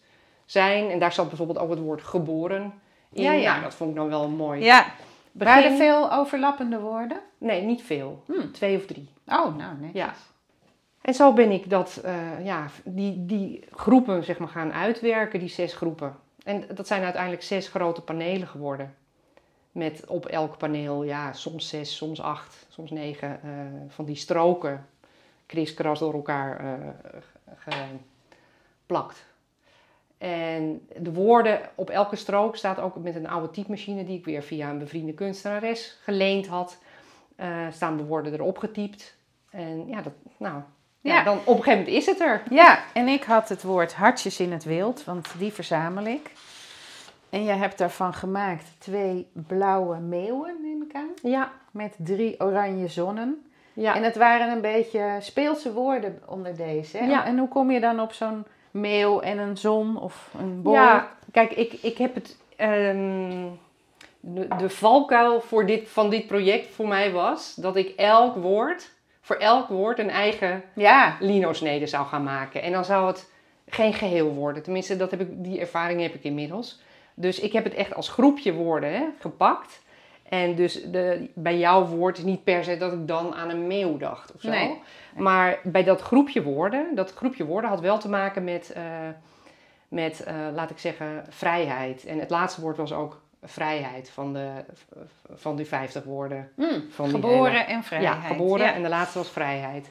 zijn. 0.52 0.90
En 0.90 1.00
daar 1.00 1.14
zat 1.14 1.28
bijvoorbeeld 1.28 1.58
ook 1.60 1.70
het 1.70 1.80
woord 1.80 2.02
geboren 2.04 2.74
in. 3.14 3.24
Ja, 3.24 3.32
ja. 3.32 3.52
Nou, 3.52 3.64
dat 3.64 3.74
vond 3.76 3.90
ik 3.90 3.96
dan 3.96 4.10
wel 4.10 4.30
mooi. 4.30 4.64
ja. 4.64 4.86
Begin- 5.32 5.54
Waren 5.54 5.72
er 5.72 5.78
veel 5.78 6.12
overlappende 6.14 6.80
woorden? 6.80 7.20
Nee, 7.38 7.62
niet 7.62 7.82
veel. 7.82 8.24
Hmm. 8.26 8.52
Twee 8.52 8.78
of 8.78 8.86
drie. 8.86 9.10
Oh, 9.28 9.56
nou 9.56 9.76
nee. 9.80 9.90
Ja. 9.94 10.14
En 11.02 11.14
zo 11.14 11.34
ben 11.34 11.52
ik 11.52 11.70
dat, 11.70 11.96
eh, 12.04 12.46
ja, 12.46 12.66
die, 12.84 13.26
die 13.26 13.64
groepen 13.72 14.24
zeg 14.24 14.38
maar, 14.40 14.48
gaan 14.48 14.74
uitwerken, 14.74 15.40
die 15.40 15.50
zes 15.50 15.74
groepen. 15.74 16.16
En 16.44 16.64
dat 16.74 16.88
zijn 16.88 17.04
uiteindelijk 17.04 17.44
zes 17.44 17.68
grote 17.68 18.02
panelen 18.02 18.48
geworden. 18.48 18.96
Met 19.72 20.04
op 20.08 20.26
elk 20.26 20.58
paneel, 20.58 21.04
ja, 21.04 21.34
soms 21.34 21.70
zes, 21.70 21.96
soms 21.96 22.22
acht, 22.22 22.66
soms 22.70 22.92
negen 22.92 23.40
eh, 23.44 23.50
van 23.88 24.06
die 24.06 24.16
stroken 24.16 24.86
kriskras 25.46 26.00
door 26.00 26.14
elkaar 26.14 26.60
eh, 26.60 26.88
geplakt. 27.58 29.26
En 30.20 30.88
de 30.98 31.14
woorden 31.14 31.60
op 31.76 31.90
elke 31.90 32.16
strook 32.16 32.56
staat 32.56 32.80
ook 32.80 32.96
met 32.96 33.16
een 33.16 33.28
oude 33.30 33.52
typemachine 33.52 34.04
die 34.06 34.18
ik 34.18 34.26
weer 34.26 34.44
via 34.44 34.70
een 34.70 34.78
bevriende 34.78 35.14
kunstenares 35.14 35.98
geleend 36.04 36.48
had. 36.48 36.78
eh, 37.36 37.48
staan 37.72 37.98
de 37.98 38.06
woorden 38.06 38.34
erop 38.34 38.58
getypt. 38.58 39.16
En 39.50 39.88
ja, 39.88 40.02
dat, 40.02 40.14
nou, 40.38 40.62
ja. 41.02 41.14
Ja. 41.14 41.24
dan 41.24 41.38
op 41.38 41.48
een 41.58 41.64
gegeven 41.64 41.78
moment 41.80 41.88
is 41.98 42.06
het 42.06 42.20
er. 42.20 42.42
Ja, 42.50 42.80
en 42.94 43.08
ik 43.08 43.24
had 43.24 43.50
het 43.50 43.64
woord 43.64 43.94
hartjes 43.94 44.40
in 44.40 44.52
het 44.52 44.64
wild, 44.64 45.04
want 45.04 45.28
die 45.38 45.52
verzamel 45.54 46.06
ik. 46.06 46.32
En 47.30 47.44
jij 47.44 47.58
hebt 47.58 47.78
daarvan 47.78 48.14
gemaakt 48.14 48.66
twee 48.78 49.28
blauwe 49.34 49.98
meeuwen, 50.00 50.56
neem 50.62 50.82
ik 50.82 50.96
aan. 50.96 51.10
Ja, 51.32 51.52
Met 51.72 51.96
drie 51.98 52.40
oranje 52.40 52.88
zonnen. 52.88 53.52
ja. 53.74 53.96
En 53.96 54.04
het 54.04 54.16
waren 54.16 54.52
een 54.52 54.62
beetje 54.62 55.18
speelse 55.20 55.74
woorden 55.74 56.22
onder 56.28 56.56
deze. 56.56 56.98
Hè? 56.98 57.06
Ja. 57.06 57.26
En 57.26 57.38
hoe 57.38 57.48
kom 57.48 57.72
je 57.72 57.80
dan 57.80 58.00
op 58.00 58.14
zo'n 58.14 58.46
meeuw 58.72 59.20
en 59.20 59.38
een 59.38 59.58
zon 59.58 60.00
of 60.00 60.34
een 60.40 60.62
bol? 60.62 60.74
Ja, 60.74 61.12
kijk, 61.32 61.52
ik, 61.52 61.74
ik 61.74 61.98
heb 61.98 62.16
het. 62.16 62.38
ehm, 62.56 63.48
de, 64.20 64.48
de 64.58 64.70
valkuil 64.70 65.42
voor 65.42 65.66
dit, 65.66 65.90
van 65.90 66.10
dit 66.10 66.28
project 66.28 66.68
voor 66.68 66.88
mij 66.88 67.12
was 67.12 67.56
dat 67.56 67.76
ik 67.76 67.90
elk 67.96 68.36
woord, 68.36 68.92
voor 69.22 69.36
elk 69.36 69.68
woord 69.68 70.00
een 70.00 70.10
eigen 70.10 70.64
ja. 70.74 71.18
lino-snede 71.20 71.88
zou 71.88 72.08
gaan 72.08 72.24
maken. 72.24 72.62
En 72.62 72.72
dan 72.72 72.86
zou 72.86 73.08
het 73.08 73.32
geen 73.70 73.94
geheel 73.94 74.34
worden. 74.34 74.64
Tenminste, 74.64 74.98
dat 74.98 75.12
heb 75.12 75.22
ik, 75.22 75.28
die 75.44 75.60
ervaring 75.60 76.02
heb 76.02 76.14
ik 76.14 76.24
inmiddels. 76.24 76.82
Dus 77.14 77.40
ik 77.40 77.54
heb 77.54 77.64
het 77.64 77.74
echt 77.74 77.96
als 77.96 78.10
groepje 78.10 78.54
woorden 78.54 78.94
hè, 78.94 79.06
gepakt. 79.20 79.82
En 80.30 80.56
dus 80.56 80.84
de, 80.84 81.30
bij 81.36 81.58
jouw 81.58 81.86
woord 81.86 82.18
is 82.18 82.24
niet 82.24 82.44
per 82.44 82.64
se 82.64 82.78
dat 82.78 82.94
ik 82.94 83.08
dan 83.08 83.36
aan 83.36 83.50
een 83.50 83.68
meeuw 83.68 83.98
dacht 83.98 84.34
of 84.34 84.42
zo. 84.42 84.50
Nee. 84.50 84.82
Maar 85.16 85.60
bij 85.64 85.84
dat 85.84 86.02
groepje 86.02 86.44
woorden, 86.44 86.96
dat 86.96 87.14
groepje 87.14 87.46
woorden 87.46 87.70
had 87.70 87.80
wel 87.80 87.98
te 87.98 88.10
maken 88.10 88.44
met, 88.44 88.72
eh, 88.72 88.84
met 89.88 90.24
eh, 90.24 90.36
laat 90.54 90.70
ik 90.70 90.78
zeggen, 90.80 91.26
vrijheid. 91.30 92.06
En 92.06 92.20
het 92.20 92.30
laatste 92.30 92.62
woord 92.62 92.78
was 92.78 92.94
ook 92.94 93.22
vrijheid 93.44 94.10
van, 94.10 94.34
de, 94.34 94.50
van 95.34 95.56
die 95.56 95.66
50 95.66 96.04
woorden. 96.04 96.52
Hm, 96.56 96.80
Van 96.90 97.10
geboren 97.10 97.68
en 97.68 97.84
vrijheid. 97.84 98.14
Ja, 98.22 98.28
geboren 98.28 98.66
Ja. 98.66 98.74
en 98.74 98.82
de 98.84 98.90
laatste 98.90 99.18
was 99.18 99.30
vrijheid. 99.30 99.90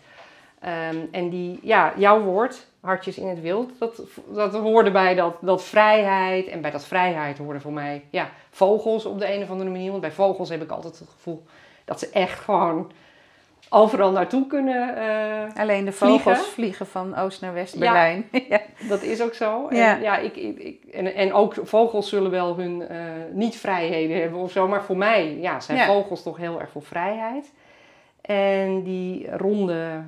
Ehm, 0.60 0.96
en 1.10 1.28
die, 1.28 1.58
ja, 1.62 1.92
jouw 1.96 2.20
woord, 2.20 2.66
hartjes 2.80 3.18
in 3.18 3.28
het 3.28 3.40
wild, 3.40 3.70
dat, 3.78 4.02
dat 4.34 4.52
hoorde 4.54 4.90
bij 4.90 5.14
dat, 5.14 5.34
dat 5.40 5.64
vrijheid. 5.64 6.46
En 6.46 6.60
bij 6.60 6.70
dat 6.70 6.84
vrijheid 6.84 7.38
hoorden 7.38 7.62
voor 7.62 7.72
mij 7.72 8.04
ja, 8.10 8.28
vogels 8.50 9.04
op 9.04 9.18
de 9.18 9.34
een 9.34 9.42
of 9.42 9.50
andere 9.50 9.70
manier. 9.70 9.88
Want 9.90 10.00
bij 10.00 10.12
vogels 10.12 10.48
heb 10.48 10.62
ik 10.62 10.70
altijd 10.70 10.98
het 10.98 11.08
gevoel 11.08 11.44
dat 11.84 11.98
ze 12.00 12.08
echt 12.12 12.38
gewoon 12.40 12.90
overal 13.70 14.10
naartoe 14.10 14.46
kunnen. 14.46 14.96
eh, 14.96 15.60
Alleen 15.60 15.84
de 15.84 15.92
vogels 15.92 16.22
Vliegen? 16.22 16.44
vliegen, 16.44 16.86
van 16.86 17.16
oost 17.18 17.40
naar 17.40 17.54
west 17.54 17.72
Ja. 17.74 17.78
Berlijn. 17.80 18.28
Ja. 18.48 18.60
dat 18.88 19.02
is 19.02 19.22
ook 19.22 19.34
zo. 19.34 19.68
En, 19.68 19.76
Ja. 19.76 19.94
ja. 19.96 20.16
ik, 20.18 20.36
ik, 20.36 20.58
ik- 20.58 20.84
en, 20.92 21.14
en 21.14 21.32
ook 21.32 21.54
vogels 21.62 22.08
zullen 22.08 22.30
wel 22.30 22.56
hun 22.56 22.88
eh, 22.88 22.98
niet-vrijheden 23.32 24.20
hebben 24.20 24.38
of 24.40 24.50
zo. 24.52 24.68
Maar 24.68 24.82
voor 24.82 24.96
mij 24.96 25.36
ja, 25.40 25.60
zijn 25.60 25.78
Ja. 25.78 25.86
vogels 25.86 26.22
toch 26.22 26.36
heel 26.36 26.60
erg 26.60 26.70
voor 26.70 26.82
vrijheid. 26.82 27.52
En 28.20 28.82
die 28.82 29.36
ronde 29.36 30.02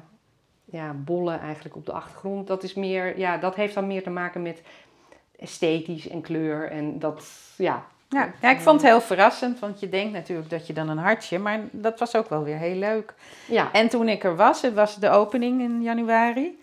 ja, 0.70 0.92
bollen 0.92 1.40
eigenlijk 1.40 1.76
op 1.76 1.86
de 1.86 1.92
achtergrond, 1.92 2.46
dat, 2.46 2.62
is 2.62 2.74
meer, 2.74 3.18
ja, 3.18 3.36
dat 3.36 3.54
heeft 3.54 3.74
dan 3.74 3.86
meer 3.86 4.02
te 4.02 4.10
maken 4.10 4.42
met 4.42 4.62
esthetisch 5.38 6.08
en 6.08 6.20
kleur. 6.20 6.70
En 6.70 6.98
dat, 6.98 7.24
ja, 7.56 7.86
Ja. 8.08 8.32
ja, 8.40 8.50
ik 8.50 8.60
vond 8.60 8.80
het 8.80 8.90
heel 8.90 9.00
verrassend, 9.00 9.58
want 9.58 9.80
je 9.80 9.88
denkt 9.88 10.12
natuurlijk 10.12 10.50
dat 10.50 10.66
je 10.66 10.72
dan 10.72 10.88
een 10.88 10.98
hartje, 10.98 11.38
maar 11.38 11.60
dat 11.70 11.98
was 11.98 12.16
ook 12.16 12.28
wel 12.28 12.42
weer 12.42 12.56
heel 12.58 12.76
leuk. 12.76 13.14
ja 13.46 13.72
En 13.72 13.88
toen 13.88 14.08
ik 14.08 14.24
er 14.24 14.36
was, 14.36 14.62
het 14.62 14.74
was 14.74 14.96
de 14.96 15.10
opening 15.10 15.60
in 15.60 15.82
januari, 15.82 16.60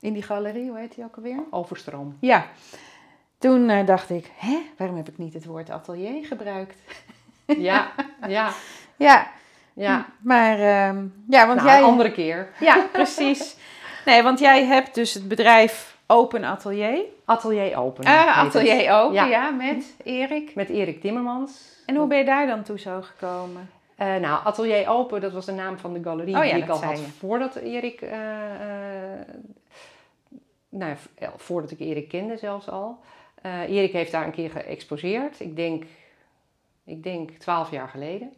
in 0.00 0.12
die 0.12 0.22
galerie, 0.22 0.68
hoe 0.68 0.78
heet 0.78 0.94
die 0.94 1.04
ook 1.04 1.16
alweer? 1.16 1.38
overstroom. 1.50 2.16
Ja, 2.20 2.46
toen 3.38 3.68
eh, 3.70 3.86
dacht 3.86 4.10
ik, 4.10 4.30
hè, 4.36 4.58
waarom 4.76 4.96
heb 4.96 5.08
ik 5.08 5.18
niet 5.18 5.34
het 5.34 5.44
woord 5.44 5.70
atelier 5.70 6.26
gebruikt? 6.26 6.76
Ja, 7.46 7.92
ja, 8.28 8.52
Ja, 8.96 9.30
ja. 9.82 10.06
maar 10.20 10.58
ehm, 10.58 11.04
ja, 11.28 11.46
want 11.46 11.58
Nou, 11.58 11.68
jij... 11.68 11.78
een 11.78 11.84
andere 11.84 12.12
keer. 12.12 12.48
Ja, 12.60 12.86
precies. 12.92 13.56
Nee, 14.04 14.22
want 14.22 14.38
jij 14.38 14.64
hebt 14.64 14.94
dus 14.94 15.14
het 15.14 15.28
bedrijf 15.28 15.98
Open 16.06 16.44
Atelier. 16.44 17.02
Atelier 17.24 17.76
open. 17.76 18.04
Ah, 18.04 18.38
atelier 18.38 18.92
Open, 18.92 19.14
ja. 19.14 19.26
Ja. 19.26 19.50
met 19.50 19.94
Erik. 20.04 20.54
Met 20.54 20.68
Erik 20.68 21.00
Timmermans. 21.00 21.82
En 21.86 21.96
hoe 21.96 22.06
ben 22.06 22.18
je 22.18 22.24
daar 22.24 22.46
dan 22.46 22.62
toe 22.62 22.78
zo 22.78 23.02
gekomen? 23.02 23.70
Eh, 23.96 24.16
nou, 24.16 24.44
Atelier 24.44 24.88
Open, 24.88 25.20
dat 25.20 25.32
was 25.32 25.46
de 25.46 25.52
naam 25.52 25.78
van 25.78 25.92
de 25.92 26.02
galerie 26.02 26.36
Oh 26.36 26.44
ja, 26.44 26.54
die 26.54 26.62
ik 26.62 26.68
al 26.68 26.82
had 26.82 26.98
je. 26.98 27.04
voordat 27.04 27.54
Erik... 27.54 28.00
eh, 28.00 29.14
eh, 29.14 29.26
nou, 30.68 30.96
voordat 31.36 31.70
ik 31.70 31.80
Erik 31.80 32.08
kende 32.08 32.36
zelfs 32.36 32.68
al. 32.68 32.98
Erik 33.42 33.92
heeft 33.92 34.12
daar 34.12 34.24
een 34.24 34.32
keer 34.32 34.50
geëxposeerd. 34.50 35.40
Ik 35.40 35.56
denk, 35.56 35.84
ik 36.84 37.02
denk 37.02 37.30
12 37.30 37.70
jaar 37.70 37.88
geleden. 37.88 38.32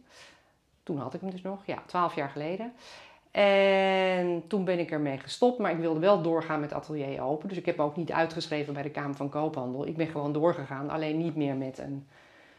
Toen 0.83 0.97
had 0.97 1.13
ik 1.13 1.21
hem 1.21 1.29
dus 1.29 1.41
nog. 1.41 1.65
Ja, 1.65 1.83
12 1.85 2.15
jaar 2.15 2.29
geleden. 2.29 2.73
En 3.31 4.43
toen 4.47 4.63
ben 4.63 4.79
ik 4.79 4.91
ermee 4.91 5.17
gestopt, 5.17 5.59
maar 5.59 5.71
ik 5.71 5.77
wilde 5.77 5.99
wel 5.99 6.21
doorgaan 6.21 6.59
met 6.59 6.73
Atelier 6.73 7.21
Open. 7.21 7.49
Dus 7.49 7.57
ik 7.57 7.65
heb 7.65 7.77
me 7.77 7.83
ook 7.83 7.95
niet 7.95 8.11
uitgeschreven 8.11 8.73
bij 8.73 8.83
de 8.83 8.89
Kamer 8.89 9.15
van 9.15 9.29
Koophandel. 9.29 9.87
Ik 9.87 9.97
ben 9.97 10.07
gewoon 10.07 10.33
doorgegaan, 10.33 10.89
alleen 10.89 11.17
niet 11.17 11.35
meer 11.35 11.55
met 11.55 11.77
een 11.77 12.07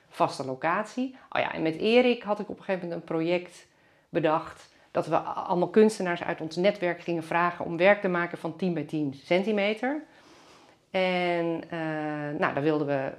vaste 0.08 0.44
locatie. 0.44 1.16
Oh 1.30 1.40
ja, 1.40 1.52
en 1.52 1.62
met 1.62 1.76
Erik 1.76 2.22
had 2.22 2.40
ik 2.40 2.48
op 2.48 2.58
een 2.58 2.64
gegeven 2.64 2.88
moment 2.88 3.00
een 3.00 3.16
project 3.16 3.66
bedacht. 4.08 4.72
Dat 4.90 5.06
we 5.06 5.16
allemaal 5.16 5.68
kunstenaars 5.68 6.22
uit 6.22 6.40
ons 6.40 6.56
netwerk 6.56 7.00
gingen 7.00 7.24
vragen 7.24 7.64
om 7.64 7.76
werk 7.76 8.00
te 8.00 8.08
maken 8.08 8.38
van 8.38 8.56
10 8.56 8.74
bij 8.74 8.84
10 8.84 9.14
centimeter. 9.14 10.02
En 10.90 11.62
eh, 11.70 11.78
nou, 12.38 12.54
daar 12.54 12.62
wilden 12.62 12.87
we. 12.87 13.12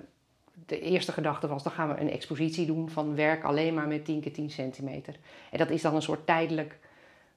De 0.66 0.80
eerste 0.80 1.12
gedachte 1.12 1.48
was: 1.48 1.64
dan 1.64 1.72
gaan 1.72 1.90
we 1.90 2.02
een 2.02 2.12
expositie 2.12 2.66
doen 2.66 2.90
van 2.90 3.16
werk 3.16 3.44
alleen 3.44 3.74
maar 3.74 3.88
met 3.88 4.06
10 4.06 4.22
keer 4.22 4.34
10 4.34 4.50
centimeter. 4.50 5.16
En 5.52 5.58
dat 5.58 5.70
is 5.70 5.82
dan 5.82 5.96
een 5.96 6.02
soort 6.02 6.26
tijdelijk, 6.26 6.78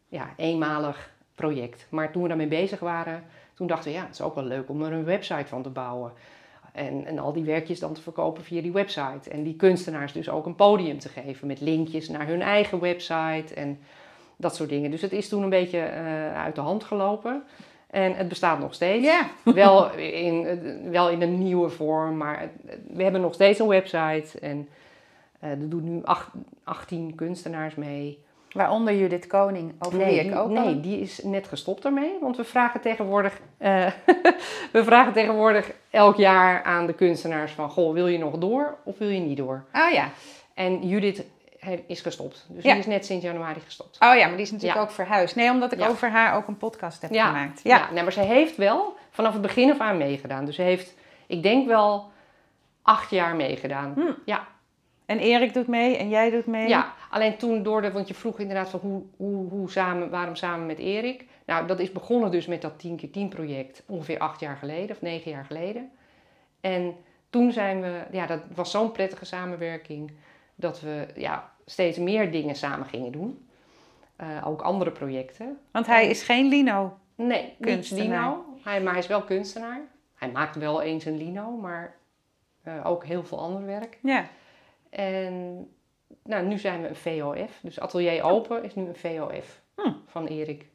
ja, 0.09 0.31
eenmalig 0.37 1.11
project. 1.35 1.87
Maar 1.89 2.13
toen 2.13 2.23
we 2.23 2.29
daarmee 2.29 2.49
bezig 2.49 2.81
waren, 2.81 3.25
toen 3.55 3.67
dachten 3.67 3.91
we: 3.91 3.97
ja, 3.97 4.05
het 4.05 4.15
is 4.15 4.21
ook 4.21 4.35
wel 4.35 4.45
leuk 4.45 4.69
om 4.69 4.83
er 4.83 4.93
een 4.93 5.05
website 5.05 5.47
van 5.47 5.63
te 5.63 5.71
bouwen. 5.71 6.13
en, 6.73 7.05
en 7.07 7.19
al 7.19 7.33
die 7.33 7.45
werkjes 7.45 7.79
dan 7.79 7.93
te 7.95 8.03
verkopen 8.03 8.45
via 8.45 8.63
die 8.63 8.73
website. 8.73 9.31
En 9.31 9.43
die 9.43 9.57
kunstenaars 9.57 10.13
dus 10.13 10.29
ook 10.29 10.47
een 10.47 10.55
podium 10.55 10.99
te 10.99 11.09
geven 11.09 11.47
met 11.47 11.61
linkjes 11.61 12.09
naar 12.09 12.27
hun 12.27 12.43
eigen 12.43 12.81
website 12.81 13.55
en 13.55 13.79
dat 14.37 14.57
soort 14.57 14.69
dingen. 14.69 14.91
Dus 14.91 15.03
het 15.03 15.13
is 15.13 15.29
toen 15.29 15.43
een 15.43 15.51
beetje 15.51 15.79
eh, 15.79 16.43
uit 16.43 16.55
de 16.55 16.61
hand 16.61 16.85
gelopen. 16.85 17.43
En 17.91 18.15
het 18.15 18.29
bestaat 18.29 18.59
nog 18.59 18.75
steeds. 18.75 19.05
Ja. 19.05 19.27
Wel, 19.55 19.91
in, 19.93 20.59
wel 20.91 21.11
in 21.11 21.23
een 21.23 21.39
nieuwe 21.43 21.69
vorm, 21.69 22.17
maar 22.17 22.41
het- 22.41 22.79
we 22.93 23.03
hebben 23.03 23.21
nog 23.21 23.35
steeds 23.35 23.59
een 23.59 23.67
website. 23.69 24.39
En 24.41 24.69
eh, 25.41 25.51
er 25.51 25.69
doen 25.69 25.85
nu 25.85 26.01
acht- 26.05 26.31
18 26.65 27.15
kunstenaars 27.15 27.75
mee. 27.75 28.19
Waaronder 28.53 28.95
Judith 28.97 29.27
Koning, 29.27 29.73
over 29.79 29.99
wie 29.99 30.21
ik 30.21 30.37
ook 30.37 30.51
nee, 30.51 30.81
die 30.81 31.01
is 31.01 31.23
net 31.25 31.49
gestopt 31.49 31.85
ermee. 31.85 32.13
Want 32.21 32.37
we 32.37 32.45
vragen 32.45 32.81
tegenwoordig, 32.81 33.41
eh, 33.59 33.87
we 34.73 34.85
vragen 34.85 35.13
tegenwoordig 35.13 35.73
elk 35.91 36.17
jaar 36.17 36.63
aan 36.63 36.87
de 36.87 36.93
kunstenaars 36.95 37.53
van... 37.53 37.71
Goh, 37.71 37.93
wil 37.93 38.07
je 38.07 38.19
nog 38.19 38.39
door 38.39 38.77
of 38.85 38.99
wil 38.99 39.09
je 39.09 39.21
niet 39.21 39.37
door? 39.37 39.65
Oh 39.73 39.91
ja. 39.93 40.09
En 40.55 40.89
Judith 40.89 41.25
is 41.87 42.01
gestopt. 42.01 42.47
Dus 42.49 42.65
Ja. 42.65 42.71
die 42.71 42.81
is 42.81 42.87
net 42.87 43.05
sinds 43.07 43.25
januari 43.25 43.61
gestopt. 43.61 43.97
Oh 44.01 44.15
ja, 44.17 44.27
maar 44.27 44.37
die 44.37 44.45
is 44.47 44.51
natuurlijk 44.51 44.81
Ja. 44.81 44.85
ook 44.87 44.91
verhuisd. 44.91 45.37
Nee, 45.37 45.51
omdat 45.51 45.73
ik 45.73 45.79
Ja. 45.79 45.89
over 45.89 46.11
haar 46.11 46.35
ook 46.37 46.47
een 46.49 46.57
podcast 46.57 47.03
heb 47.03 47.11
gemaakt. 47.11 47.61
ja. 47.63 47.91
nee, 47.93 48.03
maar 48.03 48.13
ze 48.13 48.21
heeft 48.21 48.57
wel 48.57 48.97
vanaf 49.11 49.33
het 49.33 49.43
begin 49.43 49.71
af 49.71 49.79
aan 49.79 49.97
meegedaan. 49.97 50.45
Dus 50.45 50.55
ze 50.55 50.63
heeft, 50.63 50.95
ik 51.27 51.43
denk 51.43 51.67
wel, 51.67 52.11
acht 52.83 53.11
jaar 53.11 53.37
meegedaan. 53.37 53.93
Hm. 53.95 54.13
Ja, 54.25 54.47
En 55.07 55.19
Erik 55.19 55.55
doet 55.55 55.67
mee 55.67 55.97
en 55.97 56.09
jij 56.09 56.31
doet 56.31 56.47
mee. 56.47 56.69
ja, 56.69 56.93
alleen 57.11 57.37
toen 57.37 57.63
door 57.63 57.83
de, 57.83 57.93
want 57.93 58.09
je 58.09 58.15
vroeg 58.15 58.39
inderdaad 58.39 58.69
van 58.69 58.81
hoe, 58.81 59.03
hoe, 59.17 59.49
hoe 59.51 59.71
samen, 59.71 60.11
waarom 60.11 60.35
samen 60.37 60.67
met 60.67 60.79
Erik. 60.79 61.25
Nou, 61.47 61.67
dat 61.67 61.79
is 61.79 61.93
begonnen 61.93 62.31
dus 62.31 62.47
met 62.47 62.63
dat 62.63 62.79
10 62.79 62.97
keer 62.97 63.11
10 63.11 63.29
project 63.29 63.83
ongeveer 63.87 64.19
acht 64.19 64.41
jaar 64.41 64.57
geleden 64.57 64.91
of 64.97 65.03
negen 65.03 65.31
jaar 65.31 65.45
geleden. 65.45 65.91
En 66.61 66.97
toen 67.31 67.53
zijn 67.53 67.81
we, 67.81 68.03
ja, 68.11 68.27
dat 68.27 68.41
was 68.55 68.71
zo'n 68.71 68.93
prettige 68.93 69.25
samenwerking 69.25 70.13
dat 70.59 70.81
we 70.81 71.07
ja, 71.17 71.53
steeds 71.67 71.99
meer 71.99 72.31
dingen 72.33 72.55
samen 72.55 72.87
gingen 72.87 73.13
doen. 73.13 73.49
Eh, 74.17 74.47
ook 74.47 74.63
andere 74.63 74.91
projecten. 74.91 75.59
Want 75.71 75.87
hij 75.87 76.09
is 76.09 76.23
geen 76.23 76.47
lino. 76.49 76.99
Nee, 77.15 77.43
niet 77.43 77.55
Kunstenaar. 77.61 78.29
lino. 78.31 78.45
Hij, 78.63 78.83
maar 78.83 78.93
hij 78.93 79.03
is 79.03 79.07
wel 79.09 79.23
kunstenaar. 79.23 79.81
Hij 80.15 80.31
maakt 80.31 80.57
wel 80.57 80.83
eens 80.83 81.05
een 81.05 81.17
lino, 81.17 81.51
maar 81.57 81.95
eh, 82.63 82.87
ook 82.87 83.05
heel 83.05 83.25
veel 83.25 83.39
ander 83.39 83.65
werk. 83.67 83.99
Ja. 84.03 84.27
En 84.91 85.67
nou, 86.23 86.47
nu 86.47 86.59
zijn 86.59 86.83
we 86.83 86.89
een 86.89 86.97
VOF. 86.97 87.59
Dus 87.63 87.81
Atelier 87.81 88.23
Open 88.23 88.65
is 88.65 88.75
nu 88.75 88.87
een 88.87 88.97
VOF 88.97 89.61
Hm. 89.75 89.93
van 90.07 90.27
Erik. 90.27 90.67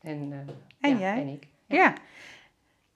En, 0.00 0.32
En 0.32 0.48
eh, 0.80 0.90
ja, 0.90 0.98
jij? 0.98 1.20
En 1.20 1.28
ik. 1.28 1.46
Ja. 1.66 1.94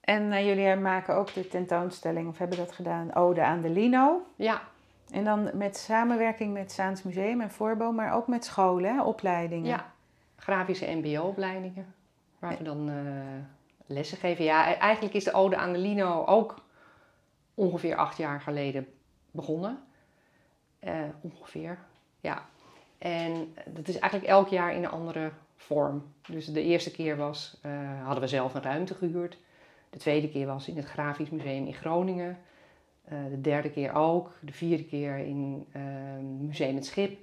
En 0.01 0.31
eh, 0.31 0.45
jullie 0.47 0.75
maken 0.75 1.15
ook 1.15 1.33
de 1.33 1.47
tentoonstelling, 1.47 2.27
of 2.27 2.37
hebben 2.37 2.57
dat 2.57 2.71
gedaan, 2.71 3.13
Ode 3.15 3.43
aan 3.43 3.61
de 3.61 3.69
Lino. 3.69 4.21
Ja, 4.35 4.61
En 5.11 5.23
dan 5.23 5.49
met 5.53 5.77
samenwerking 5.77 6.53
met 6.53 6.71
Saans 6.71 7.03
Museum 7.03 7.41
en 7.41 7.51
Voorbo, 7.51 7.91
maar 7.91 8.13
ook 8.13 8.27
met 8.27 8.45
scholen, 8.45 8.95
hè, 8.95 9.01
opleidingen. 9.01 9.67
ja. 9.67 9.91
grafische 10.35 10.95
mbo-opleidingen. 10.95 11.93
Waar 12.39 12.57
we 12.57 12.63
dan 12.63 12.89
eh, 12.89 12.95
lessen 13.85 14.17
geven. 14.17 14.43
Ja, 14.43 14.69
e- 14.69 14.73
eigenlijk 14.73 15.15
is 15.15 15.23
de 15.23 15.33
Ode 15.33 15.57
aan 15.57 15.71
de 15.73 15.79
Lino 15.79 16.25
ook 16.25 16.63
ongeveer 17.53 17.95
acht 17.95 18.17
jaar 18.17 18.41
geleden 18.41 18.87
begonnen. 19.31 19.79
Eh, 20.79 20.93
ongeveer, 21.21 21.77
ja. 22.19 22.45
En 22.97 23.53
dat 23.65 23.87
is 23.87 23.99
eigenlijk 23.99 24.31
elk 24.31 24.47
jaar 24.47 24.73
in 24.73 24.83
een 24.83 24.89
andere 24.89 25.31
vorm. 25.55 26.03
Dus 26.27 26.45
de 26.45 26.63
eerste 26.63 26.91
keer 26.91 27.17
was, 27.17 27.59
eh, 27.61 27.71
hadden 28.03 28.21
we 28.21 28.27
zelf 28.27 28.53
een 28.53 28.61
ruimte 28.61 28.93
gehuurd. 28.93 29.37
De 29.89 29.97
tweede 29.97 30.29
keer 30.29 30.45
was 30.45 30.67
in 30.67 30.75
het 30.75 30.85
Grafisch 30.85 31.29
Museum 31.29 31.65
in 31.65 31.73
Groningen. 31.73 32.37
Eh, 33.09 33.17
de 33.29 33.41
derde 33.41 33.69
keer 33.69 33.93
ook. 33.93 34.31
De 34.39 34.53
vierde 34.53 34.83
keer 34.85 35.17
in 35.17 35.65
eh, 35.71 35.81
Museum 36.39 36.75
het 36.75 36.85
Schip. 36.85 37.17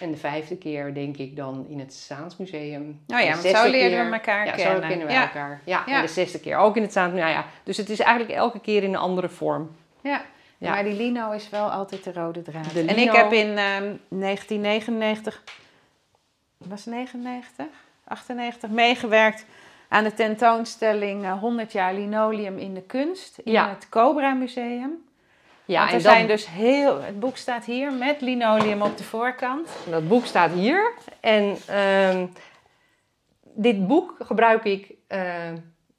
En 0.00 0.10
de 0.10 0.16
vijfde 0.16 0.56
keer 0.56 0.94
denk 0.94 1.16
ik 1.16 1.36
dan 1.36 1.66
in 1.68 1.78
het 1.78 1.94
Saans 1.94 2.36
Museum. 2.36 3.00
Nou 3.06 3.22
ja, 3.24 3.34
De 3.36 3.42
want 3.42 3.56
zo 3.56 3.70
leren 3.70 3.90
keer- 3.90 4.06
we 4.08 4.12
elkaar 4.14 4.46
ja, 4.46 4.52
kennen. 4.52 4.82
zo 4.82 4.88
kennen 4.88 5.06
we 5.06 5.12
ja. 5.12 5.22
elkaar. 5.22 5.60
Ja, 5.64 5.82
Ja. 5.86 5.96
en 5.96 6.02
de 6.02 6.08
zesde 6.12 6.40
keer 6.40 6.56
ook 6.56 6.76
in 6.76 6.82
het 6.82 6.92
Saans 6.92 7.14
nou 7.14 7.30
ja, 7.30 7.44
Dus 7.64 7.76
het 7.76 7.88
is 7.90 8.00
eigenlijk 8.00 8.38
elke 8.38 8.60
keer 8.60 8.82
in 8.82 8.88
een 8.88 9.00
andere 9.00 9.28
vorm. 9.28 9.70
Ja. 10.02 10.22
Ja. 10.58 10.70
maar 10.70 10.84
die 10.84 10.94
lino 10.94 11.30
is 11.30 11.50
wel 11.50 11.70
altijd 11.70 12.04
de 12.04 12.12
rode 12.12 12.42
draad. 12.42 12.72
De 12.72 12.84
En 12.84 12.98
ik 12.98 13.12
heb 13.12 13.32
in 13.32 13.58
ehm 13.58 13.96
1999, 14.08 15.42
was 16.56 16.84
het 16.84 16.94
99, 16.94 17.66
98, 18.04 18.70
meegewerkt 18.70 19.44
aan 19.90 20.04
de 20.04 20.14
tentoonstelling 20.14 21.24
eh, 21.24 21.38
100 21.38 21.72
jaar 21.72 21.94
linoleum 21.94 22.58
in 22.58 22.74
de 22.74 22.82
kunst 22.82 23.38
in 23.44 23.52
Ja. 23.52 23.68
het 23.68 23.88
Cobra 23.88 24.32
Museum. 24.32 25.08
Ja, 25.64 25.78
Want 25.78 25.88
er 25.90 25.96
en 25.96 26.00
zijn 26.02 26.26
dus 26.26 26.46
heel, 26.48 27.02
het 27.02 27.20
boek 27.20 27.36
staat 27.36 27.64
hier 27.64 27.92
met 27.92 28.20
linoleum 28.20 28.82
op 28.82 28.96
de 28.96 29.04
voorkant. 29.04 29.68
dat 29.90 30.08
boek 30.08 30.24
staat 30.26 30.50
hier. 30.50 30.92
En 31.20 31.56
ehm, 31.66 32.26
dit 33.42 33.86
boek 33.86 34.14
gebruik 34.18 34.64
ik 34.64 34.90
eh, 35.06 35.22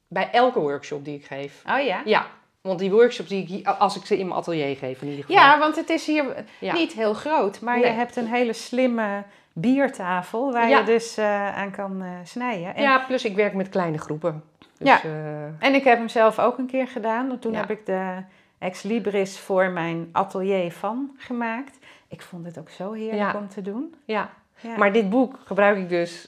bij 0.07 0.29
elke 0.31 0.59
workshop 0.59 1.05
die 1.05 1.15
ik 1.15 1.25
geef. 1.25 1.61
Oh 1.69 1.85
ja? 1.85 2.01
Ja, 2.05 2.25
want 2.61 2.79
die 2.79 2.91
workshops 2.91 3.29
die 3.29 3.47
ik 3.57 3.67
als 3.67 3.95
ik 3.95 4.05
ze 4.05 4.17
in 4.17 4.27
mijn 4.27 4.39
atelier 4.39 4.75
geef 4.75 5.01
in 5.01 5.07
ieder 5.09 5.25
geval. 5.25 5.41
Ja, 5.43 5.59
want 5.59 5.75
het 5.75 5.89
is 5.89 6.05
hier 6.05 6.45
Ja. 6.59 6.73
niet 6.73 6.93
heel 6.93 7.13
groot, 7.13 7.61
maar 7.61 7.79
je 7.79 7.85
hebt 7.85 8.15
een 8.15 8.27
hele 8.27 8.53
slimme 8.53 9.23
biertafel 9.53 10.51
waar 10.51 10.69
Ja. 10.69 10.77
je 10.77 10.83
dus 10.83 11.17
eh, 11.17 11.57
aan 11.57 11.71
kan 11.71 12.01
eh, 12.01 12.07
snijden. 12.23 12.75
En, 12.75 12.81
ja, 12.81 12.99
plus 13.07 13.25
ik 13.25 13.35
werk 13.35 13.53
met 13.53 13.69
kleine 13.69 13.97
groepen. 13.97 14.43
Dus, 14.77 14.87
Ja. 14.87 15.01
eh, 15.03 15.43
en 15.67 15.73
ik 15.75 15.83
heb 15.83 15.97
hem 15.97 16.09
zelf 16.09 16.39
ook 16.39 16.57
een 16.57 16.65
keer 16.67 16.87
gedaan. 16.87 17.39
Toen 17.39 17.51
Ja. 17.51 17.57
heb 17.59 17.69
ik 17.71 17.85
de 17.85 18.15
Ex 18.59 18.81
Libris 18.83 19.39
voor 19.39 19.69
mijn 19.69 20.09
atelier 20.11 20.71
van 20.71 21.11
gemaakt. 21.17 21.77
Ik 22.07 22.21
vond 22.21 22.45
het 22.45 22.59
ook 22.59 22.69
zo 22.69 22.91
heerlijk 22.91 23.31
Ja. 23.33 23.35
om 23.39 23.47
te 23.49 23.61
doen. 23.61 23.95
ja. 24.05 24.29
Ja. 24.63 24.77
Maar 24.77 24.91
dit 24.93 25.09
boek 25.09 25.35
gebruik 25.45 25.77
ik 25.77 25.89
dus, 25.89 26.27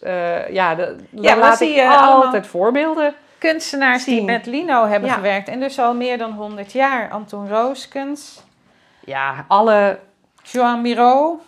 ja, 0.50 0.76
de, 0.76 0.96
laat 1.12 1.58
zie 1.58 1.70
ik 1.70 1.76
je 1.76 1.98
altijd 1.98 2.48
voorbeelden. 2.48 3.14
Kunstenaars 3.38 4.04
die 4.04 4.24
met 4.24 4.46
lino 4.46 4.86
hebben 4.86 5.10
Ja. 5.10 5.16
gewerkt. 5.16 5.48
En 5.48 5.60
dus 5.60 5.80
al 5.80 5.94
meer 5.96 6.18
dan 6.18 6.32
100 6.32 6.72
jaar. 6.72 7.10
Anton 7.10 7.50
Rooskens, 7.50 8.44
Ja, 9.06 9.46
alle, 9.48 10.00
Joan 10.44 10.82
Miro. 10.82 11.40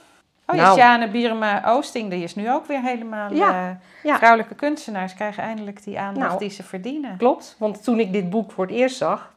Oh, 0.47 0.55
Nou. 0.55 0.77
Jane 0.77 1.07
Bierma 1.09 1.61
Oosting, 1.65 2.09
die 2.09 2.23
is 2.23 2.35
nu 2.35 2.51
ook 2.51 2.65
weer 2.65 2.81
helemaal... 2.81 3.33
Ja, 3.33 3.49
eh, 3.69 3.75
ja. 4.03 4.17
Vrouwelijke 4.17 4.55
kunstenaars 4.55 5.13
krijgen 5.13 5.43
eindelijk 5.43 5.83
die 5.83 5.99
aandacht 5.99 6.27
Nou. 6.27 6.39
die 6.39 6.49
ze 6.49 6.63
verdienen. 6.63 7.17
klopt. 7.17 7.55
Want 7.59 7.83
toen 7.83 7.99
ik 7.99 8.11
dit 8.13 8.29
boek 8.29 8.51
voor 8.51 8.65
het 8.65 8.75
eerst 8.75 8.97
zag, 8.97 9.33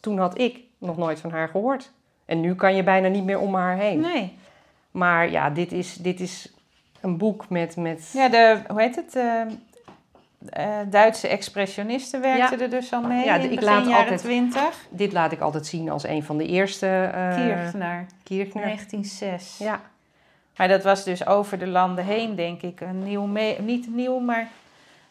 toen 0.00 0.18
had 0.18 0.38
ik 0.40 0.58
nog 0.78 0.96
nooit 0.96 1.20
van 1.20 1.30
haar 1.30 1.48
gehoord. 1.48 1.90
En 2.24 2.40
nu 2.40 2.54
kan 2.54 2.74
je 2.76 2.82
bijna 2.82 3.08
niet 3.08 3.24
meer 3.24 3.38
om 3.38 3.54
haar 3.54 3.76
heen. 3.76 4.00
Nee. 4.00 4.38
Maar 4.90 5.30
ja, 5.30 5.50
dit 5.50 5.72
is, 5.72 5.94
dit 5.94 6.20
is 6.20 6.52
een 7.00 7.16
boek 7.16 7.48
met, 7.48 7.76
met 7.76 8.10
Ja, 8.12 8.28
de, 8.28 8.56
hoe 8.68 8.80
heet 8.80 8.96
het? 8.96 9.14
eh, 9.16 10.78
Duitse 10.90 11.28
expressionisten 11.28 12.20
werkten 12.20 12.58
Ja. 12.58 12.64
er 12.64 12.70
dus 12.70 12.92
al 12.92 13.00
mee 13.02 13.24
Ja, 13.24 13.34
in 13.34 13.42
ik 13.42 13.48
begin 13.50 13.64
laat 13.64 13.84
jaren 13.86 13.98
altijd- 14.00 14.20
20. 14.20 14.86
dit 14.90 15.12
laat 15.12 15.32
ik 15.32 15.40
altijd 15.40 15.66
zien 15.66 15.90
als 15.90 16.04
een 16.06 16.22
van 16.22 16.36
de 16.36 16.46
eerste. 16.46 17.10
Kirchner, 17.12 18.06
Kirchner. 18.22 18.62
1906. 18.64 19.58
Ja, 19.58 19.80
Maar 20.56 20.68
dat 20.68 20.82
was 20.82 21.04
dus 21.04 21.26
over 21.26 21.58
de 21.58 21.66
landen 21.66 22.04
heen, 22.04 22.34
denk 22.34 22.62
ik. 22.62 22.80
Een 22.80 23.02
nieuw, 23.02 23.26
niet 23.60 23.94
nieuw, 23.94 24.18
maar 24.18 24.50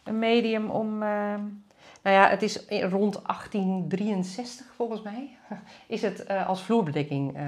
een 0.04 0.20
medium 0.20 0.70
om... 0.70 1.04
eh, 1.04 1.36
nou 2.02 2.18
ja, 2.18 2.30
het 2.30 2.42
is 2.42 2.66
rond 2.68 3.20
1863 3.26 4.66
volgens 4.76 5.02
mij. 5.02 5.38
Is 5.88 6.02
het 6.02 6.24
eh, 6.24 6.48
als 6.48 6.62
vloerbedekking 6.62 7.36
eh, 7.36 7.44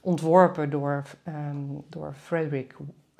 ontworpen 0.00 0.70
door, 0.70 1.02
ehm, 1.24 1.56
door 1.88 2.14
Frederick. 2.14 2.76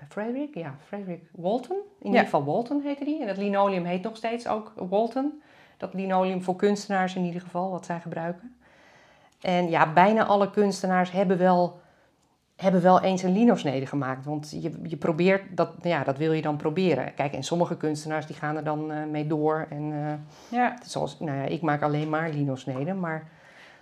Frederick? 0.09 0.55
Ja, 0.55 0.74
Frederick 0.87 1.22
Walton. 1.33 1.76
In 2.00 2.07
ieder 2.07 2.20
geval 2.20 2.44
Walton 2.44 2.81
heette 2.83 3.05
die. 3.05 3.20
En 3.20 3.26
dat 3.26 3.37
linoleum 3.37 3.85
heet 3.85 4.02
nog 4.02 4.16
steeds 4.16 4.48
ook 4.48 4.72
Walton. 4.76 5.42
Dat 5.76 5.94
linoleum 5.94 6.42
voor 6.42 6.57
kunstenaars 6.57 7.14
in 7.14 7.24
ieder 7.24 7.40
geval, 7.40 7.70
wat 7.70 7.85
zij 7.85 8.00
gebruiken. 8.00 8.57
En 9.40 9.70
ja, 9.70 9.92
bijna 9.92 10.24
alle 10.24 10.50
kunstenaars 10.50 11.11
hebben 11.11 11.38
wel, 11.38 11.81
hebben 12.57 12.83
wel 12.83 13.01
eens 13.01 13.23
een 13.23 13.33
linosnede 13.33 13.87
gemaakt. 13.87 14.25
Want 14.25 14.51
je, 14.61 14.73
je 14.83 14.97
probeert, 14.97 15.42
dat, 15.57 15.71
ja, 15.83 16.05
dat 16.05 16.19
wil 16.19 16.33
je 16.33 16.42
dan 16.42 16.57
proberen. 16.57 17.14
Kijk, 17.14 17.33
en 17.33 17.42
sommige 17.42 17.77
kunstenaars 17.77 18.27
die 18.27 18.37
gaan 18.37 18.57
er 18.57 18.64
dan 18.64 18.92
eh, 18.92 18.99
mee 19.11 19.27
door. 19.27 19.66
En 19.71 19.92
eh, 19.92 20.59
ja. 20.59 20.75
zoals, 20.85 21.21
nou 21.21 21.37
ja, 21.38 21.45
ik 21.45 21.61
maak 21.61 21.83
alleen 21.83 22.09
maar 22.09 22.31
linosneden. 22.31 23.01
Maar 23.01 23.27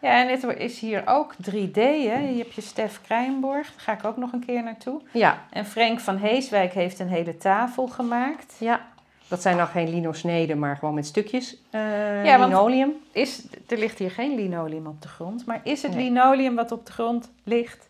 ja, 0.00 0.20
en 0.22 0.28
het 0.28 0.58
is 0.58 0.78
hier 0.80 1.02
ook 1.06 1.34
3D, 1.50 1.72
hè. 1.74 1.88
Je 2.18 2.36
hebt 2.38 2.54
je 2.54 2.60
Stef 2.60 3.00
Krijnborg, 3.02 3.66
daar 3.70 3.74
ga 3.76 3.92
ik 3.92 4.04
ook 4.04 4.16
nog 4.16 4.32
een 4.32 4.44
keer 4.46 4.62
naartoe. 4.62 5.00
ja, 5.12 5.38
En 5.50 5.66
Frank 5.66 6.00
van 6.00 6.16
Heeswijk 6.16 6.72
heeft 6.72 6.98
een 6.98 7.08
hele 7.08 7.36
tafel 7.36 7.86
gemaakt. 7.88 8.56
ja, 8.58 8.80
dat 9.28 9.42
zijn 9.42 9.56
dan 9.56 9.66
geen 9.66 9.88
linosneden, 9.90 10.58
maar 10.58 10.76
gewoon 10.76 10.94
met 10.94 11.06
stukjes 11.06 11.56
Ja, 11.70 12.38
want- 12.38 12.52
linoleum. 12.52 12.92
Is, 13.12 13.46
er 13.68 13.78
ligt 13.78 13.98
hier 13.98 14.10
geen 14.10 14.34
linoleum 14.34 14.86
op 14.86 15.02
de 15.02 15.08
grond, 15.08 15.46
maar 15.46 15.60
is 15.62 15.82
het 15.82 15.94
Nee. 15.94 16.04
linoleum 16.04 16.54
wat 16.54 16.72
op 16.72 16.86
de 16.86 16.92
grond 16.92 17.30
ligt 17.44 17.88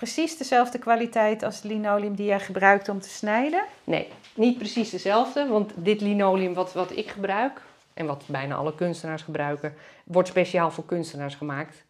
precies 0.00 0.36
dezelfde 0.36 0.78
kwaliteit 0.78 1.42
als 1.42 1.54
het 1.56 1.64
linoleum 1.64 2.14
die 2.14 2.26
jij 2.26 2.40
gebruikt 2.40 2.88
om 2.88 3.00
te 3.00 3.08
snijden? 3.08 3.64
Nee, 3.84 4.08
niet 4.34 4.58
precies 4.58 4.90
dezelfde. 4.90 5.46
Want 5.48 5.72
dit 5.74 6.00
linoleum 6.00 6.54
wat, 6.54 6.72
wat 6.72 6.96
ik 6.96 7.08
gebruik, 7.10 7.62
en 7.94 8.06
wat 8.06 8.22
bijna 8.26 8.54
alle 8.54 8.74
kunstenaars 8.74 9.22
gebruiken, 9.22 9.74
wordt 10.04 10.28
speciaal 10.28 10.70
voor 10.70 10.84
kunstenaars 10.86 11.34
gemaakt. 11.34 11.84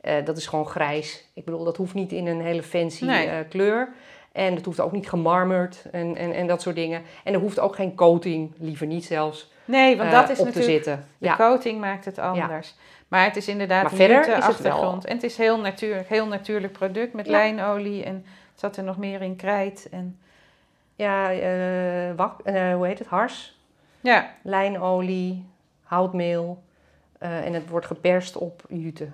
Eh, 0.00 0.24
dat 0.24 0.36
is 0.36 0.46
gewoon 0.46 0.66
grijs. 0.66 1.24
Ik 1.34 1.44
bedoel, 1.44 1.64
dat 1.64 1.76
hoeft 1.76 1.94
niet 1.94 2.12
in 2.12 2.26
een 2.26 2.40
hele 2.40 2.62
fancy 2.62 3.04
Nee. 3.04 3.26
eh, 3.28 3.36
kleur. 3.48 3.88
En 4.32 4.54
het 4.54 4.64
hoeft 4.64 4.80
ook 4.80 4.92
niet 4.92 5.08
gemarmerd 5.08 5.82
en, 5.92 6.16
en, 6.16 6.32
en 6.32 6.46
dat 6.46 6.62
soort 6.62 6.74
dingen. 6.76 7.02
En 7.24 7.34
er 7.34 7.40
hoeft 7.40 7.58
ook 7.58 7.74
geen 7.74 7.94
coating, 7.94 8.52
liever 8.58 8.86
niet 8.86 9.04
zelfs, 9.04 9.50
Nee, 9.64 9.96
want 9.96 10.12
eh, 10.12 10.20
dat 10.20 10.30
is 10.30 10.38
op 10.38 10.44
natuurlijk... 10.44 10.66
te 10.66 10.72
zitten. 10.90 11.06
De 11.18 11.26
Ja. 11.26 11.36
coating 11.36 11.80
maakt 11.80 12.04
het 12.04 12.18
anders. 12.18 12.74
Maar 13.08 13.24
het 13.24 13.36
is 13.36 13.48
inderdaad 13.48 13.82
Maar 13.82 13.92
een 13.92 13.98
verder 13.98 14.26
wel- 14.26 14.40
achtergrond. 14.40 15.04
En 15.04 15.14
het 15.14 15.22
is 15.24 15.36
heel 15.36 15.60
natuurlijk, 15.60 16.08
heel 16.08 16.26
natuurlijk 16.26 16.72
product 16.72 17.12
met 17.12 17.26
Ja. 17.26 17.32
lijnolie. 17.32 18.04
En 18.04 18.14
het 18.50 18.60
zat 18.60 18.76
er 18.76 18.84
nog 18.84 18.96
meer 18.96 19.22
in 19.22 19.36
krijt. 19.36 19.88
En, 19.90 20.18
Ja, 20.98 21.32
eh, 21.32 22.16
wak, 22.16 22.40
eh, 22.40 22.74
hoe 22.74 22.86
heet 22.86 22.98
het? 22.98 23.08
Hars, 23.08 23.58
ja, 24.00 24.30
lijnolie, 24.42 25.44
houtmeel. 25.82 26.62
eh, 27.18 27.46
en 27.46 27.52
het 27.54 27.68
wordt 27.68 27.86
geperst 27.86 28.36
op 28.36 28.62
jute. 28.68 29.08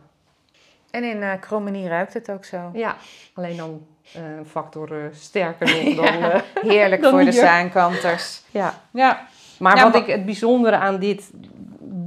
en 0.91 1.05
in 1.05 1.39
Krommenie 1.41 1.89
ruikt 1.89 2.15
het 2.15 2.31
ook 2.31 2.45
zo. 2.45 2.71
Ja, 2.73 2.97
alleen 3.35 3.57
dan 3.57 3.87
een 4.15 4.47
factor 4.47 5.11
sterker 5.13 5.85
nog 5.85 5.95
dan... 6.05 6.19
Ja. 6.19 6.43
Heerlijk 6.55 7.03
Dan 7.03 7.11
voor 7.11 7.25
de 7.25 7.33
zaankanters. 7.33 8.43
ja. 8.51 8.75
Ja, 8.91 9.27
Maar 9.59 9.77
Ja, 9.77 9.83
wat 9.83 9.95
ik 9.95 10.07
het 10.07 10.25
bijzondere 10.25 10.77
aan 10.77 10.99
dit 10.99 11.31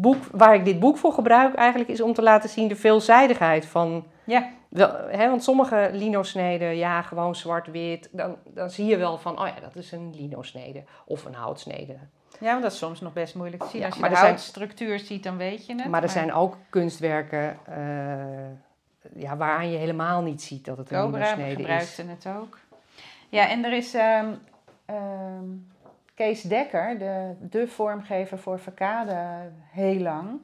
boek, 0.06 0.24
waar 0.32 0.56
ik 0.56 0.66
dit 0.66 0.80
boek 0.80 0.98
voor 0.98 1.12
gebruik 1.14 1.56
eigenlijk, 1.56 1.90
is 1.90 2.02
om 2.02 2.14
te 2.14 2.22
laten 2.22 2.50
zien 2.50 2.68
de 2.68 2.76
veelzijdigheid 2.76 3.66
van... 3.66 4.06
ja. 4.24 4.50
Wel, 4.70 4.92
hè, 5.08 5.30
want 5.30 5.44
sommige 5.44 5.90
lino-sneden, 5.94 6.76
ja, 6.78 7.02
gewoon 7.02 7.36
zwart-wit, 7.36 8.10
dan, 8.12 8.36
dan 8.46 8.70
zie 8.70 8.86
je 8.86 8.98
wel 8.98 9.18
van, 9.18 9.40
oh 9.42 9.48
ja, 9.48 9.60
dat 9.62 9.76
is 9.76 9.92
een 9.92 10.14
lino-snede 10.16 10.84
of 11.06 11.26
een 11.26 11.34
houtsnede. 11.34 11.96
ja, 12.40 12.50
want 12.52 12.62
dat 12.62 12.72
is 12.72 12.78
soms 12.78 13.02
nog 13.02 13.14
best 13.14 13.36
moeilijk 13.36 13.64
te 13.64 13.70
zien. 13.70 13.80
Ja, 13.80 13.86
Als 13.86 13.96
je 13.96 14.02
maar 14.02 14.10
de 14.10 14.16
er 14.16 14.22
zijn- 14.22 14.34
houtstructuur 14.34 15.00
ziet, 15.00 15.24
dan 15.24 15.38
weet 15.38 15.66
je 15.66 15.76
het. 15.76 15.86
maar 15.86 16.04
er 16.04 16.10
zijn 16.10 16.34
ook 16.34 16.58
kunstwerken 16.70 17.58
eh, 17.66 19.22
ja, 19.22 19.38
waaraan 19.38 19.72
je 19.72 19.78
helemaal 19.78 20.22
niet 20.22 20.42
ziet 20.42 20.66
dat 20.66 20.78
het 20.78 20.92
een 20.92 21.02
Cobra 21.02 21.18
lino-snede 21.20 21.50
is. 21.52 21.56
gebruikte 21.58 22.04
het 22.08 22.28
ook. 22.38 22.58
Ja, 23.30 23.50
en 23.50 23.64
er 23.66 23.74
is 23.74 23.94
ehm, 23.94 24.26
ehm, 24.86 25.44
Kees 26.16 26.42
Dekker, 26.42 26.98
de, 27.00 27.36
de 27.40 27.68
vormgever 27.68 28.38
voor 28.40 28.60
Verkade, 28.60 29.52
heel 29.72 30.00
lang. 30.00 30.42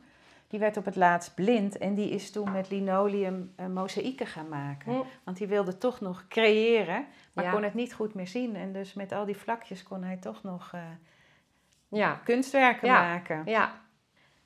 Die 0.48 0.60
werd 0.60 0.78
op 0.78 0.86
het 0.86 0.96
laatst 0.96 1.34
blind 1.36 1.78
en 1.78 1.96
die 1.96 2.10
is 2.10 2.32
toen 2.32 2.52
met 2.52 2.70
linoleum 2.70 3.54
uh, 3.60 3.66
mozaïeken 3.68 4.28
gaan 4.28 4.50
maken. 4.50 4.92
Hm. 4.94 5.02
Want 5.24 5.38
die 5.38 5.48
wilde 5.48 5.78
toch 5.78 6.02
nog 6.02 6.26
creëren, 6.30 7.06
maar 7.34 7.46
Ja. 7.46 7.52
kon 7.52 7.64
het 7.64 7.74
niet 7.74 7.94
goed 7.94 8.14
meer 8.14 8.28
zien. 8.28 8.56
En 8.56 8.74
dus 8.74 8.94
met 8.94 9.12
al 9.12 9.26
die 9.26 9.38
vlakjes 9.38 9.84
kon 9.84 10.04
hij 10.04 10.18
toch 10.18 10.44
nog 10.44 10.70
eh, 10.74 10.82
Ja, 11.88 12.20
kunstwerken 12.24 12.88
Ja. 12.88 13.02
maken. 13.02 13.42
ja, 13.46 13.72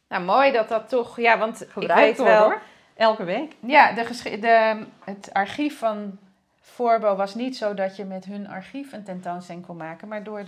Nou, 0.10 0.24
mooi 0.24 0.52
dat 0.52 0.70
dat 0.70 0.90
toch, 0.90 1.20
ja, 1.20 1.38
want 1.38 1.62
ik 1.62 1.70
gebruikt 1.70 2.02
weet 2.06 2.18
wordt 2.18 2.32
wel... 2.34 2.44
hoor. 2.44 2.62
Elke 2.96 3.24
week. 3.24 3.56
Ja, 3.60 3.92
de 3.94 4.38
de, 4.40 4.86
het 5.04 5.30
archief 5.34 5.80
van 5.80 6.18
Forbo 6.62 7.16
was 7.16 7.36
niet 7.36 7.58
zo 7.58 7.74
dat 7.74 7.96
je 7.96 8.06
met 8.06 8.26
hun 8.26 8.48
archief 8.48 8.94
een 8.94 9.04
tentoonstelling 9.04 9.66
kon 9.66 9.78
maken. 9.78 10.08
Maar 10.08 10.24
door 10.24 10.46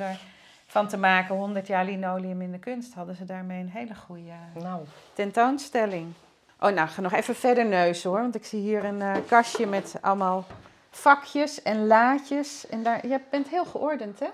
ervan 0.68 0.88
te 0.88 0.98
maken 0.98 1.36
100 1.36 1.68
jaar 1.68 1.86
linoleum 1.86 2.42
in 2.42 2.52
de 2.52 2.60
kunst 2.60 2.94
hadden 2.94 3.16
ze 3.16 3.26
daarmee 3.26 3.60
een 3.60 3.70
hele 3.70 3.96
goede 3.96 4.32
Nou, 4.62 4.82
tentoonstelling. 5.14 6.14
Oh, 6.60 6.70
nou, 6.72 6.88
ga 6.88 7.02
nog 7.02 7.14
even 7.14 7.36
verder 7.36 7.66
neuzen 7.66 8.10
hoor. 8.10 8.20
Want 8.20 8.36
ik 8.36 8.46
zie 8.46 8.60
hier 8.62 8.86
een 8.86 9.02
eh, 9.02 9.16
kastje 9.28 9.66
met 9.68 9.96
allemaal 10.02 10.46
vakjes 10.90 11.62
en 11.62 11.88
laadjes. 11.88 12.68
En 12.68 12.84
daar, 12.84 13.08
je 13.08 13.20
bent 13.32 13.48
heel 13.50 13.66
geordend, 13.66 14.20
hè? 14.20 14.28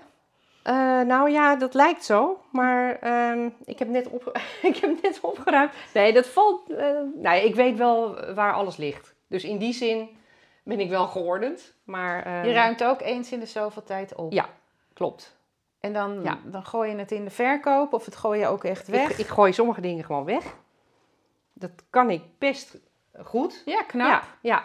Eh, 0.62 1.06
nou 1.06 1.30
ja, 1.30 1.56
dat 1.56 1.74
lijkt 1.74 2.04
zo, 2.04 2.40
maar 2.50 2.98
ehm, 2.98 3.48
ik, 3.64 3.78
heb 3.78 3.88
net 3.88 4.08
op, 4.08 4.38
ik 4.62 4.76
heb 4.76 5.02
net 5.02 5.20
opgeruimd. 5.20 5.72
Nee, 5.94 6.12
dat 6.12 6.26
valt. 6.26 6.70
eh 6.70 6.86
nou, 7.14 7.36
ik 7.36 7.54
weet 7.54 7.76
wel 7.76 8.32
waar 8.34 8.52
alles 8.52 8.76
ligt. 8.76 9.14
Dus 9.26 9.44
in 9.44 9.58
die 9.58 9.72
zin 9.72 10.08
ben 10.62 10.80
ik 10.80 10.88
wel 10.88 11.06
geordend. 11.06 11.72
Maar, 11.84 12.22
ehm, 12.26 12.46
Je 12.46 12.52
ruimt 12.52 12.84
ook 12.84 13.00
eens 13.00 13.32
in 13.32 13.40
de 13.40 13.46
zoveel 13.46 13.82
tijd 13.84 14.14
op. 14.14 14.32
Ja. 14.32 14.48
Klopt. 14.92 15.36
En 15.84 15.92
dan, 15.92 16.22
Ja. 16.22 16.38
dan 16.44 16.64
gooi 16.64 16.90
je 16.90 16.96
het 16.96 17.12
in 17.12 17.24
de 17.24 17.30
verkoop 17.30 17.92
of 17.92 18.04
het 18.04 18.16
gooi 18.16 18.40
je 18.40 18.46
ook 18.46 18.64
echt 18.64 18.88
weg. 18.88 19.10
Ik, 19.10 19.18
ik 19.18 19.26
gooi 19.26 19.52
sommige 19.52 19.80
dingen 19.80 20.04
gewoon 20.04 20.24
weg. 20.24 20.44
Dat 21.52 21.70
kan 21.90 22.10
ik 22.10 22.22
best 22.38 22.76
goed. 23.22 23.62
Ja, 23.64 23.82
knap. 23.82 24.06
Ja, 24.08 24.22
ja. 24.40 24.64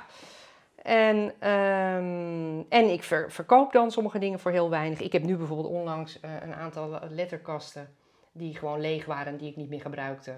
En, 0.83 1.33
ehm, 1.39 2.59
en 2.69 2.89
ik 2.91 3.03
ver- 3.03 3.31
verkoop 3.31 3.71
dan 3.71 3.91
sommige 3.91 4.19
dingen 4.19 4.39
voor 4.39 4.51
heel 4.51 4.69
weinig. 4.69 4.99
Ik 5.01 5.11
heb 5.11 5.23
nu 5.23 5.35
bijvoorbeeld 5.37 5.67
onlangs 5.69 6.19
eh, 6.19 6.31
een 6.41 6.53
aantal 6.55 6.99
letterkasten 7.09 7.95
die 8.31 8.55
gewoon 8.55 8.81
leeg 8.81 9.05
waren 9.05 9.31
en 9.31 9.37
die 9.37 9.49
ik 9.49 9.55
niet 9.55 9.69
meer 9.69 9.81
gebruikte. 9.81 10.35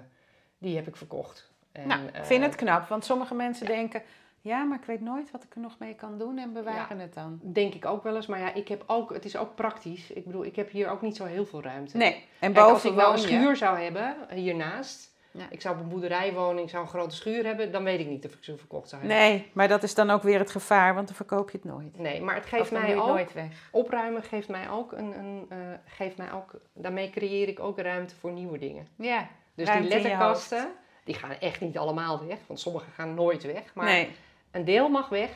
Die 0.58 0.76
heb 0.76 0.86
ik 0.86 0.96
verkocht. 0.96 1.50
En, 1.72 1.86
Nou, 1.88 2.02
ik 2.06 2.14
eh, 2.14 2.22
vind 2.24 2.44
het 2.44 2.54
knap, 2.54 2.88
want 2.88 3.04
sommige 3.04 3.34
mensen 3.34 3.66
denken... 3.66 4.02
ja, 4.42 4.62
maar 4.64 4.78
ik 4.78 4.84
weet 4.84 5.00
nooit 5.00 5.30
wat 5.30 5.44
ik 5.44 5.54
er 5.54 5.60
nog 5.60 5.78
mee 5.78 5.94
kan 5.94 6.18
doen 6.18 6.38
en 6.38 6.52
bewaren 6.52 6.98
het 6.98 7.14
dan. 7.14 7.40
Denk 7.42 7.74
ik 7.74 7.86
ook 7.86 8.02
wel 8.02 8.16
eens, 8.16 8.26
maar 8.26 8.38
ja, 8.40 8.54
ik 8.54 8.68
heb 8.68 8.84
ook, 8.86 9.12
het 9.12 9.24
is 9.24 9.36
ook 9.36 9.54
praktisch. 9.54 10.10
Ik 10.10 10.24
bedoel, 10.24 10.44
ik 10.44 10.56
heb 10.56 10.70
hier 10.70 10.88
ook 10.90 11.02
niet 11.02 11.16
zo 11.16 11.24
heel 11.24 11.46
veel 11.46 11.62
ruimte. 11.62 11.96
Nee, 11.96 12.14
en 12.38 12.52
Kijk, 12.52 12.56
als 12.66 12.72
boven 12.72 12.90
ik 12.90 12.96
nou 12.96 13.12
een 13.14 13.20
je- 13.20 13.26
schuur 13.26 13.56
zou 13.56 13.78
hebben, 13.78 14.16
eh, 14.28 14.36
hiernaast. 14.36 15.10
Ja. 15.30 15.46
Ik 15.50 15.60
zou 15.60 15.74
op 15.76 15.80
een 15.82 15.88
boerderij 15.88 16.32
wonen, 16.32 16.62
ik 16.62 16.68
zou 16.68 16.82
een 16.82 16.88
grote 16.88 17.14
schuur 17.14 17.44
hebben. 17.44 17.72
Dan 17.72 17.84
weet 17.84 18.00
ik 18.00 18.06
niet 18.06 18.24
of 18.26 18.32
ik 18.32 18.44
ze 18.44 18.56
verkocht 18.56 18.88
zou 18.88 19.00
hebben. 19.02 19.18
Nee, 19.20 19.50
maar 19.52 19.68
dat 19.68 19.82
is 19.82 19.94
dan 19.94 20.10
ook 20.10 20.22
weer 20.22 20.38
het 20.38 20.50
gevaar, 20.50 20.94
want 20.94 21.06
dan 21.06 21.16
verkoop 21.16 21.50
je 21.50 21.58
het 21.62 21.66
nooit. 21.66 21.98
Nee, 21.98 22.20
maar 22.20 22.34
het 22.34 22.46
geeft 22.46 22.70
mij 22.70 22.98
ook, 22.98 23.06
nooit 23.06 23.32
weg. 23.32 23.68
opruimen 23.70 24.22
geeft 24.22 24.48
mij 24.48 24.70
ook 24.70 24.92
een, 24.92 25.18
een 25.18 25.46
eh, 25.48 25.56
geeft 25.86 26.16
mij 26.16 26.32
ook, 26.32 26.50
daarmee 26.72 27.10
creëer 27.10 27.48
ik 27.48 27.60
ook 27.60 27.78
ruimte 27.78 28.14
voor 28.16 28.32
nieuwe 28.32 28.58
dingen. 28.58 28.86
Ja, 28.96 29.28
Dus 29.54 29.70
die 29.70 29.80
letterkasten, 29.82 30.68
die 31.04 31.14
gaan 31.14 31.30
echt 31.40 31.60
niet 31.60 31.78
allemaal 31.78 32.26
weg, 32.26 32.38
want 32.46 32.60
sommige 32.60 32.90
gaan 32.90 33.14
nooit 33.14 33.42
weg. 33.42 33.74
Maar 33.74 33.84
nee. 33.84 34.10
Een 34.52 34.64
deel 34.64 34.88
mag 34.88 35.08
weg. 35.08 35.30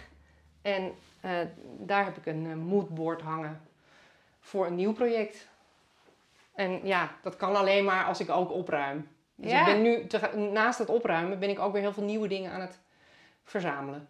En 0.63 0.93
eh, 1.21 1.31
daar 1.79 2.05
heb 2.05 2.17
ik 2.17 2.27
een 2.27 2.47
eh, 2.51 2.55
moodboard 2.57 3.21
hangen 3.23 3.61
voor 4.41 4.67
een 4.67 4.75
nieuw 4.75 4.93
project. 4.93 5.49
En 6.55 6.87
ja, 6.87 7.11
dat 7.23 7.37
kan 7.37 7.57
alleen 7.57 7.85
maar 7.85 8.05
als 8.05 8.21
ik 8.21 8.31
ook 8.31 8.51
opruim. 8.53 9.09
Dus 9.35 9.51
Ja. 9.51 9.61
ik 9.61 9.67
ben 9.67 9.83
nu, 9.83 10.07
te- 10.07 10.49
naast 10.53 10.79
het 10.79 10.89
opruimen, 10.89 11.39
ben 11.39 11.51
ik 11.51 11.59
ook 11.59 11.73
weer 11.73 11.83
heel 11.83 11.93
veel 11.93 12.03
nieuwe 12.05 12.29
dingen 12.29 12.53
aan 12.53 12.61
het 12.61 12.79
verzamelen. 13.45 14.09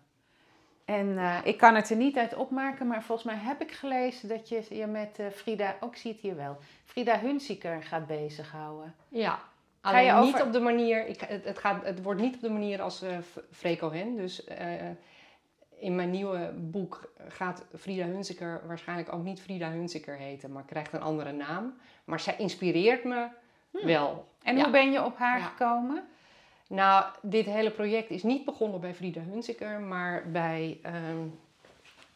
En 0.84 1.18
eh, 1.18 1.38
ik 1.44 1.56
kan 1.58 1.74
het 1.74 1.90
er 1.90 1.96
niet 1.96 2.16
uit 2.18 2.34
opmaken, 2.34 2.86
maar 2.86 3.02
volgens 3.02 3.26
mij 3.26 3.36
heb 3.36 3.60
ik 3.60 3.72
gelezen 3.72 4.28
dat 4.28 4.48
je 4.48 4.64
je 4.70 4.86
met 4.86 5.20
Frida, 5.34 5.76
ook 5.80 5.96
zie 5.96 6.12
het 6.12 6.20
hier 6.20 6.36
wel, 6.36 6.58
Frida 6.84 7.18
Hunziker 7.18 7.82
gaat 7.82 8.06
bezighouden. 8.06 8.94
Ja, 9.08 9.38
alleen 9.86 10.04
je 10.04 10.12
niet 10.32 10.42
op 10.42 10.52
de 10.52 10.60
manier, 10.60 11.06
ik, 11.06 11.20
het, 11.20 11.44
het, 11.44 11.58
gaat, 11.58 11.84
het 11.84 12.02
wordt 12.02 12.20
niet 12.20 12.34
op 12.34 12.40
de 12.40 12.50
manier 12.50 12.82
als 12.82 12.98
F- 13.20 13.38
Freco 13.50 13.92
Hen. 13.92 14.16
Dus 14.16 14.44
eh, 14.44 14.68
in 15.78 15.94
mijn 15.94 16.10
nieuwe 16.10 16.52
boek 16.56 17.12
gaat 17.28 17.64
Frida 17.78 18.04
Hunziker 18.04 18.62
waarschijnlijk 18.66 19.12
ook 19.12 19.22
niet 19.24 19.40
Frida 19.40 19.70
Hunziker 19.70 20.16
heten, 20.16 20.52
maar 20.52 20.64
krijgt 20.64 20.92
een 20.92 21.02
andere 21.02 21.32
naam. 21.32 21.74
Maar 22.04 22.20
zij 22.20 22.34
inspireert 22.38 23.04
me 23.04 23.26
wel. 23.70 24.28
En 24.42 24.56
Ja. 24.56 24.62
hoe 24.62 24.72
ben 24.72 24.92
je 24.92 25.04
op 25.04 25.18
haar 25.18 25.38
Ja. 25.38 25.44
gekomen? 25.44 26.04
Nou, 26.68 27.04
dit 27.22 27.46
hele 27.46 27.70
project 27.70 28.10
is 28.10 28.22
niet 28.22 28.44
begonnen 28.44 28.80
bij 28.80 28.94
Frida 28.94 29.20
Hunziker, 29.20 29.80
maar 29.80 30.30
bij 30.30 30.78
ehm, 30.82 31.26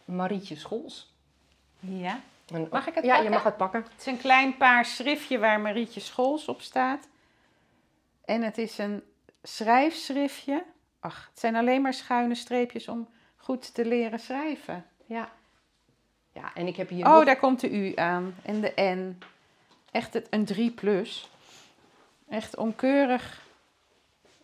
Marietje 0.04 0.56
Schols. 0.56 1.12
Ja. 1.80 2.20
Een- 2.52 2.68
Mag 2.70 2.87
ik 2.87 2.94
het 2.94 3.04
Ja, 3.04 3.11
je 3.11 3.14
pakken? 3.14 3.33
mag 3.33 3.42
het 3.44 3.56
pakken. 3.56 3.83
Het 3.83 4.00
is 4.00 4.06
een 4.06 4.18
klein 4.18 4.56
paars 4.56 4.96
schriftje 4.96 5.38
waar 5.38 5.61
Marietje 5.61 6.00
Schols 6.00 6.48
op 6.48 6.61
staat. 6.61 7.09
En 8.24 8.42
het 8.42 8.59
is 8.59 8.78
een 8.78 9.02
schrijfschriftje. 9.42 10.64
Ach, 11.00 11.26
het 11.30 11.40
zijn 11.40 11.56
alleen 11.56 11.83
maar 11.83 11.94
schuine 11.94 12.35
streepjes 12.35 12.88
om 12.88 13.09
goed 13.37 13.74
te 13.74 13.85
leren 13.85 14.18
schrijven. 14.18 14.85
Ja. 15.06 15.30
Ja, 16.33 16.54
en 16.54 16.66
ik 16.66 16.76
heb 16.76 16.88
hier 16.88 17.06
Oh, 17.06 17.12
nog- 17.14 17.24
daar 17.24 17.38
komt 17.38 17.61
de 17.61 17.70
U 17.70 17.92
aan 17.96 18.35
en 18.42 18.61
de 18.61 18.72
N. 18.76 19.18
Echt 19.90 20.14
het, 20.14 20.26
een 20.30 20.44
3 20.44 20.70
plus. 20.70 21.30
Echt 22.28 22.56
omkeurig 22.56 23.46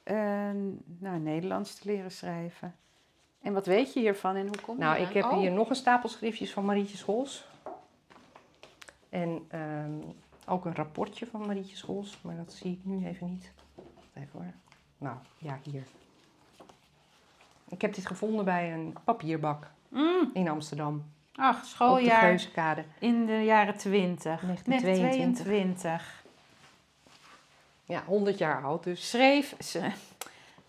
eh, 0.02 0.16
nou, 0.98 1.18
Nederlands 1.18 1.74
te 1.74 1.88
leren 1.88 2.10
schrijven. 2.10 2.74
En 3.42 3.52
wat 3.52 3.66
weet 3.66 3.92
je 3.92 4.00
hiervan 4.00 4.36
en 4.36 4.46
hoe 4.46 4.60
kom 4.60 4.74
je 4.76 4.80
Nou, 4.82 4.96
eraan? 4.96 5.08
ik 5.08 5.14
heb 5.14 5.24
Oh, 5.24 5.38
hier 5.38 5.50
nog 5.52 5.68
een 5.68 5.74
stapel 5.76 6.08
schriftjes 6.08 6.52
van 6.52 6.64
Marietje 6.64 6.96
Schols. 6.96 7.46
En 9.08 9.44
ehm, 9.48 9.92
ook 10.46 10.64
een 10.64 10.74
rapportje 10.74 11.26
van 11.26 11.46
Marietje 11.46 11.76
Schols, 11.76 12.18
maar 12.22 12.36
dat 12.36 12.52
zie 12.52 12.72
ik 12.72 12.80
nu 12.82 13.06
even 13.06 13.26
niet. 13.30 13.52
Even 14.16 14.28
hoor. 14.32 14.52
Nou, 14.98 15.16
ja, 15.38 15.58
hier. 15.62 15.82
Ik 17.68 17.80
heb 17.80 17.94
dit 17.94 18.06
gevonden 18.06 18.44
bij 18.44 18.72
een 18.72 18.96
papierbak 19.04 19.70
Mm, 19.88 20.30
in 20.32 20.48
Amsterdam. 20.48 21.04
ach, 21.34 21.56
Op 21.56 21.62
de 21.62 21.68
schooljaar 21.68 22.20
Geuzenkade. 22.20 22.84
in 22.98 23.26
de 23.26 23.32
jaren 23.44 23.76
20. 23.76 24.40
1922. 24.40 25.44
22. 25.44 26.24
Ja, 27.84 28.02
100 28.04 28.38
jaar 28.38 28.62
oud 28.64 28.84
dus. 28.84 29.10
Schreef, 29.10 29.54
ze- 29.58 29.90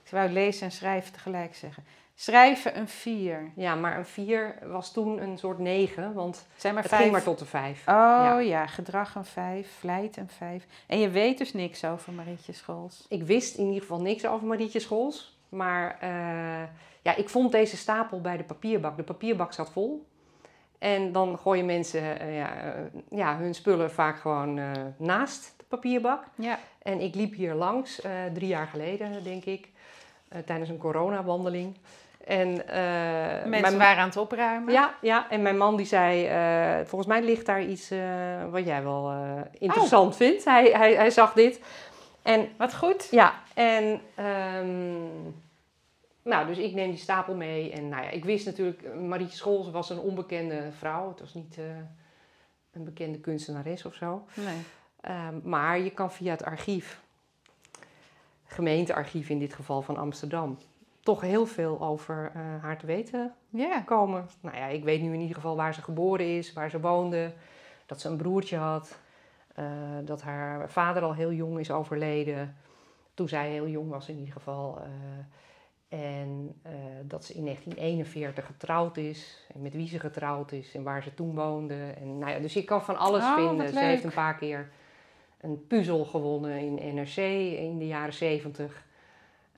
Ik 0.04 0.12
wou 0.14 0.30
lezen 0.30 0.66
en 0.66 0.72
schrijven 0.72 1.12
tegelijk 1.14 1.56
zeggen. 1.56 1.84
Schrijven 2.20 2.78
een 2.78 2.88
4. 2.88 3.52
Ja, 3.56 3.76
maar 3.76 3.98
een 3.98 4.06
4 4.06 4.56
was 4.66 4.92
toen 4.94 5.22
een 5.22 5.38
soort 5.38 5.60
9, 5.60 6.14
want 6.14 6.48
Zijn 6.56 6.74
maar 6.74 6.82
het 6.84 6.92
vijf. 6.92 7.02
ging 7.02 7.14
maar 7.14 7.24
tot 7.24 7.40
de 7.40 7.46
5. 7.46 7.80
Oh 7.80 7.86
Ja. 7.86 8.40
ja. 8.40 8.68
gedrag 8.68 9.16
een 9.16 9.26
5, 9.26 9.72
vlijt 9.80 10.18
een 10.18 10.30
5. 10.30 10.66
En 10.88 11.00
je 11.00 11.10
weet 11.10 11.38
dus 11.38 11.54
niks 11.54 11.86
over 11.86 12.14
Marietje 12.14 12.54
Scholz. 12.54 13.06
Ik 13.10 13.24
wist 13.24 13.58
in 13.58 13.66
ieder 13.66 13.82
geval 13.82 14.02
niks 14.02 14.26
over 14.26 14.48
Marietje 14.48 14.80
Scholz. 14.80 15.36
Maar 15.50 15.98
eh, 16.00 16.10
ja, 17.02 17.16
ik 17.16 17.30
vond 17.30 17.52
deze 17.52 17.78
stapel 17.78 18.22
bij 18.22 18.38
de 18.38 18.44
papierbak. 18.44 18.98
De 18.98 19.04
papierbak 19.04 19.54
zat 19.54 19.70
vol. 19.70 20.06
En 20.80 21.12
dan 21.12 21.38
gooien 21.38 21.66
mensen 21.66 22.20
eh, 22.20 22.38
ja, 22.38 22.56
eh, 22.56 22.72
ja, 23.10 23.38
hun 23.38 23.56
spullen 23.56 23.92
vaak 23.92 24.20
gewoon 24.20 24.60
naast 24.98 25.54
de 25.58 25.64
papierbak. 25.68 26.24
Ja. 26.36 26.60
En 26.82 27.00
ik 27.02 27.16
liep 27.16 27.34
hier 27.34 27.54
langs, 27.54 28.02
drie 28.34 28.48
jaar 28.48 28.68
geleden 28.68 29.24
denk 29.24 29.46
ik, 29.46 29.70
tijdens 30.46 30.70
een 30.70 30.78
coronawandeling. 30.78 31.76
En, 32.28 32.68
eh, 32.68 33.46
Mensen 33.46 33.62
mijn- 33.62 33.78
waren 33.78 33.98
aan 34.02 34.08
het 34.08 34.18
opruimen. 34.18 34.74
Ja, 34.74 34.94
ja, 35.02 35.30
en 35.30 35.42
mijn 35.42 35.58
man 35.58 35.76
die 35.76 35.86
zei, 35.86 36.26
eh, 36.26 36.86
volgens 36.88 37.10
mij 37.12 37.24
ligt 37.24 37.46
daar 37.46 37.64
iets 37.64 37.92
eh, 37.92 38.00
wat 38.50 38.66
jij 38.66 38.84
wel 38.84 39.14
interessant 39.60 40.12
Oh. 40.12 40.18
vindt. 40.18 40.46
Hij, 40.46 40.72
hij, 40.72 40.94
hij 40.96 41.10
zag 41.10 41.34
dit. 41.34 41.62
En 42.22 42.50
Wat 42.58 42.76
goed. 42.76 43.08
ja, 43.12 43.34
en 43.54 44.02
ehm, 44.16 45.04
nou, 46.24 46.48
dus 46.48 46.58
ik 46.58 46.74
neem 46.74 46.90
die 46.90 47.00
stapel 47.00 47.36
mee. 47.36 47.72
En 47.72 47.90
nou 47.90 48.04
ja, 48.04 48.10
ik 48.10 48.26
wist 48.26 48.46
natuurlijk, 48.46 48.96
Marietje 48.96 49.38
Scholz 49.38 49.70
was 49.70 49.90
een 49.90 50.00
onbekende 50.00 50.72
vrouw. 50.78 51.10
Het 51.10 51.20
was 51.20 51.34
niet 51.34 51.58
een 52.74 52.84
bekende 52.84 53.20
kunstenares 53.20 53.86
of 53.86 53.94
zo. 53.94 54.26
Nee. 54.34 54.58
Ehm, 55.02 55.40
maar 55.44 55.80
je 55.80 55.90
kan 55.90 56.12
via 56.12 56.32
het 56.32 56.44
archief, 56.44 57.02
gemeentearchief 58.46 59.30
in 59.30 59.40
dit 59.40 59.54
geval 59.54 59.82
van 59.82 59.98
Amsterdam, 59.98 60.58
toch 61.08 61.22
heel 61.22 61.46
veel 61.46 61.82
over 61.82 62.32
eh, 62.34 62.42
haar 62.62 62.78
te 62.78 62.86
weten 62.86 63.34
komen. 63.86 64.28
Nou 64.42 64.58
ja, 64.58 64.66
ik 64.66 64.84
weet 64.84 65.02
nu 65.02 65.14
in 65.14 65.20
ieder 65.20 65.36
geval 65.36 65.56
waar 65.56 65.74
ze 65.74 65.82
geboren 65.82 66.26
is, 66.38 66.54
waar 66.54 66.70
ze 66.70 66.80
woonde, 66.80 67.34
dat 67.86 68.02
ze 68.02 68.10
een 68.10 68.18
broertje 68.18 68.58
had, 68.58 69.00
eh, 69.56 69.66
dat 70.06 70.22
haar 70.22 70.70
vader 70.70 71.04
al 71.04 71.14
heel 71.14 71.32
jong 71.32 71.60
is 71.60 71.72
overleden, 71.72 72.56
toen 73.14 73.28
zij 73.28 73.50
heel 73.50 73.68
jong 73.68 73.90
was 73.90 74.10
in 74.10 74.18
ieder 74.18 74.34
geval. 74.34 74.80
eh, 74.80 74.90
en 75.90 76.62
dat 77.04 77.26
ze 77.26 77.34
in 77.34 77.44
1941 77.44 78.46
getrouwd 78.46 78.98
is, 78.98 79.48
en 79.54 79.62
met 79.62 79.74
wie 79.74 79.88
ze 79.88 80.00
getrouwd 80.00 80.52
is 80.52 80.76
en 80.76 80.84
waar 80.84 81.04
ze 81.04 81.14
toen 81.14 81.36
woonde. 81.36 81.94
En, 82.00 82.18
nou 82.18 82.32
ja, 82.32 82.40
dus 82.40 82.54
je 82.54 82.64
kan 82.64 82.84
van 82.84 82.98
alles 82.98 83.24
Oh, 83.24 83.36
vinden. 83.36 83.70
Ze 83.70 83.80
heeft 83.80 84.04
een 84.04 84.12
paar 84.12 84.36
keer 84.36 84.70
een 85.42 85.68
puzzel 85.68 86.06
gewonnen 86.06 86.58
in 86.58 86.96
NRC 86.96 87.18
in 87.58 87.78
de 87.78 87.88
jaren 87.88 88.14
70. 88.14 88.86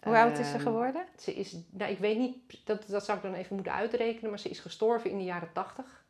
Hoe 0.04 0.18
oud 0.18 0.38
is 0.38 0.48
ze 0.48 0.54
Ehm, 0.54 0.64
geworden? 0.64 1.06
ze 1.18 1.34
is, 1.36 1.56
nou, 1.70 1.92
ik 1.92 2.00
weet 2.00 2.18
niet, 2.18 2.36
dat, 2.66 2.88
dat 2.88 3.06
zou 3.06 3.18
ik 3.18 3.24
dan 3.24 3.34
even 3.34 3.56
moeten 3.56 3.74
uitrekenen, 3.74 4.30
maar 4.30 4.40
ze 4.40 4.50
is 4.50 4.60
gestorven 4.60 5.10
in 5.10 5.18
de 5.18 5.24
jaren 5.24 5.52
80. 5.54 6.04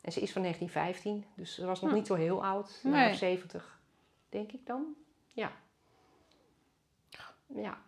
En 0.00 0.12
ze 0.12 0.20
is 0.20 0.32
van 0.32 0.42
1915, 0.42 1.24
dus 1.34 1.54
ze 1.54 1.66
was 1.66 1.80
nog 1.80 1.90
Hm. 1.90 1.96
niet 1.96 2.06
zo 2.06 2.14
heel 2.14 2.44
oud. 2.44 2.80
Een 2.84 2.90
Nee. 2.90 3.00
jaar 3.00 3.10
of 3.10 3.16
70, 3.16 3.78
denk 4.28 4.52
ik 4.52 4.66
dan. 4.66 4.84
Ja. 5.32 5.52
Ja. 7.46 7.78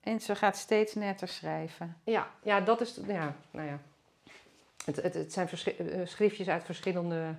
En 0.00 0.20
ze 0.20 0.34
gaat 0.34 0.56
steeds 0.56 0.94
netter 0.94 1.28
schrijven. 1.28 1.96
Ja, 2.04 2.30
ja, 2.42 2.60
dat 2.60 2.80
is, 2.80 3.00
ja, 3.06 3.34
nou 3.50 3.66
ja. 3.68 3.78
Het, 4.84 4.96
het, 5.02 5.14
het 5.14 5.32
zijn 5.32 5.48
eh, 5.48 6.06
schriftjes 6.06 6.48
uit 6.48 6.64
verschillende 6.64 7.34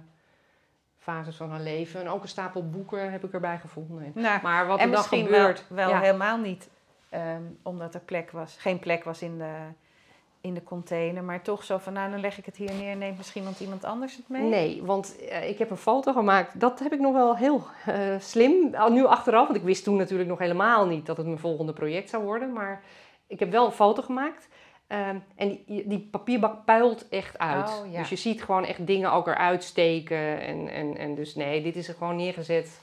fases 0.98 1.36
van 1.36 1.50
haar 1.50 1.60
leven. 1.62 2.02
En 2.02 2.08
ook 2.10 2.22
een 2.22 2.28
stapel 2.28 2.70
boeken 2.70 3.12
heb 3.12 3.24
ik 3.24 3.34
erbij 3.34 3.58
gevonden. 3.60 4.06
En- 4.06 4.22
Nou, 4.22 4.42
Maar 4.42 4.68
wat 4.68 4.80
er 4.80 4.92
dan 4.92 5.04
gebeurt... 5.04 5.68
wel, 5.68 5.78
wel 5.78 5.90
ja. 5.90 6.00
helemaal 6.00 6.38
niet, 6.38 6.70
ehm, 7.10 7.42
omdat 7.64 7.94
er 7.94 8.00
plek 8.00 8.32
was, 8.32 8.56
geen 8.60 8.80
plek 8.80 9.04
was 9.04 9.22
in 9.22 9.38
de, 9.38 9.54
in 10.42 10.54
de 10.54 10.64
container. 10.64 11.24
Maar 11.24 11.42
toch 11.42 11.64
zo 11.64 11.78
van, 11.78 11.94
nou 11.94 12.12
dan 12.12 12.20
leg 12.20 12.38
ik 12.38 12.46
het 12.46 12.58
hier 12.58 12.74
neer, 12.74 12.96
neemt 12.96 13.18
misschien 13.18 13.44
want 13.44 13.60
iemand 13.60 13.84
anders 13.84 14.16
het 14.16 14.30
mee? 14.30 14.42
Nee, 14.42 14.84
want 14.84 15.16
eh, 15.30 15.50
ik 15.50 15.58
heb 15.58 15.70
een 15.70 15.78
foto 15.78 16.14
gemaakt. 16.14 16.60
Dat 16.60 16.80
heb 16.80 16.94
ik 16.94 17.00
nog 17.00 17.14
wel 17.14 17.36
heel 17.36 17.64
eh, 17.86 18.20
slim. 18.20 18.76
Al 18.76 18.92
Nu 18.92 19.06
achteraf, 19.06 19.46
want 19.46 19.60
ik 19.60 19.66
wist 19.66 19.84
toen 19.84 19.96
natuurlijk 19.96 20.30
nog 20.30 20.40
helemaal 20.40 20.86
niet 20.86 21.06
dat 21.06 21.18
het 21.18 21.26
mijn 21.26 21.40
volgende 21.40 21.74
project 21.74 22.10
zou 22.10 22.24
worden. 22.24 22.54
Maar 22.54 22.84
ik 23.28 23.40
heb 23.40 23.52
wel 23.52 23.66
een 23.66 23.72
foto 23.72 24.02
gemaakt. 24.02 24.48
Ehm, 24.88 25.18
en 25.36 25.60
die, 25.66 25.88
die 25.88 26.08
papierbak 26.12 26.66
puilt 26.66 27.10
echt 27.10 27.38
uit. 27.38 27.70
Oh, 27.70 27.92
ja. 27.92 28.00
Dus 28.00 28.10
je 28.10 28.16
ziet 28.16 28.44
gewoon 28.44 28.66
echt 28.66 28.88
dingen 28.88 29.12
ook 29.12 29.28
eruit 29.28 29.64
steken. 29.64 30.42
En, 30.42 30.68
en, 30.68 30.98
en 30.98 31.16
dus 31.16 31.36
nee, 31.36 31.62
dit 31.62 31.76
is 31.76 31.88
er 31.88 31.94
gewoon 31.94 32.16
neergezet 32.16 32.82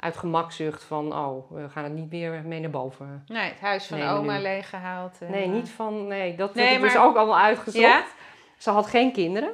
uit 0.00 0.16
gemakzucht 0.16 0.82
van... 0.84 1.14
oh, 1.14 1.50
we 1.50 1.68
gaan 1.68 1.84
het 1.84 1.92
niet 1.92 2.10
meer 2.10 2.42
mee 2.44 2.60
naar 2.60 2.70
boven. 2.70 3.24
Nee, 3.26 3.48
het 3.50 3.60
huis 3.60 3.86
van 3.86 4.02
oma 4.02 4.36
nu- 4.36 4.42
leeggehaald. 4.42 5.18
en, 5.20 5.30
Nee, 5.30 5.44
eh, 5.44 5.50
niet 5.50 5.70
van... 5.70 6.06
Nee, 6.06 6.36
dat 6.36 6.54
Nee, 6.54 6.66
heb 6.66 6.76
ik 6.76 6.82
dus 6.82 6.96
ook 6.96 7.16
allemaal 7.16 7.38
uitgezocht. 7.38 7.84
Ja? 7.84 8.04
Ze 8.58 8.70
had 8.70 8.86
geen 8.86 9.12
kinderen. 9.12 9.50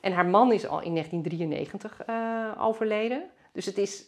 En 0.00 0.12
haar 0.12 0.26
man 0.26 0.52
is 0.52 0.66
al 0.68 0.80
in 0.80 0.92
1993 0.92 2.02
eh, 2.04 2.64
overleden. 2.66 3.22
Dus 3.52 3.66
het 3.66 3.78
is 3.78 4.04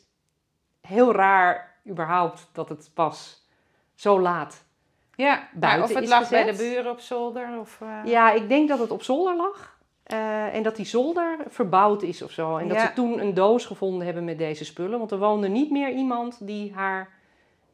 heel 0.80 1.12
raar 1.12 1.76
überhaupt 1.88 2.48
dat 2.52 2.68
het 2.68 2.90
pas 2.94 3.46
zo 3.94 4.20
laat... 4.20 4.66
Ja, 5.14 5.48
buiten 5.52 5.84
of 5.84 5.94
het 6.00 6.08
lag 6.08 6.28
bij 6.28 6.44
de 6.44 6.56
buren 6.56 6.90
op 6.90 7.00
zolder. 7.00 7.58
Of, 7.60 7.80
eh, 7.80 8.00
Ja, 8.04 8.30
ik 8.32 8.48
denk 8.48 8.68
dat 8.68 8.78
het 8.78 8.90
op 8.90 9.02
zolder 9.02 9.36
lag. 9.36 9.77
Eh, 10.08 10.54
en 10.54 10.62
dat 10.62 10.76
die 10.76 10.86
zolder 10.86 11.38
verbouwd 11.48 12.02
is 12.02 12.22
of 12.22 12.30
zo. 12.30 12.56
En 12.56 12.68
dat 12.68 12.80
ze 12.80 12.92
toen 12.92 13.20
een 13.20 13.34
doos 13.34 13.66
gevonden 13.66 14.04
hebben 14.04 14.24
met 14.24 14.38
deze 14.38 14.64
spullen. 14.64 14.98
Want 14.98 15.10
er 15.10 15.18
woonde 15.18 15.48
niet 15.48 15.70
meer 15.70 15.90
iemand 15.92 16.46
die 16.46 16.72
haar 16.74 17.08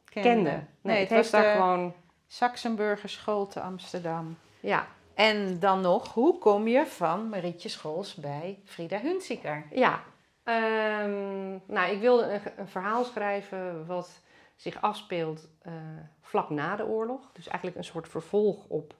kende. 0.05 0.51
Nee, 0.51 0.61
Nee, 0.81 0.99
het 0.99 1.09
het 1.09 1.19
heeft 1.19 1.31
was 1.31 1.31
daar 1.31 1.53
de 1.53 1.61
gewoon... 1.61 1.95
Saxenburger 2.27 3.09
School 3.09 3.47
te 3.47 3.61
Amsterdam. 3.61 4.37
Ja, 4.61 4.87
En 5.15 5.59
dan 5.61 5.81
nog, 5.81 6.15
hoe 6.15 6.39
kom 6.39 6.69
je 6.69 6.87
van 6.87 7.29
Marietje 7.29 7.69
Scholz 7.69 8.15
bij 8.15 8.59
Frida 8.65 8.99
Hunziker? 8.99 9.67
Ja, 9.73 10.03
ehm, 10.45 11.59
nou, 11.67 11.93
ik 11.93 12.01
wilde 12.01 12.33
een, 12.33 12.41
een 12.57 12.69
verhaal 12.69 13.05
schrijven 13.05 13.87
wat 13.87 14.21
zich 14.57 14.81
afspeelt 14.81 15.49
eh, 15.63 15.73
vlak 16.21 16.51
na 16.51 16.77
de 16.77 16.87
oorlog. 16.87 17.31
Dus 17.33 17.49
eigenlijk 17.49 17.77
een 17.79 17.93
soort 17.93 18.09
vervolg 18.09 18.65
op 18.69 18.95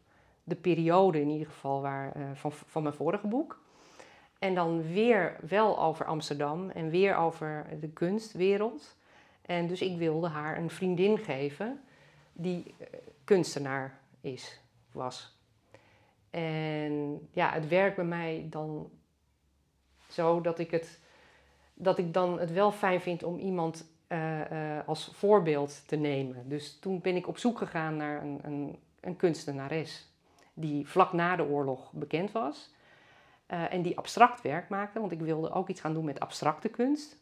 de 0.45 0.55
periode 0.55 1.21
in 1.21 1.29
ieder 1.29 1.47
geval 1.47 1.81
waar, 1.81 2.13
eh, 2.13 2.23
van, 2.35 2.53
van 2.53 2.83
mijn 2.83 2.95
vorige 2.95 3.27
boek. 3.27 3.63
En 4.39 4.55
dan 4.55 4.83
weer 4.83 5.37
wel 5.49 5.81
over 5.83 6.07
Amsterdam 6.07 6.71
en 6.71 6.91
weer 6.91 7.17
over 7.17 7.67
de 7.81 7.89
kunstwereld. 7.89 8.97
En 9.43 9.67
dus 9.67 9.83
ik 9.83 9.99
wilde 9.99 10.29
haar 10.29 10.59
een 10.59 10.71
vriendin 10.71 11.19
geven 11.19 11.81
die 12.33 12.75
eh, 12.79 12.87
kunstenaar 13.25 14.01
is, 14.21 14.61
was. 14.93 15.39
En 16.31 17.29
ja, 17.31 17.53
het 17.53 17.69
werkt 17.69 17.97
bij 17.97 18.05
mij 18.05 18.47
dan 18.51 18.91
zo 20.09 20.41
dat 20.41 20.59
ik 20.59 20.71
het, 20.71 21.01
dat 21.75 21.99
ik 21.99 22.15
dan 22.15 22.39
het 22.39 22.53
wel 22.53 22.73
fijn 22.73 23.01
vind 23.01 23.23
om 23.23 23.39
iemand 23.39 23.87
eh, 24.07 24.41
als 24.87 25.11
voorbeeld 25.13 25.89
te 25.89 25.97
nemen. 25.97 26.49
Dus 26.49 26.79
toen 26.79 27.01
ben 27.01 27.17
ik 27.17 27.29
op 27.29 27.39
zoek 27.39 27.59
gegaan 27.59 27.97
naar 27.97 28.23
een, 28.23 28.39
een, 28.43 28.79
een 29.01 29.17
kunstenares 29.17 30.14
die 30.55 30.89
vlak 30.89 31.13
na 31.13 31.37
de 31.37 31.45
oorlog 31.45 31.93
bekend 31.93 32.33
was. 32.33 32.73
eh, 33.47 33.73
en 33.73 33.83
die 33.83 33.99
abstract 33.99 34.43
werk 34.43 34.69
maakte, 34.69 35.01
want 35.01 35.13
ik 35.13 35.21
wilde 35.21 35.51
ook 35.53 35.69
iets 35.69 35.81
gaan 35.81 35.93
doen 35.93 36.05
met 36.05 36.21
abstracte 36.21 36.69
kunst. 36.69 37.17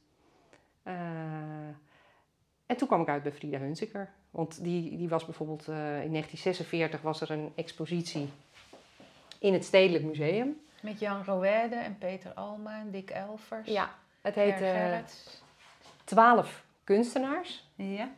Eh, 0.82 0.94
en 2.66 2.76
toen 2.76 2.88
kwam 2.88 3.00
ik 3.00 3.08
uit 3.08 3.22
bij 3.22 3.32
Frida 3.32 3.58
Hunziker. 3.58 4.10
Want 4.30 4.64
die, 4.64 4.96
die 4.96 5.08
was 5.08 5.24
bijvoorbeeld 5.24 5.68
eh, 5.68 5.74
in 5.76 6.10
1946 6.10 7.00
was 7.00 7.20
er 7.20 7.30
een 7.30 7.52
expositie 7.54 8.28
in 9.38 9.52
het 9.52 9.64
Stedelijk 9.64 10.04
Museum. 10.04 10.60
Met 10.80 10.98
Jan 11.00 11.24
Roede 11.24 11.74
en 11.74 11.98
Peter 11.98 12.32
Alma 12.32 12.78
en 12.78 12.90
Dick 12.90 13.10
Elvers. 13.10 13.68
Ja, 13.68 13.94
het 14.20 14.34
Per 14.34 14.42
heet 14.42 14.56
Gerrits. 14.56 15.42
12 16.04 16.64
kunstenaars. 16.84 17.68
Ja. 17.74 18.10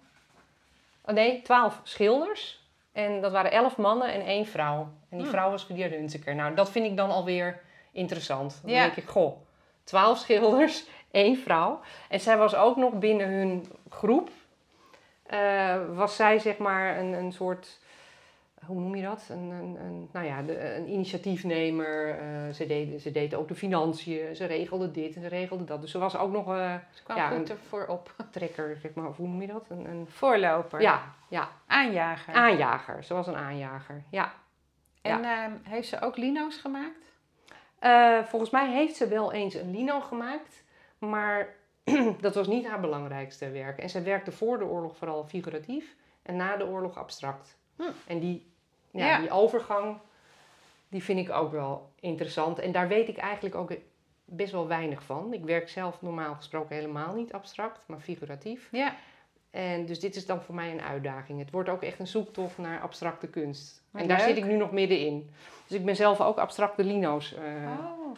Oh 1.04 1.14
nee, 1.14 1.42
12 1.42 1.80
schilders. 1.82 2.63
En 2.94 3.20
dat 3.20 3.32
waren 3.32 3.50
11 3.52 3.76
mannen 3.76 4.12
en 4.12 4.20
één 4.20 4.46
vrouw. 4.46 4.78
En 4.80 5.16
die 5.16 5.20
Hmm. 5.20 5.30
vrouw 5.30 5.50
was 5.50 5.66
Hunziker. 5.96 6.34
Nou, 6.34 6.54
dat 6.54 6.70
vind 6.70 6.86
ik 6.86 6.96
dan 6.96 7.10
alweer 7.10 7.60
interessant. 7.92 8.58
Dan 8.62 8.70
Ja. 8.72 8.80
denk 8.80 8.96
ik, 8.96 9.08
goh, 9.08 9.36
12 9.84 10.18
schilders, 10.18 10.84
één 11.10 11.36
vrouw. 11.36 11.80
En 12.08 12.20
zij 12.20 12.36
was 12.36 12.54
ook 12.54 12.76
nog 12.76 12.92
binnen 12.92 13.28
hun 13.28 13.66
groep. 13.90 14.30
eh, 15.26 15.76
was 15.94 16.16
zij 16.16 16.38
zeg 16.38 16.58
maar 16.58 16.98
een, 16.98 17.12
een 17.12 17.32
soort, 17.32 17.78
hoe 18.66 18.80
noem 18.80 18.94
je 18.96 19.02
dat? 19.02 19.26
Een, 19.30 19.50
een, 19.50 19.76
een, 19.80 20.08
nou 20.12 20.26
ja, 20.26 20.42
de, 20.42 20.74
een 20.74 20.88
initiatiefnemer. 20.90 22.18
eh, 22.18 22.52
ze, 22.54 22.66
deed, 22.66 23.02
ze 23.02 23.10
deed 23.10 23.34
ook 23.34 23.48
de 23.48 23.54
financiën. 23.54 24.36
Ze 24.36 24.44
regelde 24.44 24.90
dit 24.90 25.14
en 25.16 25.22
ze 25.22 25.28
regelde 25.28 25.64
dat. 25.64 25.80
Dus 25.80 25.90
ze 25.90 25.98
was 25.98 26.16
ook 26.16 26.32
nog 26.32 26.48
eh 26.56 26.74
Ze 26.90 27.02
kwam 27.02 27.16
Ja, 27.16 27.28
goed 27.28 27.50
een- 27.50 27.56
ervoor 27.56 27.86
op. 27.86 28.14
trekker, 28.30 28.76
zeg 28.76 28.94
maar. 28.94 29.08
Of 29.08 29.16
hoe 29.16 29.28
noem 29.28 29.40
je 29.40 29.46
dat? 29.46 29.66
Een, 29.68 29.86
een, 29.88 30.06
Voorloper. 30.08 30.80
ja, 30.80 31.02
ja, 31.28 31.48
Aanjager. 31.66 32.34
aanjager. 32.34 33.04
Ze 33.04 33.14
was 33.14 33.26
een 33.26 33.36
aanjager, 33.36 34.02
ja. 34.10 34.32
En 35.02 35.24
ehm, 35.24 35.52
heeft 35.62 35.88
ze 35.88 36.00
ook 36.00 36.16
lino's 36.16 36.56
gemaakt? 36.56 37.12
Eh, 37.78 38.22
volgens 38.24 38.50
mij 38.50 38.70
heeft 38.72 38.96
ze 38.96 39.08
wel 39.08 39.32
eens 39.32 39.54
een 39.54 39.70
lino 39.70 40.00
gemaakt, 40.00 40.62
maar 40.98 41.54
dat 42.20 42.34
was 42.34 42.46
niet 42.46 42.66
haar 42.66 42.80
belangrijkste 42.80 43.50
werk. 43.50 43.78
En 43.78 43.90
ze 43.90 44.02
werkte 44.02 44.32
voor 44.32 44.58
de 44.58 44.64
oorlog 44.64 44.96
vooral 44.96 45.24
figuratief. 45.24 45.94
en 46.22 46.36
na 46.36 46.56
de 46.56 46.66
oorlog 46.66 46.96
abstract. 46.98 47.56
Hm. 47.76 47.82
En 48.06 48.18
die, 48.18 48.52
ja, 48.94 49.06
Ja. 49.06 49.18
die 49.18 49.30
overgang, 49.30 49.96
die 50.88 51.02
vind 51.02 51.18
ik 51.18 51.30
ook 51.30 51.52
wel 51.52 51.90
interessant. 52.00 52.58
En 52.58 52.72
daar 52.72 52.88
weet 52.88 53.08
ik 53.08 53.16
eigenlijk 53.16 53.54
ook 53.54 53.72
best 54.24 54.52
wel 54.52 54.66
weinig 54.68 55.02
van. 55.02 55.32
Ik 55.32 55.44
werk 55.44 55.68
zelf 55.68 56.02
normaal 56.02 56.34
gesproken 56.34 56.74
helemaal 56.76 57.14
niet 57.14 57.32
abstract, 57.32 57.84
maar 57.86 57.98
figuratief. 58.00 58.68
Ja. 58.70 58.94
En 59.50 59.86
dus 59.86 60.00
dit 60.00 60.16
is 60.16 60.26
dan 60.26 60.42
voor 60.42 60.54
mij 60.54 60.70
een 60.70 60.82
uitdaging. 60.82 61.38
Het 61.38 61.50
wordt 61.50 61.68
ook 61.68 61.82
echt 61.82 61.98
een 61.98 62.06
zoektocht 62.06 62.58
naar 62.58 62.80
abstracte 62.80 63.26
kunst. 63.28 63.82
Wat 63.90 64.02
en 64.02 64.08
daar 64.08 64.16
leuk. 64.18 64.26
zit 64.26 64.36
ik 64.36 64.44
nu 64.44 64.56
nog 64.56 64.70
middenin. 64.72 65.30
Dus 65.66 65.78
ik 65.78 65.84
ben 65.84 65.96
zelf 65.96 66.20
ook 66.20 66.38
abstracte 66.38 66.84
lino's 66.84 67.34
eh, 67.34 67.42
Oh, 67.78 68.16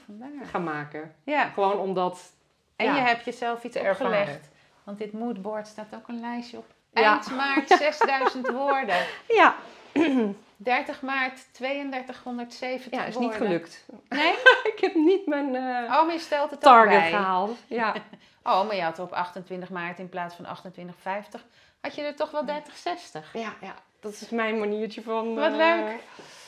gaan 0.50 0.64
maken. 0.64 1.14
Ja. 1.24 1.48
Gewoon 1.48 1.78
omdat... 1.78 2.32
En 2.76 2.86
ja, 2.86 2.94
je 2.94 3.00
hebt 3.00 3.24
jezelf 3.24 3.64
iets 3.64 3.76
ervaren. 3.76 4.18
opgelegd. 4.18 4.48
Want 4.84 4.98
dit 4.98 5.12
moodboard 5.12 5.66
staat 5.66 5.94
ook 5.94 6.08
een 6.08 6.20
lijstje 6.20 6.56
op. 6.58 6.64
Ja. 6.90 7.02
Eind 7.12 7.30
maart 7.36 7.68
6000 7.78 8.50
woorden. 8.50 9.06
Ja, 9.28 9.56
30 10.56 11.02
maart 11.02 11.46
3270 11.52 12.92
ja 12.92 13.04
is 13.04 13.14
woorden. 13.14 13.30
niet 13.30 13.38
gelukt. 13.38 13.84
Nee? 14.08 14.32
ik 14.72 14.78
heb 14.80 14.94
niet 14.94 15.26
mijn 15.26 15.54
eh, 15.54 15.62
Oh, 15.92 16.04
maar 16.04 16.12
je 16.12 16.18
stelt 16.18 16.50
het 16.50 16.60
target 16.60 17.02
gehaald. 17.02 17.58
Ja. 17.66 17.94
Oh, 18.42 18.66
maar 18.66 18.76
je 18.76 18.82
had 18.82 18.98
op 18.98 19.12
28 19.12 19.70
maart 19.70 19.98
in 19.98 20.08
plaats 20.08 20.34
van 20.34 20.44
2850 20.44 21.44
had 21.80 21.94
je 21.94 22.02
er 22.02 22.14
toch 22.16 22.30
wel 22.30 22.44
3060. 22.44 23.32
ja, 23.32 23.54
ja, 23.60 23.74
dat 24.00 24.12
is 24.12 24.28
mijn 24.28 24.58
maniertje 24.58 25.02
van... 25.02 25.34
Wat 25.34 25.50
eh, 25.50 25.56
leuk. 25.56 26.00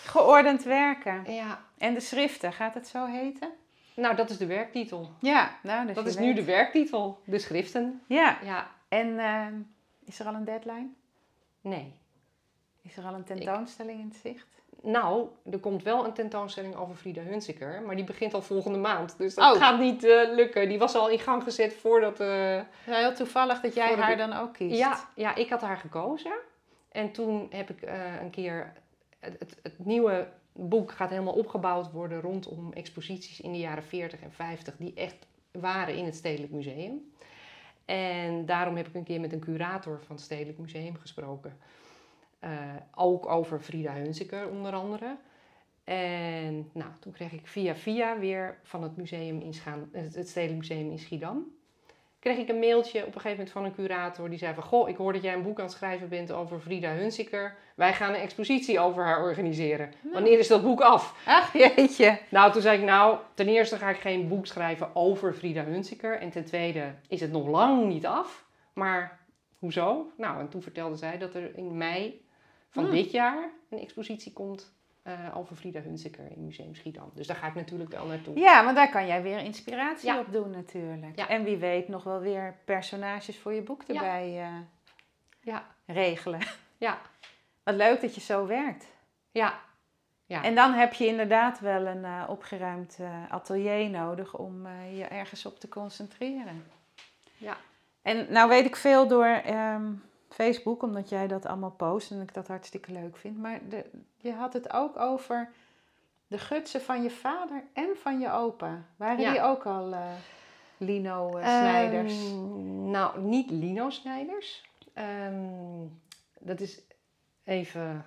Geordend 0.05 0.63
werken. 0.63 1.33
Ja, 1.33 1.61
En 1.79 1.95
de 1.95 2.01
schriften, 2.01 2.53
gaat 2.53 2.75
het 2.75 2.89
zo 2.89 3.07
heten? 3.07 3.51
nou 3.95 4.17
dat 4.17 4.31
is 4.31 4.37
de 4.39 4.47
werktitel. 4.47 5.11
Ja, 5.21 5.59
nou, 5.63 5.87
dus 5.87 5.95
dat 5.95 6.07
is 6.07 6.17
nu 6.17 6.35
de 6.35 6.45
werktitel. 6.45 7.21
De 7.25 7.39
schriften. 7.39 8.03
Ja, 8.07 8.39
Ja, 8.45 8.71
en 8.89 9.19
ehm, 9.19 9.55
is 10.05 10.19
er 10.21 10.27
al 10.27 10.35
een 10.35 10.45
deadline? 10.45 10.89
nee. 11.61 11.95
Is 12.89 12.97
er 12.97 13.05
al 13.05 13.15
een 13.15 13.25
tentoonstelling 13.25 14.01
in 14.01 14.07
het 14.09 14.17
zicht? 14.23 14.47
Nou, 14.83 15.29
er 15.51 15.59
komt 15.59 15.83
wel 15.83 16.05
een 16.05 16.13
tentoonstelling 16.13 16.75
over 16.77 16.95
Frida 16.95 17.23
Hunziker, 17.23 17.83
maar 17.83 17.97
die 17.97 18.05
begint 18.05 18.35
al 18.35 18.43
volgende 18.43 18.79
maand. 18.79 19.19
Dus 19.19 19.35
dat 19.35 19.55
Oh. 19.55 19.61
gaat 19.61 19.79
niet 19.81 20.05
eh, 20.05 20.35
lukken. 20.35 20.69
Die 20.69 20.79
was 20.79 20.95
al 20.95 21.09
in 21.11 21.19
gang 21.19 21.43
gezet 21.43 21.75
voordat... 21.75 22.13
is 22.21 22.27
wel 22.87 22.97
heel 22.97 23.15
toevallig 23.15 23.61
dat 23.61 23.75
jij 23.75 23.95
haar 23.95 24.13
ik- 24.13 24.19
dan 24.19 24.33
ook 24.33 24.53
kiest. 24.53 24.79
Ja, 24.79 25.09
ja, 25.15 25.35
ik 25.35 25.49
had 25.49 25.61
haar 25.61 25.77
gekozen. 25.77 26.33
En 26.89 27.13
toen 27.13 27.47
heb 27.51 27.71
ik 27.71 27.83
eh, 27.83 28.21
een 28.21 28.31
keer... 28.31 28.73
Het, 29.19 29.37
het, 29.39 29.57
het 29.63 29.79
nieuwe 29.85 30.29
boek 30.53 30.93
gaat 30.93 31.11
helemaal 31.11 31.35
opgebouwd 31.35 31.91
worden 31.93 32.21
rondom 32.21 32.73
exposities 32.73 33.41
in 33.41 33.53
de 33.53 33.59
jaren 33.59 33.83
40 33.85 34.21
en 34.23 34.33
50... 34.33 34.77
die 34.77 34.95
echt 34.95 35.27
waren 35.53 35.97
in 35.97 36.05
het 36.05 36.15
Stedelijk 36.15 36.53
Museum. 36.53 37.13
En 37.85 38.47
daarom 38.47 38.77
heb 38.77 38.87
ik 38.89 38.95
een 38.95 39.05
keer 39.05 39.21
met 39.21 39.33
een 39.33 39.41
curator 39.41 40.01
van 40.07 40.17
het 40.17 40.25
Stedelijk 40.25 40.59
Museum 40.59 40.97
gesproken. 40.97 41.59
Eh, 42.39 42.51
ook 42.95 43.27
over 43.27 43.61
Frida 43.61 43.95
Hunziker 43.95 44.49
onder 44.49 44.73
andere. 44.73 45.17
En 45.85 46.71
nou, 46.73 46.91
toen 47.01 47.13
kreeg 47.13 47.33
ik 47.33 47.47
via 47.47 47.75
via 47.75 48.19
weer 48.19 48.59
van 48.63 48.83
het, 48.83 48.97
museum 48.97 49.41
in 49.41 49.55
Schaan, 49.55 49.89
het, 49.93 50.15
het 50.15 50.29
Stedelijk 50.29 50.59
Museum 50.59 50.91
in 50.91 50.99
Schiedam 50.99 51.59
kreeg 52.19 52.39
ik 52.39 52.49
een 52.49 52.59
mailtje 52.59 52.99
op 53.01 53.15
een 53.15 53.21
gegeven 53.21 53.31
moment 53.37 53.51
van 53.51 53.65
een 53.65 53.75
curator. 53.75 54.31
Die 54.31 54.39
zei 54.39 54.55
van, 54.55 54.63
goh, 54.63 54.89
ik 54.89 54.97
hoor 54.97 55.13
dat 55.13 55.23
jij 55.23 55.35
een 55.35 55.43
boek 55.43 55.59
aan 55.59 55.65
het 55.65 55.75
schrijven 55.75 56.09
bent 56.09 56.33
over 56.33 56.61
Frida 56.61 56.93
Hunziker. 56.93 57.57
Wij 57.75 57.95
gaan 57.95 58.15
een 58.15 58.21
expositie 58.21 58.81
over 58.81 59.05
haar 59.05 59.23
organiseren. 59.23 59.93
Wanneer 60.13 60.39
is 60.39 60.49
dat 60.49 60.63
boek 60.63 60.81
af? 60.81 61.15
Ach, 61.27 61.53
jeetje. 61.53 62.19
Nou, 62.29 62.53
toen 62.53 62.63
zei 62.63 62.79
ik, 62.79 62.85
nou, 62.85 63.19
ten 63.35 63.49
eerste 63.49 63.77
ga 63.77 63.91
ik 63.91 63.97
geen 63.97 64.29
boek 64.29 64.47
schrijven 64.47 64.97
over 64.97 65.35
Frida 65.35 65.65
Hunziker. 65.65 66.19
En 66.19 66.31
ten 66.31 66.45
tweede 66.45 66.95
is 67.09 67.21
het 67.21 67.33
nog 67.33 67.47
lang 67.47 67.87
niet 67.87 68.07
af. 68.07 68.45
Maar 68.73 69.19
hoezo? 69.59 70.13
Nou, 70.17 70.41
en 70.41 70.49
toen 70.49 70.63
vertelde 70.63 70.97
zij 70.97 71.19
dat 71.19 71.35
er 71.35 71.57
in 71.57 71.77
mei 71.77 72.27
van 72.71 72.85
Hmm. 72.85 72.93
dit 72.93 73.11
jaar 73.11 73.49
een 73.71 73.79
expositie 73.79 74.33
komt 74.33 74.77
eh, 75.03 75.37
over 75.37 75.57
Frida 75.57 75.81
Hunziker 75.81 76.31
in 76.37 76.45
Museum 76.45 76.75
Schiedam. 76.75 77.11
Dus 77.15 77.27
daar 77.27 77.37
ga 77.37 77.47
ik 77.47 77.55
natuurlijk 77.55 77.91
wel 77.91 78.07
naartoe. 78.07 78.39
Ja, 78.39 78.65
want 78.65 78.77
daar 78.77 78.91
kan 78.91 79.07
jij 79.07 79.23
weer 79.23 79.39
inspiratie 79.39 80.09
Ja. 80.09 80.19
op 80.19 80.33
doen 80.33 80.51
natuurlijk. 80.51 81.17
Ja. 81.17 81.29
En 81.29 81.45
wie 81.45 81.57
weet 81.57 81.89
nog 81.89 82.05
wel 82.05 82.21
weer 82.21 82.55
personages 82.65 83.39
voor 83.39 83.53
je 83.53 83.63
boek 83.63 83.83
Ja. 83.87 83.95
erbij 83.95 84.41
eh, 84.43 84.57
Ja, 85.41 85.67
regelen. 85.87 86.41
ja, 86.79 86.99
Wat 87.63 87.75
leuk 87.75 88.01
dat 88.01 88.15
je 88.15 88.21
zo 88.21 88.47
werkt. 88.47 88.87
ja. 89.31 89.61
ja. 90.27 90.43
En 90.43 90.55
dan 90.55 90.73
heb 90.73 90.93
je 90.93 91.07
inderdaad 91.07 91.61
wel 91.61 91.87
een 91.87 92.05
eh, 92.05 92.25
opgeruimd 92.29 92.99
atelier 93.29 93.91
nodig 93.91 94.37
om 94.37 94.67
je 94.95 95.05
ergens 95.05 95.47
op 95.47 95.61
te 95.61 95.69
concentreren. 95.69 96.65
Ja. 97.37 97.57
En 98.03 98.27
nou 98.33 98.49
weet 98.49 98.65
ik 98.65 98.77
veel 98.77 99.09
door 99.09 99.27
ehm, 99.27 99.93
Facebook, 100.39 100.83
omdat 100.83 101.09
jij 101.09 101.27
dat 101.27 101.47
allemaal 101.47 101.71
post 101.71 102.11
en 102.11 102.21
ik 102.21 102.35
dat 102.35 102.49
hartstikke 102.49 102.93
leuk 102.93 103.17
vind. 103.17 103.39
Maar 103.39 103.61
de, 103.69 103.85
je 104.17 104.33
had 104.33 104.53
het 104.53 104.73
ook 104.73 104.99
over 104.99 105.53
de 106.27 106.39
gutsen 106.39 106.81
van 106.81 107.03
je 107.03 107.11
vader 107.11 107.65
en 107.73 107.89
van 107.97 108.21
je 108.21 108.31
opa. 108.31 108.85
Waren 108.97 109.21
Ja. 109.21 109.31
die 109.33 109.41
ook 109.41 109.67
al 109.67 109.93
eh, 109.93 110.13
lino-snijders? 110.77 112.13
Ehm, 112.13 112.91
nou, 112.91 113.21
niet 113.21 113.51
lino-snijders. 113.51 114.65
Ehm, 114.93 115.87
dat 116.41 116.61
is 116.61 116.83
even... 117.45 118.05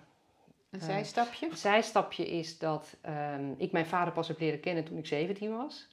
een 0.69 0.79
eh, 0.79 0.86
zijstapje? 0.86 1.49
Een 1.49 1.57
zijstapje 1.57 2.27
is 2.29 2.57
dat 2.57 2.97
ehm, 3.01 3.51
ik 3.57 3.71
mijn 3.71 3.86
vader 3.86 4.13
pas 4.13 4.27
heb 4.27 4.39
leren 4.39 4.59
kennen 4.59 4.84
toen 4.84 4.97
ik 4.97 5.05
17 5.07 5.57
was. 5.57 5.88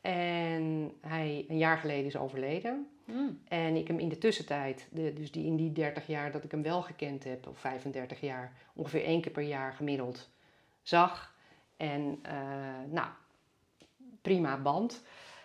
En 0.00 0.92
hij 1.00 1.44
een 1.48 1.58
jaar 1.58 1.78
geleden 1.78 2.06
is 2.06 2.16
overleden. 2.16 2.91
Mm. 3.04 3.38
En 3.48 3.76
ik 3.76 3.88
hem 3.88 3.98
in 3.98 4.08
de 4.08 4.18
tussentijd, 4.18 4.88
de, 4.90 5.12
dus 5.12 5.30
die, 5.32 5.46
in 5.46 5.56
die 5.56 5.72
30 5.72 6.06
jaar 6.06 6.32
dat 6.32 6.44
ik 6.44 6.50
hem 6.50 6.62
wel 6.62 6.82
gekend 6.82 7.24
heb, 7.24 7.46
of 7.46 7.58
35 7.58 8.20
jaar, 8.20 8.52
ongeveer 8.72 9.04
één 9.04 9.20
keer 9.20 9.32
per 9.32 9.42
jaar 9.42 9.72
gemiddeld 9.72 10.30
zag. 10.82 11.34
En 11.76 12.18
eh, 12.22 12.34
nou, 12.90 13.06
prima 14.22 14.56
band. 14.56 15.02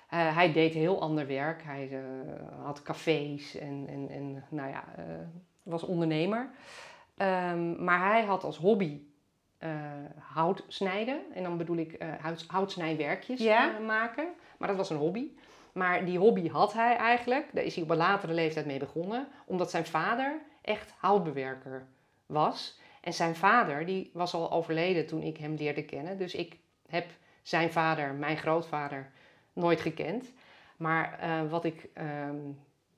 Eh, 0.10 0.36
hij 0.36 0.54
deed 0.54 0.74
heel 0.74 1.02
ander 1.02 1.28
werk. 1.28 1.64
Hij 1.64 1.90
eh, 1.92 2.64
had 2.64 2.82
cafés 2.82 3.56
en, 3.56 3.86
en, 3.88 4.10
en 4.10 4.44
nou 4.50 4.70
ja, 4.70 4.84
was 5.64 5.84
ondernemer. 5.84 6.50
Ehm, 7.18 7.84
maar 7.84 8.12
hij 8.12 8.24
had 8.24 8.44
als 8.44 8.58
hobby 8.58 9.02
hout 10.20 10.64
snijden. 10.68 11.22
En 11.34 11.44
dan 11.44 11.58
bedoel 11.58 11.78
ik 11.78 12.02
hout, 12.22 12.44
houtsnijwerkjes 12.48 13.40
Ja. 13.40 13.80
maken. 13.80 14.28
Maar 14.58 14.68
dat 14.68 14.78
was 14.78 14.90
een 14.90 14.98
hobby. 14.98 15.28
Maar 15.78 16.06
die 16.06 16.18
hobby 16.18 16.50
had 16.50 16.74
hij 16.74 16.96
eigenlijk. 16.96 17.50
Daar 17.54 17.64
is 17.64 17.76
hij 17.76 17.84
op 17.84 17.90
een 17.90 17.98
latere 17.98 18.34
leeftijd 18.34 18.66
mee 18.66 18.80
begonnen. 18.80 19.28
Omdat 19.46 19.70
zijn 19.70 19.86
vader 19.86 20.42
echt 20.62 20.94
houtbewerker 20.98 21.88
was. 22.26 22.80
En 23.02 23.14
zijn 23.14 23.36
vader 23.36 23.86
die 23.86 24.10
was 24.14 24.34
al 24.34 24.52
overleden 24.52 25.08
toen 25.08 25.22
ik 25.22 25.38
hem 25.38 25.56
leerde 25.56 25.86
kennen. 25.86 26.18
Dus 26.18 26.36
ik 26.36 26.58
heb 26.88 27.06
zijn 27.42 27.72
vader, 27.72 28.14
mijn 28.14 28.38
grootvader, 28.38 29.12
nooit 29.54 29.82
gekend. 29.82 30.32
Maar 30.78 31.20
eh, 31.20 31.50
wat 31.50 31.66
ik 31.66 31.88
ehm, 31.94 32.38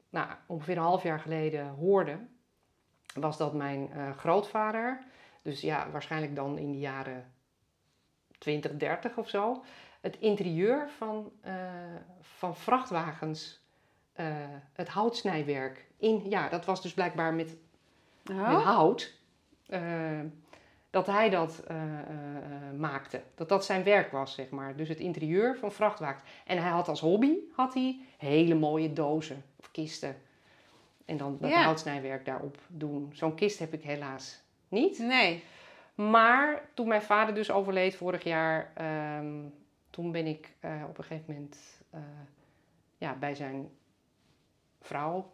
nou, 0.09 0.27
ongeveer 0.45 0.77
een 0.77 0.83
half 0.83 1.03
jaar 1.03 1.19
geleden 1.19 1.67
hoorde, 1.67 2.17
was 3.13 3.37
dat 3.37 3.53
mijn 3.53 3.91
eh, 3.91 4.17
grootvader, 4.17 5.03
dus 5.41 5.61
ja, 5.61 5.89
waarschijnlijk 5.91 6.35
dan 6.35 6.57
in 6.57 6.71
de 6.71 6.79
jaren 6.79 7.31
20, 8.37 8.77
30 8.77 9.17
of 9.17 9.29
zo, 9.29 9.63
het 10.01 10.17
interieur 10.19 10.89
van, 10.97 11.31
eh, 11.41 11.53
van 12.21 12.55
vrachtwagens, 12.55 13.59
eh, 14.13 14.25
het 14.73 14.87
houtsnijwerk 14.87 15.85
in, 15.97 16.29
ja, 16.29 16.49
dat 16.49 16.65
was 16.65 16.81
dus 16.81 16.93
blijkbaar 16.93 17.33
met 17.33 17.55
met 18.23 18.37
Oh. 18.37 18.65
hout, 18.65 19.13
eh, 19.67 19.81
dat 20.89 21.05
hij 21.07 21.29
dat 21.29 21.63
maakte. 22.77 23.21
Dat 23.35 23.49
dat 23.49 23.65
zijn 23.65 23.83
werk 23.83 24.11
was, 24.11 24.33
zeg 24.33 24.49
maar. 24.49 24.75
Dus 24.75 24.89
het 24.89 24.99
interieur 24.99 25.57
van 25.57 25.71
vrachtwagens. 25.71 26.23
En 26.45 26.57
hij 26.61 26.71
had 26.71 26.87
als 26.87 26.99
hobby 26.99 27.35
had 27.55 27.73
hij 27.73 27.99
hele 28.17 28.55
mooie 28.55 28.93
dozen 28.93 29.43
of 29.59 29.71
kisten. 29.71 30.15
En 31.05 31.17
dan 31.17 31.37
dat 31.39 31.49
Ja. 31.49 31.63
houtsnijwerk 31.63 32.25
daarop 32.25 32.57
doen. 32.67 33.11
Zo'n 33.13 33.35
kist 33.35 33.59
heb 33.59 33.73
ik 33.73 33.83
helaas 33.83 34.41
niet. 34.67 34.99
Nee. 34.99 35.43
Maar 35.95 36.61
toen 36.73 36.87
mijn 36.87 37.01
vader 37.01 37.33
dus 37.35 37.51
overleed 37.51 37.95
vorig 37.95 38.23
jaar, 38.23 38.71
ehm, 38.75 39.35
toen 39.89 40.11
ben 40.11 40.25
ik 40.25 40.55
eh, 40.59 40.83
op 40.87 40.97
een 40.97 41.03
gegeven 41.03 41.33
moment 41.33 41.57
eh, 41.89 41.99
ja, 42.97 43.15
bij 43.15 43.35
zijn 43.35 43.69
vrouw 44.81 45.31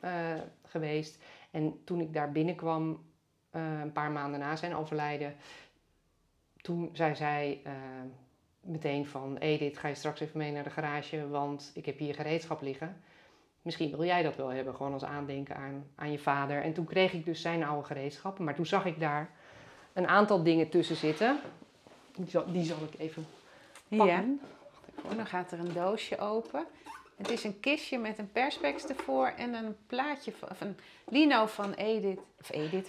eh, 0.00 0.34
geweest. 0.64 1.22
En 1.50 1.80
toen 1.84 2.00
ik 2.00 2.12
daar 2.12 2.32
binnenkwam, 2.32 3.04
een 3.50 3.92
paar 3.92 4.10
maanden 4.10 4.40
na 4.40 4.56
zijn 4.56 4.76
overlijden, 4.76 5.36
toen 6.56 6.90
zei 6.92 7.14
zij 7.14 7.62
meteen 8.60 9.06
van 9.06 9.36
Edith, 9.36 9.78
ga 9.78 9.88
je 9.88 9.94
straks 9.94 10.20
even 10.20 10.38
mee 10.38 10.52
naar 10.52 10.64
de 10.64 10.70
garage, 10.70 11.28
want 11.28 11.70
ik 11.74 11.86
heb 11.86 11.98
hier 11.98 12.14
gereedschap 12.14 12.60
liggen. 12.62 12.96
Misschien 13.62 13.90
wil 13.90 14.04
jij 14.04 14.22
dat 14.22 14.36
wel 14.36 14.48
hebben, 14.48 14.74
gewoon 14.74 14.92
als 14.92 15.04
aandenken 15.04 15.56
aan, 15.56 15.86
aan 15.94 16.10
je 16.10 16.18
vader. 16.18 16.62
En 16.62 16.72
toen 16.72 16.84
kreeg 16.84 17.12
ik 17.12 17.24
dus 17.24 17.40
zijn 17.40 17.64
oude 17.64 17.86
gereedschappen, 17.86 18.44
maar 18.44 18.54
toen 18.54 18.66
zag 18.66 18.84
ik 18.84 19.00
daar 19.00 19.30
een 19.92 20.06
aantal 20.06 20.42
dingen 20.42 20.68
tussen 20.68 20.96
zitten. 20.96 21.38
Die 22.16 22.30
zal, 22.30 22.52
die 22.52 22.64
zal 22.64 22.76
ik 22.92 22.98
even. 22.98 23.26
Pakken. 23.88 24.40
Oh, 25.04 25.16
dan 25.16 25.26
gaat 25.26 25.52
er 25.52 25.58
een 25.58 25.72
doosje 25.72 26.18
open. 26.18 26.64
Het 27.16 27.30
is 27.30 27.44
een 27.44 27.60
kistje 27.60 27.98
met 27.98 28.18
een 28.18 28.32
perspex 28.32 28.86
ervoor 28.86 29.26
en 29.26 29.54
een 29.54 29.76
plaatje 29.86 30.32
van, 30.38 30.48
of 30.50 30.60
een 30.60 30.76
lino 31.08 31.46
van 31.46 31.72
Edith. 31.72 32.20
Of 32.40 32.50
Edith. 32.50 32.88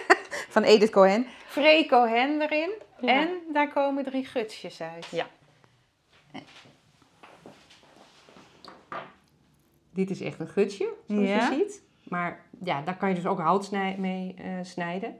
van 0.54 0.62
Edith 0.62 0.90
Cohen. 0.90 1.26
Free 1.46 1.86
Cohen 1.86 2.40
erin. 2.40 2.70
Ja. 3.00 3.20
En 3.20 3.28
daar 3.52 3.72
komen 3.72 4.04
drie 4.04 4.24
gutsjes 4.26 4.80
uit. 4.80 5.06
Ja. 5.06 5.26
Dit 9.90 10.10
is 10.10 10.20
echt 10.20 10.40
een 10.40 10.48
gutje, 10.48 10.88
zoals 11.08 11.28
Ja. 11.28 11.48
je 11.50 11.54
ziet. 11.56 11.82
Maar 12.08 12.44
ja, 12.64 12.82
daar 12.82 12.96
kan 12.96 13.08
je 13.08 13.14
dus 13.14 13.26
ook 13.26 13.38
hout 13.40 13.64
snij- 13.64 13.96
mee 13.98 14.34
eh, 14.38 14.50
snijden. 14.62 15.16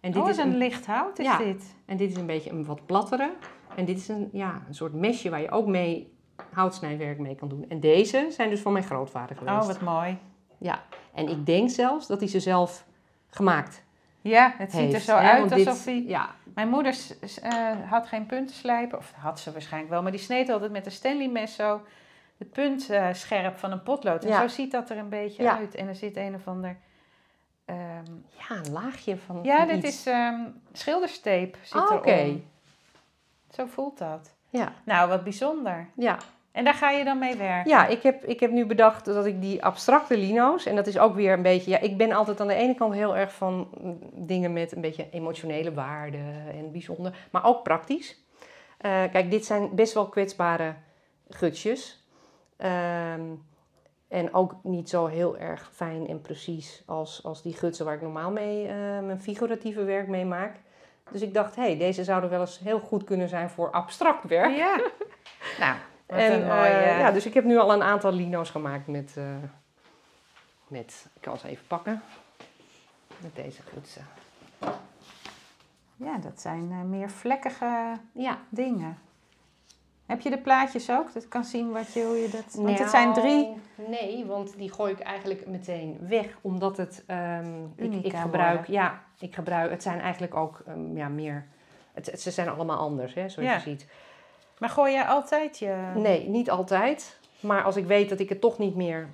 En 0.00 0.12
dit, 0.12 0.22
oh, 0.22 0.28
is 0.28 0.36
is 0.36 0.42
een 0.44 0.50
een, 0.50 0.56
licht 0.56 0.86
hout 0.86 1.18
is 1.18 1.24
Ja. 1.26 1.38
dit. 1.38 1.74
en 1.86 1.96
dit 1.96 2.10
is 2.10 2.16
een 2.16 2.26
beetje 2.26 2.50
een 2.50 2.64
wat 2.64 2.86
plattere. 2.86 3.30
En 3.76 3.84
dit 3.84 3.96
is 3.98 4.08
een, 4.08 4.28
ja, 4.32 4.62
een 4.68 4.74
soort 4.74 4.92
mesje 4.92 5.30
waar 5.30 5.40
je 5.40 5.50
ook 5.50 5.66
mee 5.66 6.12
houtsnijwerk 6.52 7.18
mee 7.18 7.34
kan 7.34 7.48
doen. 7.48 7.64
En 7.68 7.80
deze 7.80 8.26
zijn 8.30 8.50
dus 8.50 8.60
van 8.60 8.72
mijn 8.72 8.84
grootvader 8.84 9.36
geweest. 9.36 9.56
Oh, 9.60 9.66
wat 9.66 9.80
mooi. 9.80 10.18
Ja, 10.58 10.82
en 11.14 11.28
ik 11.28 11.46
denk 11.46 11.70
zelfs 11.70 12.06
dat 12.06 12.20
hij 12.20 12.28
ze 12.28 12.40
zelf 12.40 12.86
gemaakt 13.28 13.82
Ja, 14.20 14.54
het 14.58 14.72
ziet 14.72 14.94
er 14.94 15.00
zo 15.00 15.14
uit 15.16 15.52
alsof 15.52 15.74
dit- 15.76 15.84
hij... 15.84 16.04
Ja, 16.06 16.30
Mijn 16.54 16.68
moeder 16.68 16.96
eh, 17.42 17.72
had 17.90 18.06
geen 18.06 18.26
puntenslijper, 18.26 18.98
of 18.98 19.12
had 19.16 19.40
ze 19.40 19.52
waarschijnlijk 19.52 19.92
wel, 19.92 20.02
maar 20.02 20.10
die 20.10 20.20
sneed 20.20 20.48
altijd 20.50 20.72
met 20.72 20.86
een 20.86 20.92
Stanley 20.92 21.28
mes 21.28 21.54
zo 21.54 21.80
het 22.38 22.50
punt 22.50 22.90
eh, 22.90 23.08
scherp 23.12 23.56
van 23.58 23.72
een 23.72 23.82
potlood. 23.82 24.22
En 24.24 24.28
Ja. 24.30 24.40
zo 24.40 24.48
ziet 24.48 24.70
dat 24.72 24.90
er 24.90 24.98
een 24.98 25.08
beetje 25.08 25.42
Ja. 25.42 25.56
uit. 25.58 25.74
En 25.74 25.88
er 25.88 25.94
zit 25.94 26.16
een 26.16 26.34
of 26.34 26.46
ander... 26.48 26.76
ehm, 27.64 28.04
ja, 28.28 28.56
een 28.64 28.72
laagje 28.72 29.16
van 29.16 29.40
ja, 29.42 29.66
dit 29.66 29.84
is 29.84 30.06
ehm 30.06 30.40
schildersteep 30.72 31.56
zit 31.62 31.80
Ah, 31.80 31.90
oké. 31.92 32.40
Zo 33.54 33.66
voelt 33.66 33.98
dat. 33.98 34.34
Ja, 34.50 34.72
Nou, 34.84 35.08
wat 35.08 35.24
bijzonder. 35.24 35.88
ja. 35.94 36.18
En 36.52 36.64
daar 36.64 36.74
ga 36.74 36.90
je 36.90 37.04
dan 37.04 37.18
mee 37.18 37.36
werken? 37.36 37.70
Ja, 37.70 37.86
ik 37.86 38.02
heb, 38.02 38.24
ik 38.24 38.40
heb 38.40 38.50
nu 38.50 38.66
bedacht 38.66 39.04
dat 39.04 39.26
ik 39.26 39.40
die 39.40 39.64
abstracte 39.64 40.16
lino's, 40.16 40.66
en 40.66 40.76
dat 40.76 40.86
is 40.86 40.98
ook 40.98 41.14
weer 41.14 41.32
een 41.32 41.42
beetje, 41.42 41.70
ja, 41.70 41.78
ik 41.78 41.96
ben 41.96 42.12
altijd 42.12 42.40
aan 42.40 42.46
de 42.46 42.54
ene 42.54 42.74
kant 42.74 42.94
heel 42.94 43.16
erg 43.16 43.32
van 43.32 43.68
mm, 43.80 43.98
dingen 44.12 44.52
met 44.52 44.72
een 44.72 44.80
beetje 44.80 45.08
emotionele 45.10 45.74
waarde 45.74 46.18
en 46.52 46.72
bijzonder, 46.72 47.28
maar 47.30 47.44
ook 47.44 47.62
praktisch. 47.62 48.22
Eh, 48.78 49.02
kijk, 49.12 49.30
dit 49.30 49.44
zijn 49.44 49.74
best 49.74 49.94
wel 49.94 50.08
kwetsbare 50.08 50.74
gutjes. 51.28 52.06
Ehm, 52.56 53.22
en 54.08 54.34
ook 54.34 54.54
niet 54.62 54.88
zo 54.88 55.06
heel 55.06 55.38
erg 55.38 55.70
fijn 55.72 56.08
en 56.08 56.20
precies 56.20 56.82
als, 56.86 57.24
als 57.24 57.42
die 57.42 57.52
gutsen 57.54 57.84
waar 57.84 57.94
ik 57.94 58.02
normaal 58.02 58.30
mee 58.30 58.66
eh, 58.66 58.74
mijn 58.76 59.20
figuratieve 59.20 59.84
werk 59.84 60.08
mee 60.08 60.24
maak. 60.24 60.56
Dus 61.14 61.22
ik 61.22 61.34
dacht, 61.34 61.56
hé, 61.56 61.62
hey, 61.62 61.78
deze 61.78 62.04
zouden 62.04 62.30
wel 62.30 62.40
eens 62.40 62.58
heel 62.58 62.78
goed 62.80 63.04
kunnen 63.04 63.28
zijn 63.28 63.50
voor 63.50 63.70
abstract 63.70 64.24
werk. 64.24 64.56
Ja. 64.56 64.76
nou, 65.60 65.76
wat 66.06 66.18
En, 66.18 66.32
een 66.32 66.46
mooie... 66.46 66.68
eh, 66.68 66.98
ja, 66.98 67.10
dus 67.10 67.26
ik 67.26 67.34
heb 67.34 67.44
nu 67.44 67.58
al 67.58 67.72
een 67.72 67.82
aantal 67.82 68.12
lino's 68.12 68.50
gemaakt 68.50 68.86
met, 68.86 69.12
eh, 69.16 69.24
met 70.68 71.06
ik 71.14 71.20
kan 71.20 71.38
ze 71.38 71.48
even 71.48 71.66
pakken, 71.66 72.02
met 73.18 73.36
deze 73.36 73.62
gutsen. 73.62 74.06
ja, 75.96 76.18
dat 76.18 76.40
zijn 76.40 76.68
eh, 76.70 76.80
meer 76.82 77.10
vlekkige 77.10 77.98
Ja, 78.12 78.38
dingen. 78.48 78.98
Heb 80.06 80.20
je 80.20 80.30
de 80.30 80.38
plaatjes 80.38 80.90
ook? 80.90 81.12
Dat 81.12 81.28
kan 81.28 81.44
zien 81.44 81.72
wat 81.72 81.92
je, 81.92 82.04
hoe 82.04 82.16
je 82.16 82.28
dat... 82.28 82.54
Want 82.54 82.68
het 82.68 82.78
Nou, 82.78 82.90
zijn 82.90 83.12
drie... 83.12 83.54
Nee, 83.88 84.24
want 84.26 84.56
die 84.56 84.72
gooi 84.72 84.92
ik 84.92 85.00
eigenlijk 85.00 85.46
meteen 85.46 85.98
weg, 86.08 86.26
omdat 86.40 86.76
het, 86.76 87.04
ehm, 87.06 87.64
ik, 87.76 87.92
ik 88.04 88.16
gebruik, 88.16 88.56
worden. 88.56 88.74
ja, 88.74 89.02
ik 89.18 89.34
gebruik, 89.34 89.70
het 89.70 89.82
zijn 89.82 90.00
eigenlijk 90.00 90.34
ook, 90.34 90.62
ehm, 90.66 90.96
ja, 90.96 91.08
meer, 91.08 91.46
het, 91.92 92.06
het- 92.10 92.20
ze 92.20 92.30
zijn 92.30 92.48
allemaal 92.48 92.76
anders, 92.78 93.14
hè, 93.14 93.28
zoals 93.28 93.48
Ja. 93.48 93.54
je 93.54 93.60
ziet. 93.60 93.86
Maar 94.58 94.68
gooi 94.68 94.92
jij 94.92 95.04
altijd 95.04 95.58
je... 95.58 95.92
Nee, 95.94 96.28
niet 96.28 96.50
altijd, 96.50 97.18
maar 97.40 97.62
als 97.62 97.76
ik 97.76 97.86
weet 97.86 98.08
dat 98.08 98.18
ik 98.20 98.28
het 98.28 98.40
toch 98.40 98.58
niet 98.58 98.74
meer 98.74 99.08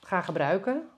ga 0.00 0.20
gebruiken, 0.20 0.88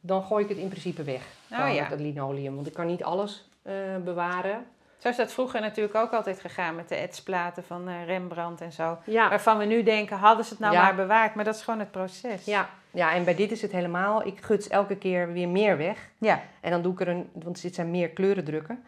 dan 0.00 0.22
gooi 0.22 0.42
ik 0.42 0.48
het 0.48 0.58
in 0.58 0.68
principe 0.68 1.02
weg. 1.02 1.22
Oh 1.52 1.74
ja. 1.74 1.88
Dat 1.88 2.00
linoleum, 2.00 2.54
want 2.54 2.66
ik 2.66 2.72
kan 2.72 2.86
niet 2.86 3.04
alles 3.04 3.48
eh, 3.62 3.72
bewaren. 4.04 4.66
Zo 4.98 5.08
is 5.08 5.16
dat 5.16 5.32
vroeger 5.32 5.60
natuurlijk 5.60 5.94
ook 5.94 6.12
altijd 6.12 6.40
gegaan 6.40 6.74
met 6.74 6.88
de 6.88 6.94
etsplaten 6.94 7.64
van 7.64 7.88
eh, 7.88 8.04
Rembrandt 8.06 8.60
en 8.60 8.72
zo. 8.72 8.98
Ja, 9.04 9.28
Waarvan 9.28 9.58
we 9.58 9.64
nu 9.64 9.82
denken, 9.82 10.16
hadden 10.16 10.44
ze 10.44 10.50
het 10.50 10.60
nou 10.60 10.72
Ja. 10.74 10.82
maar 10.82 10.94
bewaard? 10.94 11.34
Maar 11.34 11.44
dat 11.44 11.54
is 11.54 11.62
gewoon 11.62 11.80
het 11.80 11.90
proces. 11.90 12.44
ja, 12.44 12.68
ja, 12.90 13.14
en 13.14 13.24
bij 13.24 13.34
dit 13.34 13.50
is 13.50 13.62
het 13.62 13.72
helemaal, 13.72 14.26
ik 14.26 14.40
guts 14.40 14.68
elke 14.68 14.96
keer 14.96 15.32
weer 15.32 15.48
meer 15.48 15.76
weg. 15.76 16.08
Ja. 16.18 16.40
En 16.60 16.70
dan 16.70 16.82
doe 16.82 16.92
ik 16.92 17.00
er 17.00 17.08
een, 17.08 17.28
want 17.32 17.62
dit 17.62 17.74
zijn 17.74 17.90
meer 17.90 18.08
kleurendrukken. 18.08 18.84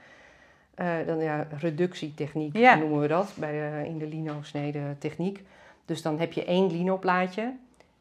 Eh 0.74 0.86
dan 1.06 1.18
ja, 1.18 1.46
reductietechniek 1.59 2.56
Ja. 2.56 2.74
noemen 2.74 3.00
we 3.00 3.06
dat 3.09 3.32
bij 3.36 3.52
de, 3.52 3.86
in 3.88 3.98
de 3.98 4.06
lino-snede 4.06 4.80
techniek. 4.98 5.44
Dus 5.84 6.02
dan 6.02 6.18
heb 6.18 6.32
je 6.32 6.44
één 6.44 6.70
lino-plaatje, 6.70 7.52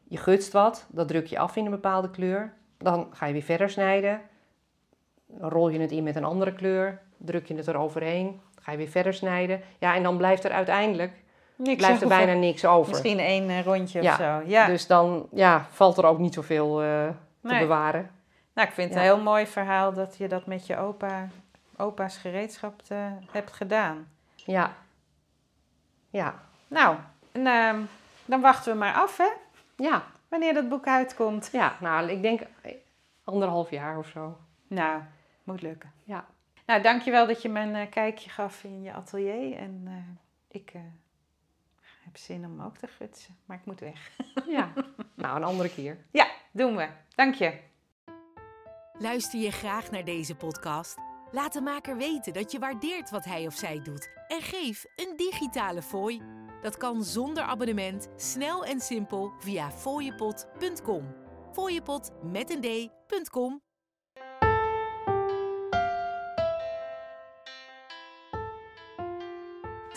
je 0.04 0.16
gutst 0.16 0.52
wat, 0.52 0.86
dat 0.88 1.08
druk 1.08 1.26
je 1.26 1.38
af 1.38 1.56
in 1.56 1.64
een 1.64 1.70
bepaalde 1.70 2.10
kleur. 2.10 2.52
Dan 2.78 3.06
ga 3.12 3.26
je 3.26 3.32
weer 3.32 3.42
verder 3.42 3.70
snijden, 3.70 4.20
dan 5.26 5.50
rol 5.50 5.68
je 5.68 5.80
het 5.80 5.90
in 5.92 6.02
met 6.04 6.16
een 6.16 6.24
andere 6.24 6.52
kleur, 6.52 7.00
druk 7.18 7.46
je 7.46 7.54
het 7.54 7.68
eroverheen, 7.68 8.40
ga 8.60 8.70
je 8.72 8.78
weer 8.78 8.88
verder 8.88 9.14
snijden. 9.14 9.60
Ja, 9.78 9.94
en 9.94 10.02
dan 10.02 10.16
blijft 10.16 10.44
er 10.44 10.50
uiteindelijk 10.50 11.12
Niks 11.56 11.76
blijft 11.76 12.02
er 12.02 12.08
bijna 12.08 12.32
niks 12.32 12.64
over. 12.64 12.90
Misschien 12.90 13.18
één 13.18 13.48
eh, 13.48 13.62
rondje 13.64 14.02
Ja. 14.02 14.10
of 14.12 14.16
zo. 14.18 14.42
Ja. 14.50 14.66
Dus 14.66 14.86
dan 14.86 15.28
ja, 15.32 15.66
valt 15.70 15.96
er 15.96 16.04
ook 16.06 16.18
niet 16.18 16.34
zoveel 16.34 16.82
eh 16.82 17.06
te 17.40 17.48
Nee. 17.48 17.60
bewaren. 17.60 18.10
Nou, 18.54 18.68
ik 18.68 18.74
vind 18.74 18.88
het 18.94 18.98
Ja. 19.02 19.08
een 19.08 19.14
heel 19.14 19.24
mooi 19.24 19.46
verhaal 19.46 19.92
dat 19.92 20.16
je 20.16 20.28
dat 20.28 20.46
met 20.46 20.66
je 20.66 20.76
opa, 20.78 21.28
opa's 21.76 22.16
gereedschap 22.16 22.82
eh, 22.88 22.98
hebt 23.30 23.52
gedaan. 23.52 24.08
Ja. 24.34 24.72
Ja. 26.10 26.34
Nou, 26.68 26.96
en, 27.32 27.46
ehm, 27.46 27.80
dan 28.24 28.40
wachten 28.40 28.72
we 28.72 28.78
maar 28.78 28.94
af, 28.94 29.16
hè? 29.16 29.28
Ja. 29.76 30.02
Wanneer 30.28 30.54
dat 30.54 30.68
boek 30.68 30.86
uitkomt. 30.86 31.48
Ja, 31.52 31.72
nou, 31.80 32.08
ik 32.08 32.22
denk 32.22 32.40
anderhalf 33.24 33.70
jaar 33.70 33.98
of 33.98 34.06
zo. 34.06 34.36
Nou, 34.66 35.00
moet 35.44 35.62
lukken. 35.62 35.92
Ja. 36.04 36.24
Nou, 36.68 36.82
dankjewel 36.82 37.26
dat 37.26 37.42
je 37.42 37.48
me 37.48 37.60
een 37.60 37.74
eh, 37.74 37.90
kijkje 37.90 38.30
gaf 38.30 38.64
in 38.64 38.82
je 38.82 38.92
atelier. 38.92 39.56
En 39.56 39.82
eh, 39.86 40.60
ik 40.60 40.70
eh, 40.74 40.80
heb 42.04 42.16
zin 42.16 42.44
om 42.44 42.60
ook 42.62 42.76
te 42.76 42.86
gutsen, 42.86 43.36
maar 43.44 43.56
ik 43.56 43.64
moet 43.64 43.80
weg. 43.80 44.10
Ja. 44.46 44.72
nou, 45.14 45.36
een 45.36 45.44
andere 45.44 45.68
keer. 45.68 45.98
Ja, 46.10 46.28
doen 46.52 46.76
we. 46.76 46.88
Dank 47.14 47.34
je. 47.34 47.58
Luister 48.98 49.40
je 49.40 49.50
graag 49.50 49.90
naar 49.90 50.04
deze 50.04 50.34
podcast? 50.34 50.96
Laat 51.32 51.52
de 51.52 51.60
maker 51.60 51.96
weten 51.96 52.32
dat 52.32 52.52
je 52.52 52.58
waardeert 52.58 53.10
wat 53.10 53.24
hij 53.24 53.46
of 53.46 53.54
zij 53.54 53.82
doet 53.82 54.10
en 54.28 54.42
geef 54.42 54.84
een 54.96 55.16
digitale 55.16 55.82
fooi. 55.82 56.22
Dat 56.62 56.76
kan 56.76 57.02
zonder 57.02 57.42
abonnement, 57.42 58.08
snel 58.16 58.64
en 58.64 58.80
simpel 58.80 59.32
via 59.38 59.70
fooiepot.com. 59.70 61.14
Fooiepot 61.52 62.10
met 62.22 62.50
een 62.50 62.60
d.com. 62.60 63.67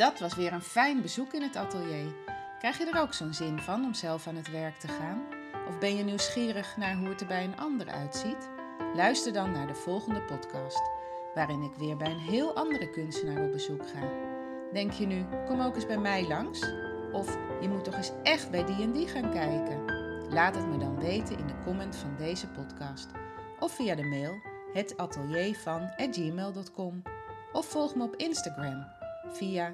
Dat 0.02 0.20
was 0.20 0.36
weer 0.36 0.54
een 0.54 0.62
fijn 0.62 1.02
bezoek 1.02 1.34
in 1.34 1.41
het 1.41 1.56
atelier. 1.56 2.14
Krijg 2.60 2.78
je 2.78 2.86
er 2.86 3.02
ook 3.02 3.14
zo'n 3.14 3.34
zin 3.34 3.60
van 3.60 3.86
om 3.86 3.93
zelf 3.93 4.28
aan 4.28 4.36
het 4.36 4.52
werk 4.52 4.80
te 4.80 4.88
gaan? 4.88 5.22
Of 5.68 5.80
ben 5.80 5.95
je 5.95 6.04
nieuwsgierig 6.04 6.78
naar 6.78 6.97
hoe 6.97 7.10
het 7.10 7.22
er 7.22 7.28
bij 7.28 7.43
een 7.43 7.58
ander 7.58 7.88
uitziet? 7.88 8.49
Luister 8.95 9.34
dan 9.34 9.52
naar 9.52 9.68
de 9.68 9.76
volgende 9.76 10.22
podcast, 10.22 10.82
waarin 11.34 11.62
ik 11.62 11.76
weer 11.76 11.97
bij 11.97 12.12
een 12.12 12.20
heel 12.20 12.56
andere 12.56 12.89
kunstenaar 12.89 13.43
op 13.43 13.52
bezoek 13.52 13.89
ga. 13.89 14.10
Denk 14.74 14.91
je 14.91 15.06
nu, 15.06 15.26
kom 15.45 15.62
ook 15.62 15.76
eens 15.76 15.86
bij 15.86 15.97
mij 15.97 16.28
langs? 16.28 16.72
Of 17.12 17.38
je 17.62 17.70
moet 17.70 17.84
toch 17.84 17.95
eens 17.95 18.12
echt 18.24 18.52
bij 18.52 18.66
die 18.66 18.82
en 18.82 18.91
die 18.91 19.08
gaan 19.08 19.32
kijken? 19.32 19.86
Laat 20.30 20.56
het 20.56 20.68
me 20.68 20.78
dan 20.78 20.99
weten 20.99 21.38
in 21.38 21.47
de 21.47 21.60
comment 21.64 21.95
van 21.95 22.16
deze 22.18 22.47
podcast. 22.47 23.08
Of 23.60 23.72
via 23.72 23.95
de 23.95 24.04
mail 24.04 24.41
hetateliervan@gmail.com 24.74 27.02
Of 27.52 27.66
volg 27.66 27.95
me 27.95 28.04
op 28.04 28.16
Instagram 28.16 28.99
via 29.34 29.74